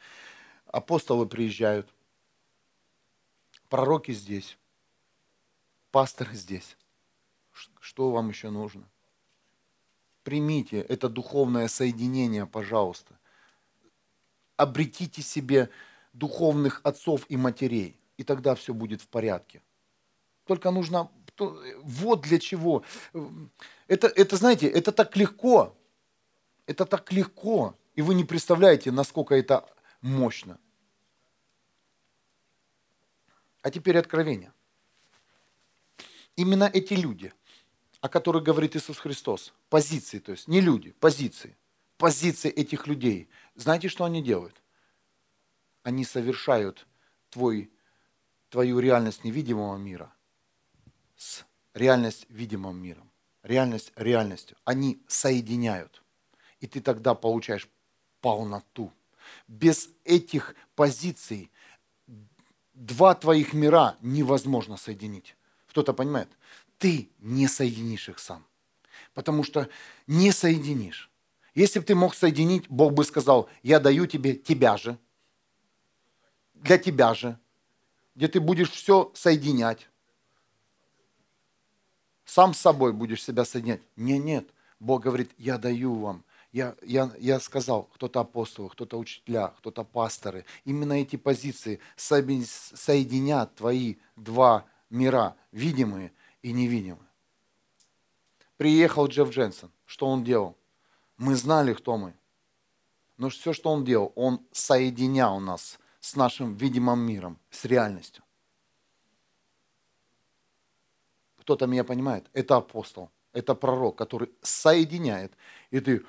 Апостолы 0.66 1.26
приезжают, 1.26 1.88
пророки 3.68 4.12
здесь, 4.12 4.58
пасторы 5.90 6.34
здесь. 6.34 6.76
Что 7.80 8.10
вам 8.10 8.28
еще 8.28 8.50
нужно? 8.50 8.84
Примите 10.22 10.80
это 10.80 11.08
духовное 11.08 11.68
соединение, 11.68 12.46
пожалуйста. 12.46 13.18
Обретите 14.56 15.22
себе 15.22 15.70
духовных 16.12 16.80
отцов 16.82 17.24
и 17.28 17.36
матерей, 17.36 17.96
и 18.18 18.24
тогда 18.24 18.54
все 18.54 18.74
будет 18.74 19.00
в 19.00 19.08
порядке. 19.08 19.62
Только 20.44 20.70
нужно, 20.70 21.10
вот 21.38 22.20
для 22.22 22.38
чего. 22.38 22.82
Это, 23.88 24.08
это, 24.08 24.36
знаете, 24.36 24.66
это 24.68 24.92
так 24.92 25.16
легко. 25.16 25.76
Это 26.66 26.84
так 26.84 27.12
легко. 27.12 27.76
И 27.94 28.02
вы 28.02 28.14
не 28.14 28.24
представляете, 28.24 28.90
насколько 28.90 29.34
это 29.34 29.68
мощно. 30.00 30.58
А 33.62 33.70
теперь 33.70 33.98
откровение. 33.98 34.52
Именно 36.36 36.70
эти 36.72 36.94
люди, 36.94 37.32
о 38.00 38.08
которых 38.08 38.42
говорит 38.42 38.76
Иисус 38.76 38.98
Христос, 38.98 39.52
позиции, 39.70 40.18
то 40.18 40.32
есть 40.32 40.48
не 40.48 40.60
люди, 40.60 40.92
позиции, 40.92 41.56
позиции 41.96 42.50
этих 42.50 42.86
людей, 42.86 43.28
знаете, 43.54 43.88
что 43.88 44.04
они 44.04 44.22
делают? 44.22 44.62
Они 45.82 46.04
совершают 46.04 46.86
твой, 47.30 47.72
твою 48.50 48.78
реальность 48.78 49.24
невидимого 49.24 49.76
мира 49.76 50.12
с 51.16 51.44
реальность 51.72 52.26
видимым 52.28 52.76
миром, 52.76 53.10
реальность 53.42 53.92
реальностью. 53.96 54.56
Они 54.64 55.02
соединяют. 55.08 56.02
И 56.60 56.66
ты 56.66 56.80
тогда 56.80 57.14
получаешь 57.14 57.68
полноту. 58.20 58.92
Без 59.48 59.90
этих 60.04 60.54
позиций 60.74 61.50
два 62.74 63.14
твоих 63.14 63.52
мира 63.52 63.96
невозможно 64.00 64.76
соединить. 64.76 65.36
Кто-то 65.68 65.92
понимает? 65.92 66.28
Ты 66.78 67.10
не 67.18 67.48
соединишь 67.48 68.08
их 68.08 68.18
сам. 68.18 68.44
Потому 69.14 69.44
что 69.44 69.68
не 70.06 70.32
соединишь. 70.32 71.10
Если 71.54 71.78
бы 71.78 71.86
ты 71.86 71.94
мог 71.94 72.14
соединить, 72.14 72.68
Бог 72.68 72.92
бы 72.92 73.04
сказал, 73.04 73.48
я 73.62 73.80
даю 73.80 74.06
тебе 74.06 74.34
тебя 74.34 74.76
же, 74.76 74.98
для 76.54 76.78
тебя 76.78 77.14
же, 77.14 77.38
где 78.14 78.28
ты 78.28 78.40
будешь 78.40 78.70
все 78.70 79.10
соединять. 79.14 79.88
Сам 82.24 82.54
с 82.54 82.58
собой 82.58 82.92
будешь 82.92 83.22
себя 83.22 83.44
соединять. 83.44 83.80
Нет, 83.96 84.24
нет. 84.24 84.48
Бог 84.80 85.02
говорит, 85.02 85.30
я 85.38 85.58
даю 85.58 85.94
вам. 85.94 86.24
Я, 86.56 86.74
я, 86.80 87.10
я 87.18 87.38
сказал, 87.38 87.82
кто-то 87.82 88.20
апостолы, 88.20 88.70
кто-то 88.70 88.98
учителя, 88.98 89.48
кто-то 89.58 89.84
пасторы. 89.84 90.46
Именно 90.64 90.94
эти 90.94 91.16
позиции 91.16 91.80
соединят 91.96 93.54
твои 93.56 93.96
два 94.16 94.64
мира, 94.88 95.36
видимые 95.52 96.14
и 96.40 96.52
невидимые. 96.54 97.10
Приехал 98.56 99.06
Джефф 99.06 99.28
Дженсон. 99.28 99.70
Что 99.84 100.06
он 100.06 100.24
делал? 100.24 100.56
Мы 101.18 101.34
знали, 101.34 101.74
кто 101.74 101.98
мы. 101.98 102.14
Но 103.18 103.28
все, 103.28 103.52
что 103.52 103.70
он 103.70 103.84
делал, 103.84 104.12
он 104.14 104.40
соединял 104.50 105.38
нас 105.40 105.78
с 106.00 106.16
нашим 106.16 106.54
видимым 106.54 107.00
миром, 107.00 107.38
с 107.50 107.66
реальностью. 107.66 108.24
Кто-то 111.40 111.66
меня 111.66 111.84
понимает? 111.84 112.24
Это 112.32 112.56
апостол, 112.56 113.10
это 113.34 113.54
пророк, 113.54 113.96
который 113.96 114.30
соединяет. 114.40 115.36
И 115.70 115.80
ты... 115.80 116.02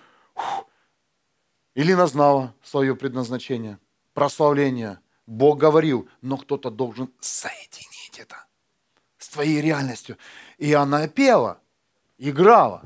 Илина 1.75 2.07
знала 2.07 2.55
свое 2.63 2.95
предназначение, 2.95 3.77
прославление. 4.13 4.99
Бог 5.27 5.59
говорил, 5.59 6.09
но 6.21 6.37
кто-то 6.37 6.71
должен 6.71 7.11
соединить 7.19 8.17
это 8.17 8.45
с 9.19 9.29
твоей 9.29 9.61
реальностью. 9.61 10.17
И 10.57 10.73
она 10.73 11.07
пела, 11.07 11.59
играла. 12.17 12.83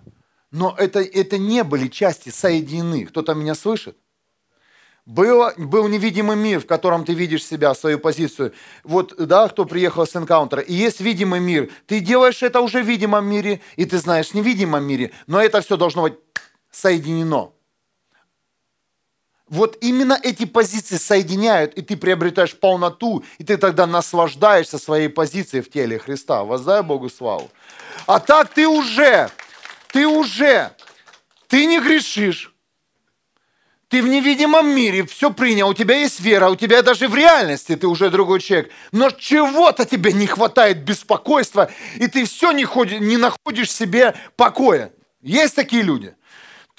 Но 0.51 0.75
это, 0.77 0.99
это 0.99 1.37
не 1.37 1.63
были 1.63 1.87
части 1.87 2.29
соединены. 2.29 3.05
Кто-то 3.05 3.33
меня 3.33 3.55
слышит? 3.55 3.95
Было, 5.05 5.53
был 5.57 5.87
невидимый 5.87 6.35
мир, 6.35 6.59
в 6.59 6.67
котором 6.67 7.05
ты 7.05 7.13
видишь 7.13 7.45
себя, 7.45 7.73
свою 7.73 7.97
позицию. 7.97 8.53
Вот, 8.83 9.15
да, 9.17 9.47
кто 9.47 9.65
приехал 9.65 10.05
с 10.05 10.15
энкаунтера. 10.15 10.61
И 10.61 10.73
есть 10.73 10.99
видимый 10.99 11.39
мир. 11.39 11.71
Ты 11.87 12.01
делаешь 12.01 12.43
это 12.43 12.59
уже 12.61 12.83
в 12.83 12.87
видимом 12.87 13.25
мире, 13.25 13.61
и 13.77 13.85
ты 13.85 13.97
знаешь 13.97 14.29
в 14.29 14.33
невидимом 14.33 14.83
мире. 14.83 15.11
Но 15.27 15.41
это 15.41 15.61
все 15.61 15.77
должно 15.77 16.03
быть 16.03 16.15
соединено. 16.71 17.53
Вот 19.47 19.77
именно 19.81 20.17
эти 20.23 20.45
позиции 20.45 20.95
соединяют, 20.95 21.73
и 21.73 21.81
ты 21.81 21.97
приобретаешь 21.97 22.57
полноту, 22.57 23.25
и 23.37 23.43
ты 23.43 23.57
тогда 23.57 23.85
наслаждаешься 23.85 24.77
своей 24.77 25.09
позицией 25.09 25.61
в 25.61 25.69
теле 25.69 25.99
Христа. 25.99 26.45
Воздай 26.45 26.81
Богу 26.81 27.09
славу. 27.09 27.51
А 28.07 28.19
так 28.19 28.53
ты 28.53 28.65
уже, 28.65 29.29
ты 29.91 30.07
уже, 30.07 30.71
ты 31.47 31.65
не 31.65 31.81
грешишь, 31.81 32.53
ты 33.91 34.01
в 34.01 34.07
невидимом 34.07 34.73
мире 34.73 35.05
все 35.05 35.33
принял, 35.33 35.67
у 35.67 35.73
тебя 35.73 35.97
есть 35.97 36.21
вера, 36.21 36.49
у 36.49 36.55
тебя 36.55 36.81
даже 36.81 37.09
в 37.09 37.15
реальности 37.15 37.75
ты 37.75 37.87
уже 37.87 38.09
другой 38.09 38.39
человек. 38.39 38.71
Но 38.93 39.09
чего-то 39.09 39.83
тебе 39.83 40.13
не 40.13 40.27
хватает 40.27 40.85
беспокойства, 40.85 41.69
и 41.97 42.07
ты 42.07 42.23
все 42.23 42.53
не, 42.53 42.63
ходишь, 42.63 43.01
не 43.01 43.17
находишь 43.17 43.69
себе 43.69 44.15
покоя. 44.37 44.93
Есть 45.21 45.55
такие 45.55 45.81
люди. 45.81 46.15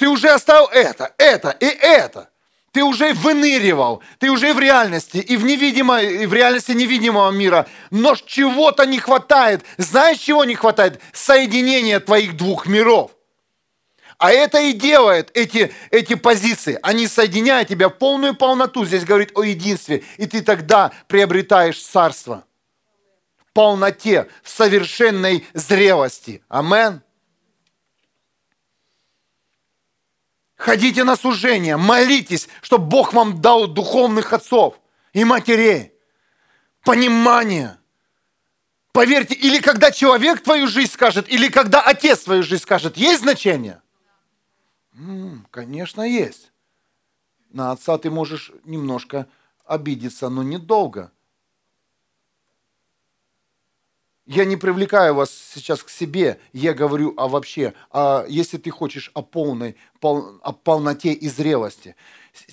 Ты 0.03 0.09
уже 0.09 0.30
оставил 0.30 0.66
это, 0.66 1.14
это 1.16 1.50
и 1.61 1.66
это. 1.66 2.28
Ты 2.72 2.82
уже 2.82 3.12
выныривал, 3.12 4.03
ты 4.18 4.32
уже 4.32 4.53
в 4.53 4.59
реальности, 4.59 5.18
и 5.18 5.36
в, 5.36 5.44
невидимой, 5.44 6.24
и 6.24 6.26
в 6.26 6.34
реальности 6.34 6.72
невидимого 6.72 7.30
мира. 7.30 7.68
Но 7.92 8.16
чего-то 8.16 8.84
не 8.84 8.98
хватает. 8.98 9.64
Знаешь, 9.76 10.18
чего 10.18 10.44
не 10.44 10.57
хватает? 10.57 11.00
Соединения 11.12 12.00
твоих 12.00 12.36
двух 12.36 12.66
миров. 12.66 13.12
А 14.18 14.32
это 14.32 14.61
и 14.61 14.72
делает 14.72 15.30
эти, 15.34 15.72
эти 15.92 16.14
позиции. 16.14 16.80
Они 16.82 17.07
соединяют 17.07 17.68
тебя 17.68 17.88
в 17.88 17.96
полную 17.96 18.34
полноту. 18.34 18.84
Здесь 18.84 19.05
говорит 19.05 19.30
о 19.36 19.44
единстве. 19.44 20.03
И 20.16 20.26
ты 20.26 20.42
тогда 20.42 20.90
приобретаешь 21.07 21.80
царство. 21.80 22.44
В 23.36 23.53
полноте, 23.53 24.26
в 24.42 24.48
совершенной 24.48 25.46
зрелости. 25.55 26.42
Амен. 26.48 27.03
Ходите 30.62 31.02
на 31.02 31.16
служение, 31.16 31.76
молитесь, 31.76 32.48
чтобы 32.60 32.86
Бог 32.86 33.12
вам 33.14 33.40
дал 33.40 33.66
духовных 33.66 34.32
отцов 34.32 34.78
и 35.12 35.24
матерей. 35.24 35.92
Понимание. 36.84 37.78
Поверьте, 38.92 39.34
или 39.34 39.58
когда 39.58 39.90
человек 39.90 40.40
твою 40.40 40.68
жизнь 40.68 40.92
скажет, 40.92 41.28
или 41.28 41.48
когда 41.48 41.80
отец 41.80 42.20
твою 42.20 42.44
жизнь 42.44 42.62
скажет, 42.62 42.96
есть 42.96 43.22
значение? 43.22 43.82
М-м, 44.94 45.48
конечно, 45.50 46.02
есть. 46.02 46.52
На 47.50 47.72
отца 47.72 47.98
ты 47.98 48.08
можешь 48.08 48.52
немножко 48.64 49.26
обидеться, 49.64 50.28
но 50.28 50.44
недолго. 50.44 51.10
Я 54.35 54.47
не 54.47 54.57
привлекаю 54.57 55.14
вас 55.14 55.30
сейчас 55.30 55.83
к 55.83 55.91
себе, 55.91 56.41
я 56.55 56.72
говорю 56.72 57.12
о 57.18 57.28
вообще, 57.28 57.74
а 57.91 58.24
если 58.26 58.57
ты 58.57 58.70
хочешь 58.70 59.11
о 59.12 59.20
полной, 59.20 59.76
пол, 60.01 60.41
о 60.43 60.53
полноте 60.53 61.12
и 61.12 61.28
зрелости. 61.28 61.97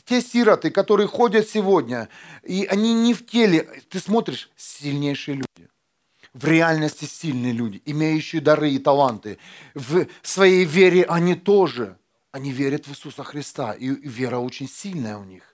Те 0.03 0.19
сироты, 0.19 0.71
которые 0.71 1.07
ходят 1.07 1.47
сегодня, 1.47 2.09
и 2.43 2.65
они 2.65 2.93
не 2.93 3.13
в 3.13 3.25
теле, 3.25 3.61
ты 3.89 4.01
смотришь, 4.01 4.51
сильнейшие 4.57 5.35
люди. 5.35 5.69
В 6.33 6.43
реальности 6.43 7.05
сильные 7.05 7.53
люди, 7.53 7.81
имеющие 7.85 8.41
дары 8.41 8.71
и 8.71 8.79
таланты. 8.79 9.37
В 9.73 10.05
своей 10.21 10.65
вере 10.65 11.05
они 11.05 11.35
тоже. 11.35 11.97
Они 12.33 12.51
верят 12.51 12.87
в 12.87 12.91
Иисуса 12.91 13.23
Христа, 13.23 13.71
и 13.71 13.87
вера 13.87 14.39
очень 14.39 14.67
сильная 14.67 15.17
у 15.17 15.23
них. 15.23 15.48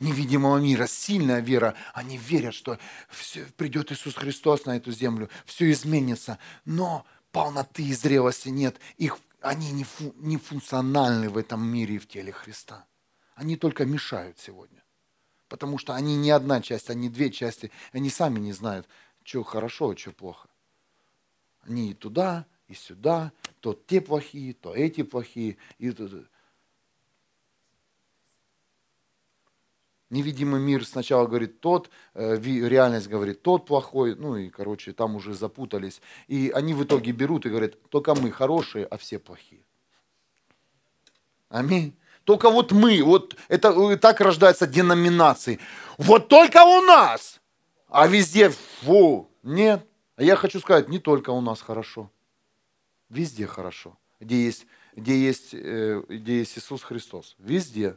Невидимого 0.00 0.58
мира, 0.58 0.86
сильная 0.86 1.40
вера. 1.40 1.74
Они 1.92 2.18
верят, 2.18 2.54
что 2.54 2.78
все, 3.08 3.44
придет 3.56 3.92
Иисус 3.92 4.14
Христос 4.14 4.66
на 4.66 4.76
эту 4.76 4.90
землю, 4.90 5.28
все 5.46 5.70
изменится. 5.70 6.38
Но 6.64 7.06
полноты 7.30 7.84
и 7.84 7.94
зрелости 7.94 8.48
нет. 8.48 8.78
Их, 8.96 9.18
они 9.40 9.70
не, 9.70 9.84
фу, 9.84 10.12
не 10.16 10.36
функциональны 10.36 11.28
в 11.28 11.36
этом 11.36 11.64
мире 11.64 11.96
и 11.96 11.98
в 11.98 12.08
теле 12.08 12.32
Христа. 12.32 12.86
Они 13.34 13.56
только 13.56 13.84
мешают 13.84 14.38
сегодня. 14.38 14.82
Потому 15.48 15.78
что 15.78 15.94
они 15.94 16.16
не 16.16 16.30
одна 16.30 16.60
часть, 16.60 16.90
они 16.90 17.08
две 17.08 17.30
части. 17.30 17.70
Они 17.92 18.10
сами 18.10 18.40
не 18.40 18.52
знают, 18.52 18.88
что 19.22 19.44
хорошо, 19.44 19.90
а 19.90 19.96
что 19.96 20.12
плохо. 20.12 20.48
Они 21.60 21.90
и 21.90 21.94
туда, 21.94 22.46
и 22.66 22.74
сюда, 22.74 23.32
то 23.60 23.74
те 23.74 24.00
плохие, 24.00 24.54
то 24.54 24.74
эти 24.74 25.02
плохие. 25.02 25.56
И 25.78 25.90
Невидимый 30.10 30.60
мир 30.60 30.86
сначала 30.86 31.26
говорит 31.26 31.60
тот, 31.60 31.90
э, 32.14 32.36
реальность 32.38 33.08
говорит 33.08 33.42
тот 33.42 33.66
плохой, 33.66 34.14
ну 34.14 34.36
и, 34.36 34.48
короче, 34.48 34.92
там 34.92 35.16
уже 35.16 35.34
запутались. 35.34 36.00
И 36.28 36.52
они 36.54 36.74
в 36.74 36.84
итоге 36.84 37.12
берут 37.12 37.46
и 37.46 37.48
говорят, 37.48 37.80
только 37.88 38.14
мы 38.14 38.30
хорошие, 38.30 38.84
а 38.84 38.96
все 38.96 39.18
плохие. 39.18 39.64
Аминь. 41.48 41.96
Только 42.24 42.50
вот 42.50 42.72
мы, 42.72 43.02
вот 43.02 43.36
это 43.48 43.68
э, 43.68 43.96
так 43.96 44.20
рождаются 44.20 44.66
деноминации. 44.66 45.58
Вот 45.98 46.28
только 46.28 46.62
у 46.64 46.80
нас, 46.82 47.40
а 47.88 48.06
везде, 48.06 48.50
фу, 48.50 49.30
нет. 49.42 49.86
А 50.16 50.22
я 50.22 50.36
хочу 50.36 50.60
сказать, 50.60 50.88
не 50.88 50.98
только 50.98 51.30
у 51.30 51.40
нас 51.40 51.60
хорошо. 51.60 52.10
Везде 53.08 53.46
хорошо. 53.46 53.96
Где 54.20 54.44
есть, 54.44 54.66
где 54.96 55.18
есть, 55.18 55.50
э, 55.52 56.02
где 56.08 56.38
есть 56.38 56.58
Иисус 56.58 56.82
Христос. 56.82 57.36
Везде. 57.38 57.96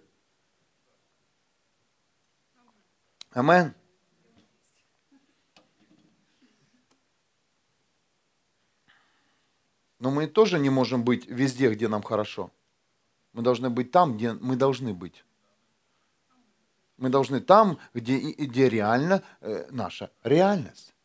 Амен. 3.38 3.76
Но 10.00 10.10
мы 10.10 10.26
тоже 10.26 10.58
не 10.58 10.72
можем 10.72 11.04
быть 11.04 11.28
везде, 11.28 11.72
где 11.72 11.88
нам 11.88 12.02
хорошо. 12.02 12.52
Мы 13.34 13.44
должны 13.44 13.70
быть 13.70 13.92
там, 13.92 14.18
где 14.18 14.34
мы 14.34 14.56
должны 14.56 14.92
быть. 14.92 15.24
Мы 16.98 17.10
должны 17.10 17.40
там, 17.40 17.78
где, 17.94 18.18
где 18.18 18.70
реально 18.70 19.22
э, 19.42 19.68
наша 19.70 20.12
реальность. 20.24 20.96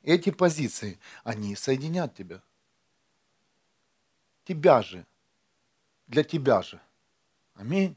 Эти 0.00 0.30
позиции, 0.30 0.98
они 1.24 1.54
соединят 1.56 2.14
тебя. 2.14 2.42
Тебя 4.44 4.80
же. 4.80 5.06
Для 6.06 6.24
тебя 6.24 6.62
же. 6.62 6.80
Аминь. 7.52 7.94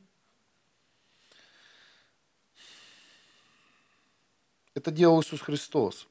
Это 4.73 4.91
делал 4.91 5.21
Иисус 5.21 5.41
Христос. 5.41 6.07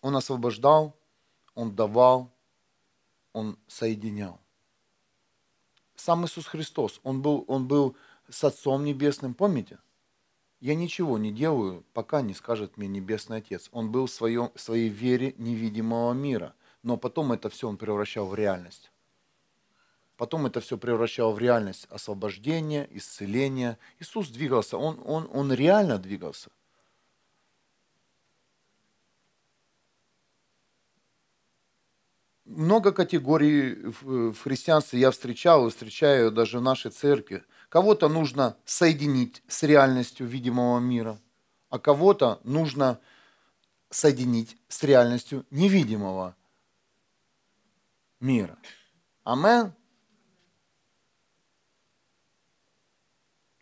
Он 0.00 0.16
освобождал, 0.16 0.96
Он 1.54 1.74
давал, 1.74 2.30
Он 3.32 3.58
соединял. 3.66 4.38
Сам 5.96 6.24
Иисус 6.26 6.46
Христос, 6.46 7.00
Он 7.02 7.22
был, 7.22 7.44
он 7.48 7.66
был 7.66 7.96
с 8.28 8.44
Отцом 8.44 8.84
Небесным, 8.84 9.34
помните? 9.34 9.78
Я 10.60 10.74
ничего 10.74 11.18
не 11.18 11.32
делаю, 11.32 11.84
пока 11.92 12.22
не 12.22 12.34
скажет 12.34 12.76
мне 12.76 12.88
Небесный 12.88 13.38
Отец. 13.38 13.68
Он 13.72 13.90
был 13.90 14.06
в, 14.06 14.10
своем, 14.10 14.50
в 14.54 14.60
своей 14.60 14.88
вере 14.88 15.34
невидимого 15.36 16.12
мира, 16.12 16.54
но 16.82 16.96
потом 16.96 17.32
это 17.32 17.50
все 17.50 17.68
он 17.68 17.76
превращал 17.76 18.26
в 18.26 18.34
реальность. 18.34 18.90
Потом 20.16 20.46
это 20.46 20.60
все 20.60 20.78
превращал 20.78 21.32
в 21.32 21.38
реальность 21.38 21.86
освобождения, 21.90 22.88
исцеления. 22.92 23.78
Иисус 23.98 24.28
двигался, 24.28 24.78
он, 24.78 25.02
он, 25.04 25.28
он 25.32 25.52
реально 25.52 25.98
двигался– 25.98 26.50
много 32.44 32.92
категорий 32.92 33.74
в 34.00 34.34
христианстве 34.34 35.00
я 35.00 35.10
встречал 35.10 35.66
и 35.66 35.70
встречаю 35.70 36.30
даже 36.30 36.58
в 36.58 36.62
нашей 36.62 36.90
церкви. 36.90 37.42
Кого-то 37.68 38.08
нужно 38.08 38.56
соединить 38.64 39.42
с 39.48 39.62
реальностью 39.62 40.26
видимого 40.26 40.78
мира, 40.78 41.18
а 41.70 41.78
кого-то 41.78 42.40
нужно 42.44 43.00
соединить 43.90 44.56
с 44.68 44.82
реальностью 44.82 45.46
невидимого 45.50 46.36
мира. 48.20 48.58
Амен. 49.24 49.72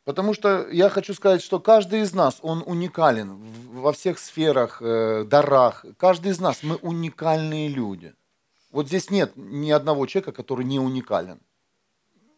Потому 0.04 0.34
что 0.34 0.68
я 0.68 0.88
хочу 0.88 1.14
сказать, 1.14 1.42
что 1.42 1.60
каждый 1.60 2.00
из 2.00 2.12
нас, 2.12 2.40
он 2.42 2.64
уникален 2.66 3.36
во 3.70 3.92
всех 3.92 4.18
сферах, 4.18 4.82
э, 4.82 5.24
дарах. 5.24 5.86
Каждый 5.96 6.32
из 6.32 6.40
нас, 6.40 6.64
мы 6.64 6.74
уникальные 6.76 7.68
люди– 7.68 8.12
вот 8.72 8.88
здесь 8.88 9.10
нет 9.10 9.32
ни 9.36 9.70
одного 9.70 10.06
человека, 10.06 10.32
который 10.32 10.64
не 10.64 10.80
уникален. 10.80 11.40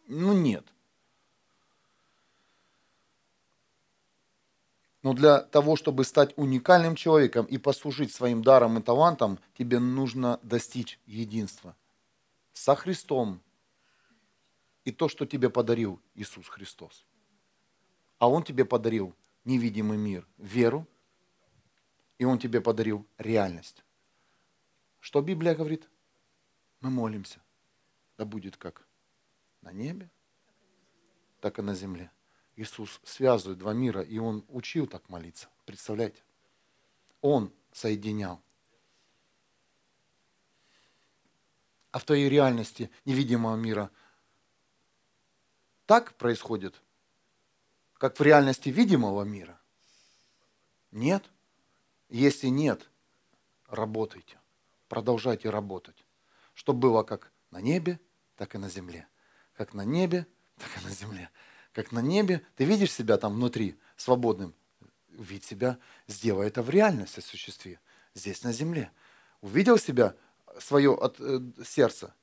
Ну 0.07 0.33
нет. 0.33 0.65
Но 5.01 5.13
для 5.13 5.39
того, 5.39 5.75
чтобы 5.75 6.03
стать 6.03 6.33
уникальным 6.35 6.95
человеком 6.95 7.45
и 7.45 7.57
послужить 7.57 8.13
своим 8.13 8.43
даром 8.43 8.77
и 8.77 8.81
талантом, 8.81 9.39
тебе 9.57 9.79
нужно 9.79 10.39
достичь 10.43 10.99
единства 11.05 11.75
со 12.53 12.75
Христом 12.75 13.41
и 14.83 14.91
то, 14.91 15.07
что 15.07 15.25
тебе 15.25 15.49
подарил 15.49 16.01
Иисус 16.15 16.47
Христос. 16.47 17.05
А 18.17 18.27
Он 18.27 18.43
тебе 18.43 18.65
подарил 18.65 19.15
невидимый 19.45 19.97
мир, 19.97 20.27
веру, 20.37 20.87
и 22.17 22.25
Он 22.25 22.39
тебе 22.39 22.59
подарил 22.59 23.05
реальность. 23.17 23.83
Что 24.99 25.21
Библия 25.21 25.55
говорит? 25.55 25.87
Мы 26.85 26.91
молимся. 26.91 27.39
Да 28.15 28.25
будет 28.25 28.57
как 28.57 28.85
на 29.61 29.71
небе, 29.71 30.07
так 31.41 31.57
и 31.57 31.63
на 31.63 31.73
земле. 31.73 32.11
Иисус 32.55 33.01
связывает 33.03 33.57
два 33.57 33.73
мира, 33.73 34.01
и 34.01 34.19
Он 34.19 34.45
учил 34.49 34.85
так 34.85 35.09
молиться. 35.09 35.49
Представляете? 35.65 36.21
Он 37.21 37.51
соединял. 37.71 38.39
А 41.91 41.97
в 41.97 42.05
твоей 42.05 42.29
реальности 42.29 42.91
невидимого 43.03 43.55
мира 43.55 43.89
так 45.87 46.13
происходит, 46.17 46.79
как 47.97 48.19
в 48.19 48.21
реальности 48.21 48.69
видимого 48.69 49.23
мира? 49.23 49.59
Нет. 50.91 51.23
Если 52.09 52.47
нет, 52.47 52.87
работайте. 53.69 54.39
Продолжайте 54.87 55.49
работать 55.49 56.04
чтобы 56.55 56.79
было 56.79 57.03
как 57.03 57.31
на 57.51 57.61
небе, 57.61 57.99
так 58.35 58.55
и 58.55 58.57
на 58.57 58.69
земле. 58.69 59.07
Как 59.53 59.73
на 59.73 59.85
небе, 59.85 60.25
так 60.57 60.69
и 60.81 60.85
на 60.85 60.91
земле. 60.91 61.29
Как 61.71 61.91
на 61.91 61.99
небе, 61.99 62.41
ты 62.55 62.65
видишь 62.65 62.91
себя 62.91 63.17
там 63.17 63.35
внутри 63.35 63.77
свободным, 63.97 64.55
увидь 65.17 65.43
себя, 65.43 65.77
сделай 66.07 66.47
это 66.47 66.63
в 66.63 66.69
реальность 66.69 67.17
осуществи, 67.17 67.79
здесь 68.13 68.43
на 68.43 68.51
земле. 68.51 68.91
Увидел 69.41 69.77
себя, 69.77 70.15
свое 70.59 70.93
от, 70.93 71.19
э, 71.19 71.39
сердце, 71.65 72.13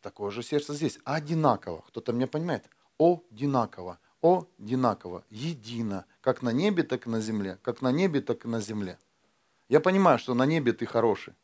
такое 0.00 0.30
же 0.30 0.42
сердце 0.42 0.74
здесь, 0.74 0.98
одинаково. 1.04 1.82
Кто-то 1.88 2.12
меня 2.12 2.26
понимает? 2.26 2.68
Одинаково, 2.98 3.98
одинаково, 4.22 5.24
едино, 5.30 6.04
как 6.20 6.42
на 6.42 6.50
небе, 6.50 6.82
так 6.82 7.06
и 7.06 7.10
на 7.10 7.20
земле, 7.20 7.58
как 7.62 7.82
на 7.82 7.90
небе, 7.92 8.20
так 8.20 8.44
и 8.44 8.48
на 8.48 8.60
земле. 8.60 8.98
Я 9.68 9.80
понимаю, 9.80 10.18
что 10.18 10.34
на 10.34 10.46
небе 10.46 10.72
ты 10.72 10.86
хороший, 10.86 11.34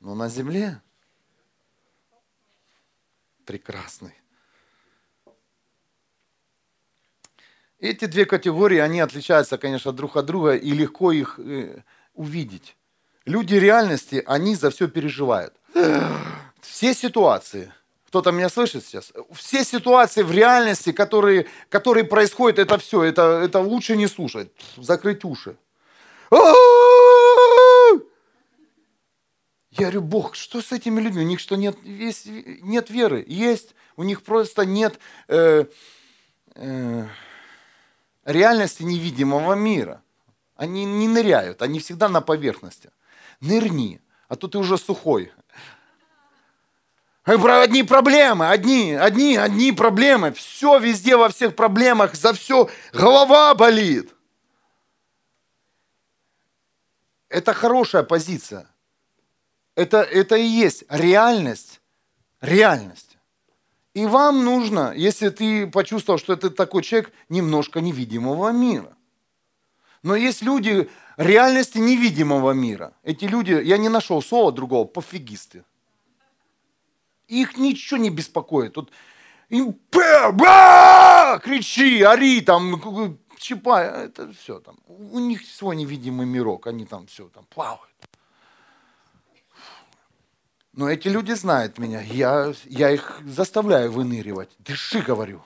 но 0.00 0.14
на 0.14 0.28
земле 0.28 0.82
прекрасный. 3.44 4.14
Эти 7.78 8.06
две 8.06 8.24
категории, 8.24 8.78
они 8.78 9.00
отличаются, 9.00 9.58
конечно, 9.58 9.92
друг 9.92 10.16
от 10.16 10.24
друга, 10.24 10.56
и 10.56 10.70
легко 10.70 11.12
их 11.12 11.38
э, 11.38 11.82
увидеть. 12.14 12.76
Люди 13.26 13.56
реальности, 13.56 14.22
они 14.26 14.54
за 14.54 14.70
все 14.70 14.88
переживают. 14.88 15.54
Все 16.60 16.94
ситуации, 16.94 17.72
кто-то 18.08 18.30
меня 18.30 18.48
слышит 18.48 18.84
сейчас, 18.84 19.12
все 19.32 19.64
ситуации 19.64 20.22
в 20.22 20.30
реальности, 20.30 20.92
которые, 20.92 21.46
которые 21.68 22.04
происходят, 22.04 22.58
это 22.58 22.78
все, 22.78 23.02
это, 23.02 23.42
это 23.44 23.58
лучше 23.58 23.96
не 23.96 24.06
слушать, 24.06 24.50
закрыть 24.76 25.24
уши. 25.24 25.56
Я 29.76 29.86
говорю, 29.86 30.02
Бог, 30.02 30.36
что 30.36 30.62
с 30.62 30.70
этими 30.70 31.00
людьми? 31.00 31.24
У 31.24 31.26
них 31.26 31.40
что, 31.40 31.56
нет, 31.56 31.76
есть, 31.82 32.26
нет 32.26 32.90
веры? 32.90 33.24
Есть. 33.26 33.74
У 33.96 34.04
них 34.04 34.22
просто 34.22 34.64
нет 34.64 35.00
э, 35.26 35.64
э, 36.54 37.08
реальности 38.24 38.84
невидимого 38.84 39.54
мира. 39.54 40.00
Они 40.54 40.84
не 40.84 41.08
ныряют, 41.08 41.60
они 41.60 41.80
всегда 41.80 42.08
на 42.08 42.20
поверхности. 42.20 42.90
Нырни, 43.40 44.00
а 44.28 44.36
то 44.36 44.46
ты 44.46 44.58
уже 44.58 44.78
сухой. 44.78 45.32
Одни 47.24 47.82
проблемы, 47.82 48.50
одни, 48.50 48.92
одни, 48.92 49.36
одни 49.36 49.72
проблемы. 49.72 50.32
Все 50.32 50.78
везде, 50.78 51.16
во 51.16 51.30
всех 51.30 51.56
проблемах, 51.56 52.14
за 52.14 52.32
все 52.32 52.70
голова 52.92 53.52
болит. 53.56 54.14
Это 57.28 57.52
хорошая 57.54 58.04
позиция. 58.04 58.68
Это, 59.76 60.02
это 60.02 60.36
и 60.36 60.44
есть 60.44 60.84
реальность, 60.88 61.80
реальность. 62.40 63.18
И 63.92 64.06
вам 64.06 64.44
нужно, 64.44 64.92
если 64.96 65.28
ты 65.28 65.66
почувствовал, 65.66 66.18
что 66.18 66.32
это 66.32 66.50
такой 66.50 66.82
человек, 66.82 67.12
немножко 67.28 67.80
невидимого 67.80 68.50
мира. 68.50 68.96
Но 70.02 70.16
есть 70.16 70.42
люди 70.42 70.90
реальности 71.16 71.78
невидимого 71.78 72.52
мира. 72.52 72.92
Эти 73.02 73.24
люди, 73.24 73.52
я 73.52 73.78
не 73.78 73.88
нашел 73.88 74.20
слова 74.22 74.52
другого, 74.52 74.84
пофигисты. 74.84 75.64
Их 77.28 77.56
ничего 77.56 77.98
не 77.98 78.10
беспокоит. 78.10 78.74
Тут 78.74 78.90
им 79.48 79.78
кричи, 81.42 82.02
ори, 82.02 82.40
там, 82.40 82.82
чипай, 83.38 84.06
это 84.06 84.32
все 84.32 84.60
там. 84.60 84.76
У 84.86 85.18
них 85.20 85.46
свой 85.46 85.76
невидимый 85.76 86.26
мирок, 86.26 86.66
они 86.66 86.84
там 86.84 87.06
все 87.06 87.28
там 87.28 87.44
плавают. 87.46 87.94
Но 90.76 90.90
эти 90.90 91.06
люди 91.06 91.32
знают 91.32 91.78
меня, 91.78 92.00
я, 92.00 92.52
я 92.64 92.90
их 92.90 93.20
заставляю 93.24 93.92
выныривать. 93.92 94.50
Дыши, 94.58 95.02
говорю. 95.02 95.44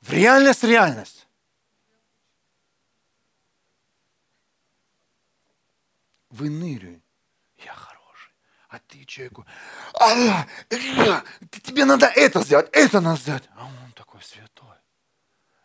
В 0.00 0.10
реальность, 0.10 0.64
реальность. 0.64 1.26
Выныривай. 6.30 7.02
Я 7.58 7.74
хороший. 7.74 8.32
А 8.70 8.78
ты 8.78 9.04
человеку, 9.04 9.44
а, 9.92 10.46
тебе 11.62 11.84
надо 11.84 12.06
это 12.06 12.42
сделать, 12.42 12.70
это 12.72 13.02
надо 13.02 13.20
сделать. 13.20 13.44
А 13.54 13.66
он 13.66 13.92
такой 13.92 14.22
святой. 14.22 14.78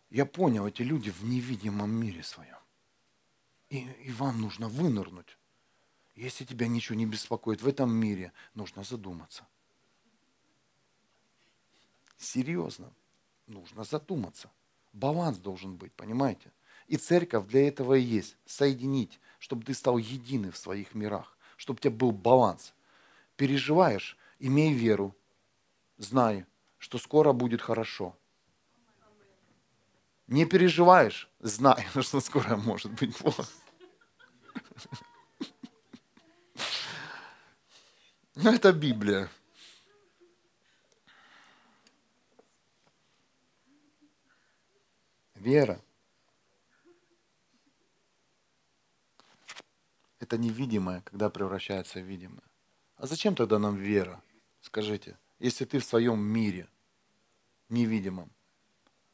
Я 0.10 0.26
понял, 0.26 0.68
эти 0.68 0.82
люди 0.82 1.12
в 1.12 1.24
невидимом 1.24 1.92
мире 1.92 2.24
своем. 2.24 2.60
И, 3.70 3.80
и 3.80 4.12
вам 4.12 4.42
нужно 4.42 4.68
вынырнуть. 4.68 5.39
Если 6.20 6.44
тебя 6.44 6.68
ничего 6.68 6.98
не 6.98 7.06
беспокоит 7.06 7.62
в 7.62 7.68
этом 7.70 7.90
мире, 7.90 8.34
нужно 8.54 8.84
задуматься. 8.84 9.48
Серьезно. 12.18 12.92
нужно 13.48 13.86
задуматься. 13.86 14.52
Баланс 14.92 15.38
должен 15.38 15.78
быть, 15.78 15.94
понимаете? 15.94 16.52
И 16.88 16.98
церковь 16.98 17.48
для 17.48 17.70
этого 17.70 17.94
и 17.94 18.02
есть. 18.02 18.36
Соединить, 18.46 19.22
чтобы 19.40 19.64
ты 19.64 19.74
стал 19.74 19.98
единый 19.98 20.52
в 20.52 20.58
своих 20.58 20.94
мирах, 20.94 21.38
чтобы 21.56 21.78
у 21.78 21.80
тебя 21.84 21.96
был 21.96 22.12
баланс. 22.12 22.74
Переживаешь, 23.38 24.18
имей 24.40 24.74
веру, 24.74 25.16
знай, 25.98 26.46
что 26.80 26.98
скоро 26.98 27.32
будет 27.32 27.62
хорошо. 27.62 28.14
Не 30.28 30.46
переживаешь, 30.46 31.30
знай, 31.40 31.88
что 32.02 32.20
скоро 32.20 32.58
может 32.58 32.92
быть 32.92 33.16
плохо. 33.16 33.46
Ну, 38.42 38.54
это 38.54 38.72
Библия. 38.72 39.30
Вера. 45.36 45.82
Это 50.22 50.38
невидимое, 50.38 51.02
когда 51.02 51.30
превращается 51.30 52.00
в 52.00 52.04
видимое. 52.04 52.44
А 52.96 53.08
зачем 53.08 53.36
тогда 53.36 53.60
нам 53.60 53.76
вера? 53.76 54.24
Скажите, 54.62 55.18
если 55.40 55.66
ты 55.66 55.80
в 55.80 55.84
своем 55.84 56.22
мире 56.22 56.70
невидимом. 57.68 58.32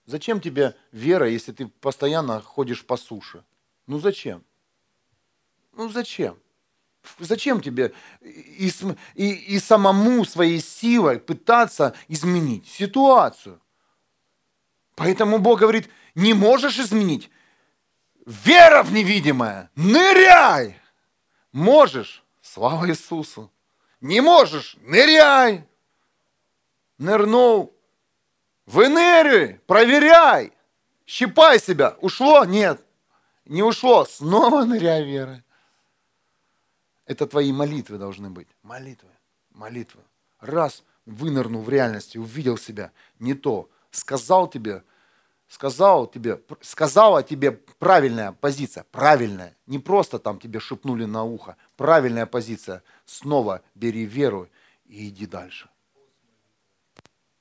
Зачем 0.05 0.39
тебе 0.39 0.75
вера, 0.91 1.27
если 1.27 1.51
ты 1.51 1.67
постоянно 1.67 2.41
ходишь 2.41 2.85
по 2.85 2.95
суше? 2.95 3.43
Ну 3.87 3.97
зачем? 3.97 4.43
Ну 5.73 5.89
зачем? 5.89 6.37
Зачем 7.19 7.61
тебе 7.61 7.93
и, 8.21 8.71
и, 9.15 9.31
и 9.55 9.59
самому 9.59 10.25
своей 10.25 10.59
силой 10.59 11.19
пытаться 11.19 11.93
изменить 12.07 12.67
ситуацию? 12.67 13.61
Поэтому 14.95 15.39
Бог 15.39 15.59
говорит, 15.59 15.89
не 16.15 16.33
можешь 16.33 16.79
изменить. 16.79 17.29
Вера 18.25 18.83
в 18.83 18.91
невидимое, 18.91 19.69
ныряй! 19.75 20.79
Можешь, 21.51 22.23
слава 22.41 22.89
Иисусу. 22.89 23.49
Не 24.01 24.19
можешь, 24.19 24.75
ныряй. 24.81 25.63
Нырнул, 26.97 27.73
выныривай, 28.65 29.61
проверяй, 29.65 30.51
щипай 31.05 31.59
себя. 31.59 31.95
Ушло? 32.01 32.43
Нет. 32.43 32.81
Не 33.45 33.63
ушло. 33.63 34.05
Снова 34.05 34.65
ныряй 34.65 35.05
верой. 35.05 35.44
Это 37.05 37.27
твои 37.27 37.51
молитвы 37.51 37.97
должны 37.97 38.29
быть. 38.29 38.47
Молитвы, 38.63 39.09
молитвы. 39.51 40.01
Раз 40.39 40.83
вынырнул 41.05 41.61
в 41.61 41.69
реальности, 41.69 42.17
увидел 42.17 42.57
себя, 42.57 42.91
не 43.19 43.35
то, 43.35 43.69
сказал 43.91 44.49
тебе, 44.49 44.83
сказал 45.47 46.07
тебе, 46.07 46.41
сказала 46.61 47.21
тебе 47.23 47.51
правильная 47.51 48.31
позиция, 48.31 48.85
правильная, 48.91 49.55
не 49.67 49.79
просто 49.79 50.17
там 50.17 50.39
тебе 50.39 50.59
шепнули 50.59 51.05
на 51.05 51.23
ухо, 51.23 51.57
правильная 51.77 52.25
позиция, 52.25 52.81
снова 53.05 53.61
бери 53.75 54.05
веру 54.05 54.49
и 54.85 55.09
иди 55.09 55.27
дальше. 55.27 55.69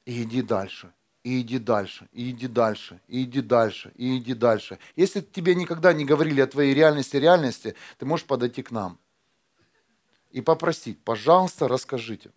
И 0.04 0.22
иди 0.22 0.42
дальше, 0.42 0.92
и 1.22 1.40
иди 1.40 1.58
дальше, 1.58 2.06
и 2.12 2.30
иди 2.30 2.46
дальше, 2.46 3.00
и 3.08 3.24
иди 3.24 3.40
дальше, 3.40 3.92
и 3.96 4.18
иди 4.18 4.34
дальше. 4.34 4.78
Если 4.96 5.22
тебе 5.22 5.54
никогда 5.54 5.94
не 5.94 6.04
говорили 6.04 6.42
о 6.42 6.46
твоей 6.46 6.74
реальности, 6.74 7.16
реальности, 7.16 7.74
ты 7.96 8.04
можешь 8.04 8.26
подойти 8.26 8.62
к 8.62 8.70
нам 8.70 8.98
и 10.34 10.40
попросить, 10.40 11.00
пожалуйста, 11.04 11.68
расскажите. 11.68 12.32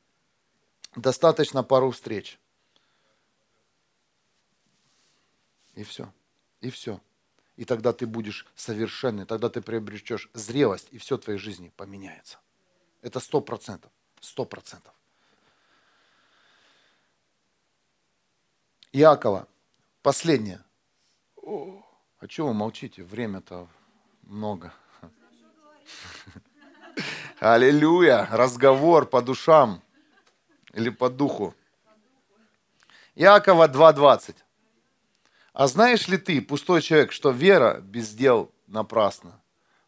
Достаточно 0.96 1.64
пару 1.64 1.90
встреч. 1.90 2.40
И 5.74 5.84
все. 5.84 6.14
И 6.62 6.70
все. 6.70 7.02
И 7.56 7.66
тогда 7.66 7.94
ты 7.94 8.06
будешь 8.06 8.46
совершенный, 8.56 9.26
тогда 9.26 9.50
ты 9.50 9.64
приобретешь 9.64 10.30
зрелость, 10.36 10.90
и 10.92 11.00
все 11.00 11.18
в 11.18 11.22
твоей 11.22 11.40
жизни 11.40 11.74
поменяется. 11.76 12.38
Это 13.02 13.20
сто 13.20 13.42
процентов. 13.42 13.92
Сто 14.20 14.46
процентов. 14.46 14.94
Иакова. 18.92 19.48
Последнее. 20.04 20.64
О, 21.38 21.84
а 22.20 22.28
чего 22.28 22.50
вы 22.50 22.54
молчите? 22.54 23.04
Время-то 23.04 23.68
много. 24.22 24.72
Аллилуйя! 27.40 28.28
Разговор 28.32 29.06
по 29.06 29.22
душам 29.22 29.84
или 30.74 30.90
по 30.90 31.08
духу. 31.08 31.54
Иакова 33.14 33.68
2.20. 33.68 34.38
А 35.54 35.68
знаешь 35.68 36.08
ли 36.08 36.18
ты, 36.18 36.42
пустой 36.42 36.82
человек, 36.82 37.12
что 37.12 37.30
вера 37.30 37.80
без 37.80 38.16
дел 38.16 38.52
напрасна? 38.66 39.40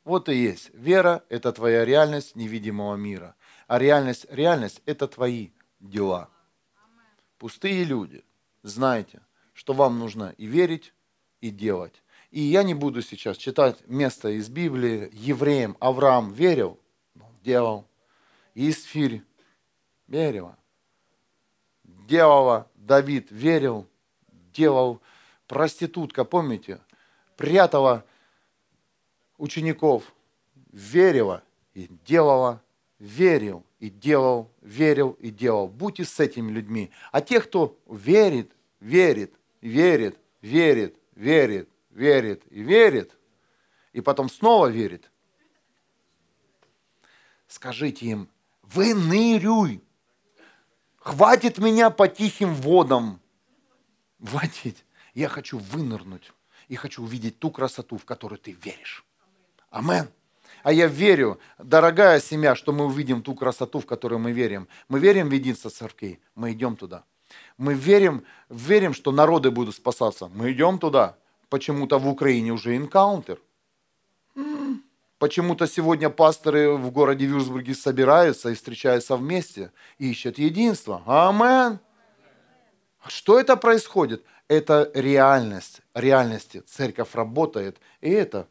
Вот 0.03 0.30
и 0.30 0.35
есть. 0.35 0.69
Вера– 0.76 1.23
это 1.30 1.51
твоя 1.51 1.85
реальность 1.85 2.35
невидимого 2.35 2.95
мира. 2.97 3.34
А 3.65 3.80
реальность, 3.80 4.27
реальность– 4.30 4.84
это 4.85 5.07
твои 5.07 5.49
дела. 5.80 6.30
Пустые 7.39 7.84
люди, 7.84 8.23
знайте, 8.61 9.21
что 9.53 9.73
вам 9.73 9.97
нужно 9.97 10.35
и 10.38 10.45
верить, 10.45 10.93
и 11.41 11.49
делать. 11.49 12.03
И 12.30 12.41
я 12.41 12.61
не 12.61 12.76
буду 12.76 13.01
сейчас 13.01 13.38
читать 13.38 13.88
место 13.88 14.30
из 14.30 14.49
Библии. 14.49 15.09
Евреям 15.13 15.77
Авраам 15.80 16.31
верил, 16.31 16.80
делал. 17.43 17.87
Исфирь 18.55 19.23
верила. 20.07 20.57
Делала 21.83 22.67
Давид, 22.75 23.27
верил, 23.31 23.87
делал. 24.53 25.01
Проститутка, 25.47 26.25
помните, 26.25 26.79
прятала 27.35 28.05
учеников, 29.37 30.13
верила 30.71 31.43
и 31.73 31.89
делала, 32.05 32.61
верил 32.99 33.65
и 33.79 33.89
делал, 33.89 34.51
верил 34.61 35.11
и 35.19 35.31
делал. 35.31 35.67
Будьте 35.67 36.05
с 36.05 36.19
этими 36.19 36.51
людьми. 36.51 36.91
А 37.11 37.21
те, 37.21 37.41
кто 37.41 37.79
верит, 37.87 38.51
верит, 38.79 39.33
верит, 39.61 40.19
верит, 40.41 40.97
верит, 41.15 41.69
верит 41.89 42.43
и 42.51 42.61
верит, 42.61 43.17
и 43.93 44.01
потом 44.01 44.29
снова 44.29 44.67
верит– 44.67 45.09
скажите 47.49 48.05
им, 48.05 48.30
выныривай, 48.61 49.84
хватит 50.97 51.57
меня 51.57 51.89
по 51.89 52.07
тихим 52.07 52.53
водам. 52.53 53.19
Хватит. 54.23 54.85
Я 55.13 55.27
хочу 55.27 55.57
вынырнуть 55.57 56.31
и 56.67 56.76
хочу 56.76 57.03
увидеть 57.03 57.39
ту 57.39 57.51
красоту, 57.51 57.97
в 57.97 58.05
которую 58.05 58.39
ты 58.39 58.51
веришь. 58.51 59.05
Амен. 59.69 60.07
А 60.63 60.71
я 60.71 60.88
верю, 60.88 61.39
дорогая 61.57 62.19
семья, 62.19 62.55
что 62.55 62.73
мы 62.73 62.85
увидим 62.85 63.21
ту 63.21 63.34
красоту, 63.34 63.80
в 63.80 63.85
которую 63.85 64.19
мы 64.19 64.31
верим. 64.31 64.67
Мы 64.88 64.99
верим 64.99 65.30
в 65.30 65.31
единство 65.31 65.69
церквей, 65.69 66.19
мы 66.35 66.51
идем 66.51 66.76
туда. 66.76 67.03
Мы 67.57 67.73
верим, 67.73 68.26
верим, 68.49 68.93
что 68.93 69.11
народы 69.11 69.51
будут 69.51 69.76
спасаться. 69.76 70.27
Мы 70.27 70.51
идем 70.51 70.80
туда. 70.80 71.17
Почему-то 71.49 71.97
в 71.97 72.07
Украине 72.07 72.51
уже 72.51 72.76
энкаунтер. 72.76 73.39
Почему-то 75.19 75.67
сегодня 75.67 76.09
пасторы 76.09 76.71
в 76.77 76.91
городе 76.91 77.25
Вюрсбурге 77.25 77.75
собираются 77.75 78.49
и 78.49 78.55
встречаются 78.55 79.17
вместе, 79.17 79.73
и 79.97 80.11
ищут 80.11 80.39
единство. 80.39 81.03
Амен. 81.05 81.79
Что 83.05 83.37
это 83.37 83.57
происходит? 83.57 84.23
Это 84.47 84.89
реальность, 84.93 85.81
реальности. 85.93 86.61
Церковь 86.61 87.13
работает, 87.15 87.79
и 87.99 88.09
это, 88.09 88.47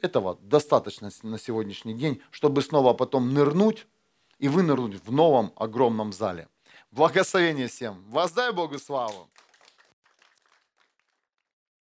этого 0.00 0.38
достаточно 0.40 1.10
на 1.24 1.38
сегодняшний 1.38 1.94
день, 1.94 2.22
чтобы 2.30 2.62
снова 2.62 2.94
потом 2.94 3.34
нырнуть 3.34 3.88
и 4.38 4.46
вынырнуть 4.46 5.04
в 5.04 5.10
новом 5.10 5.52
огромном 5.56 6.12
зале. 6.12 6.48
Благословение 6.92 7.66
всем. 7.66 8.04
Воздай 8.08 8.52
Богу 8.52 8.78
славу. 8.78 9.28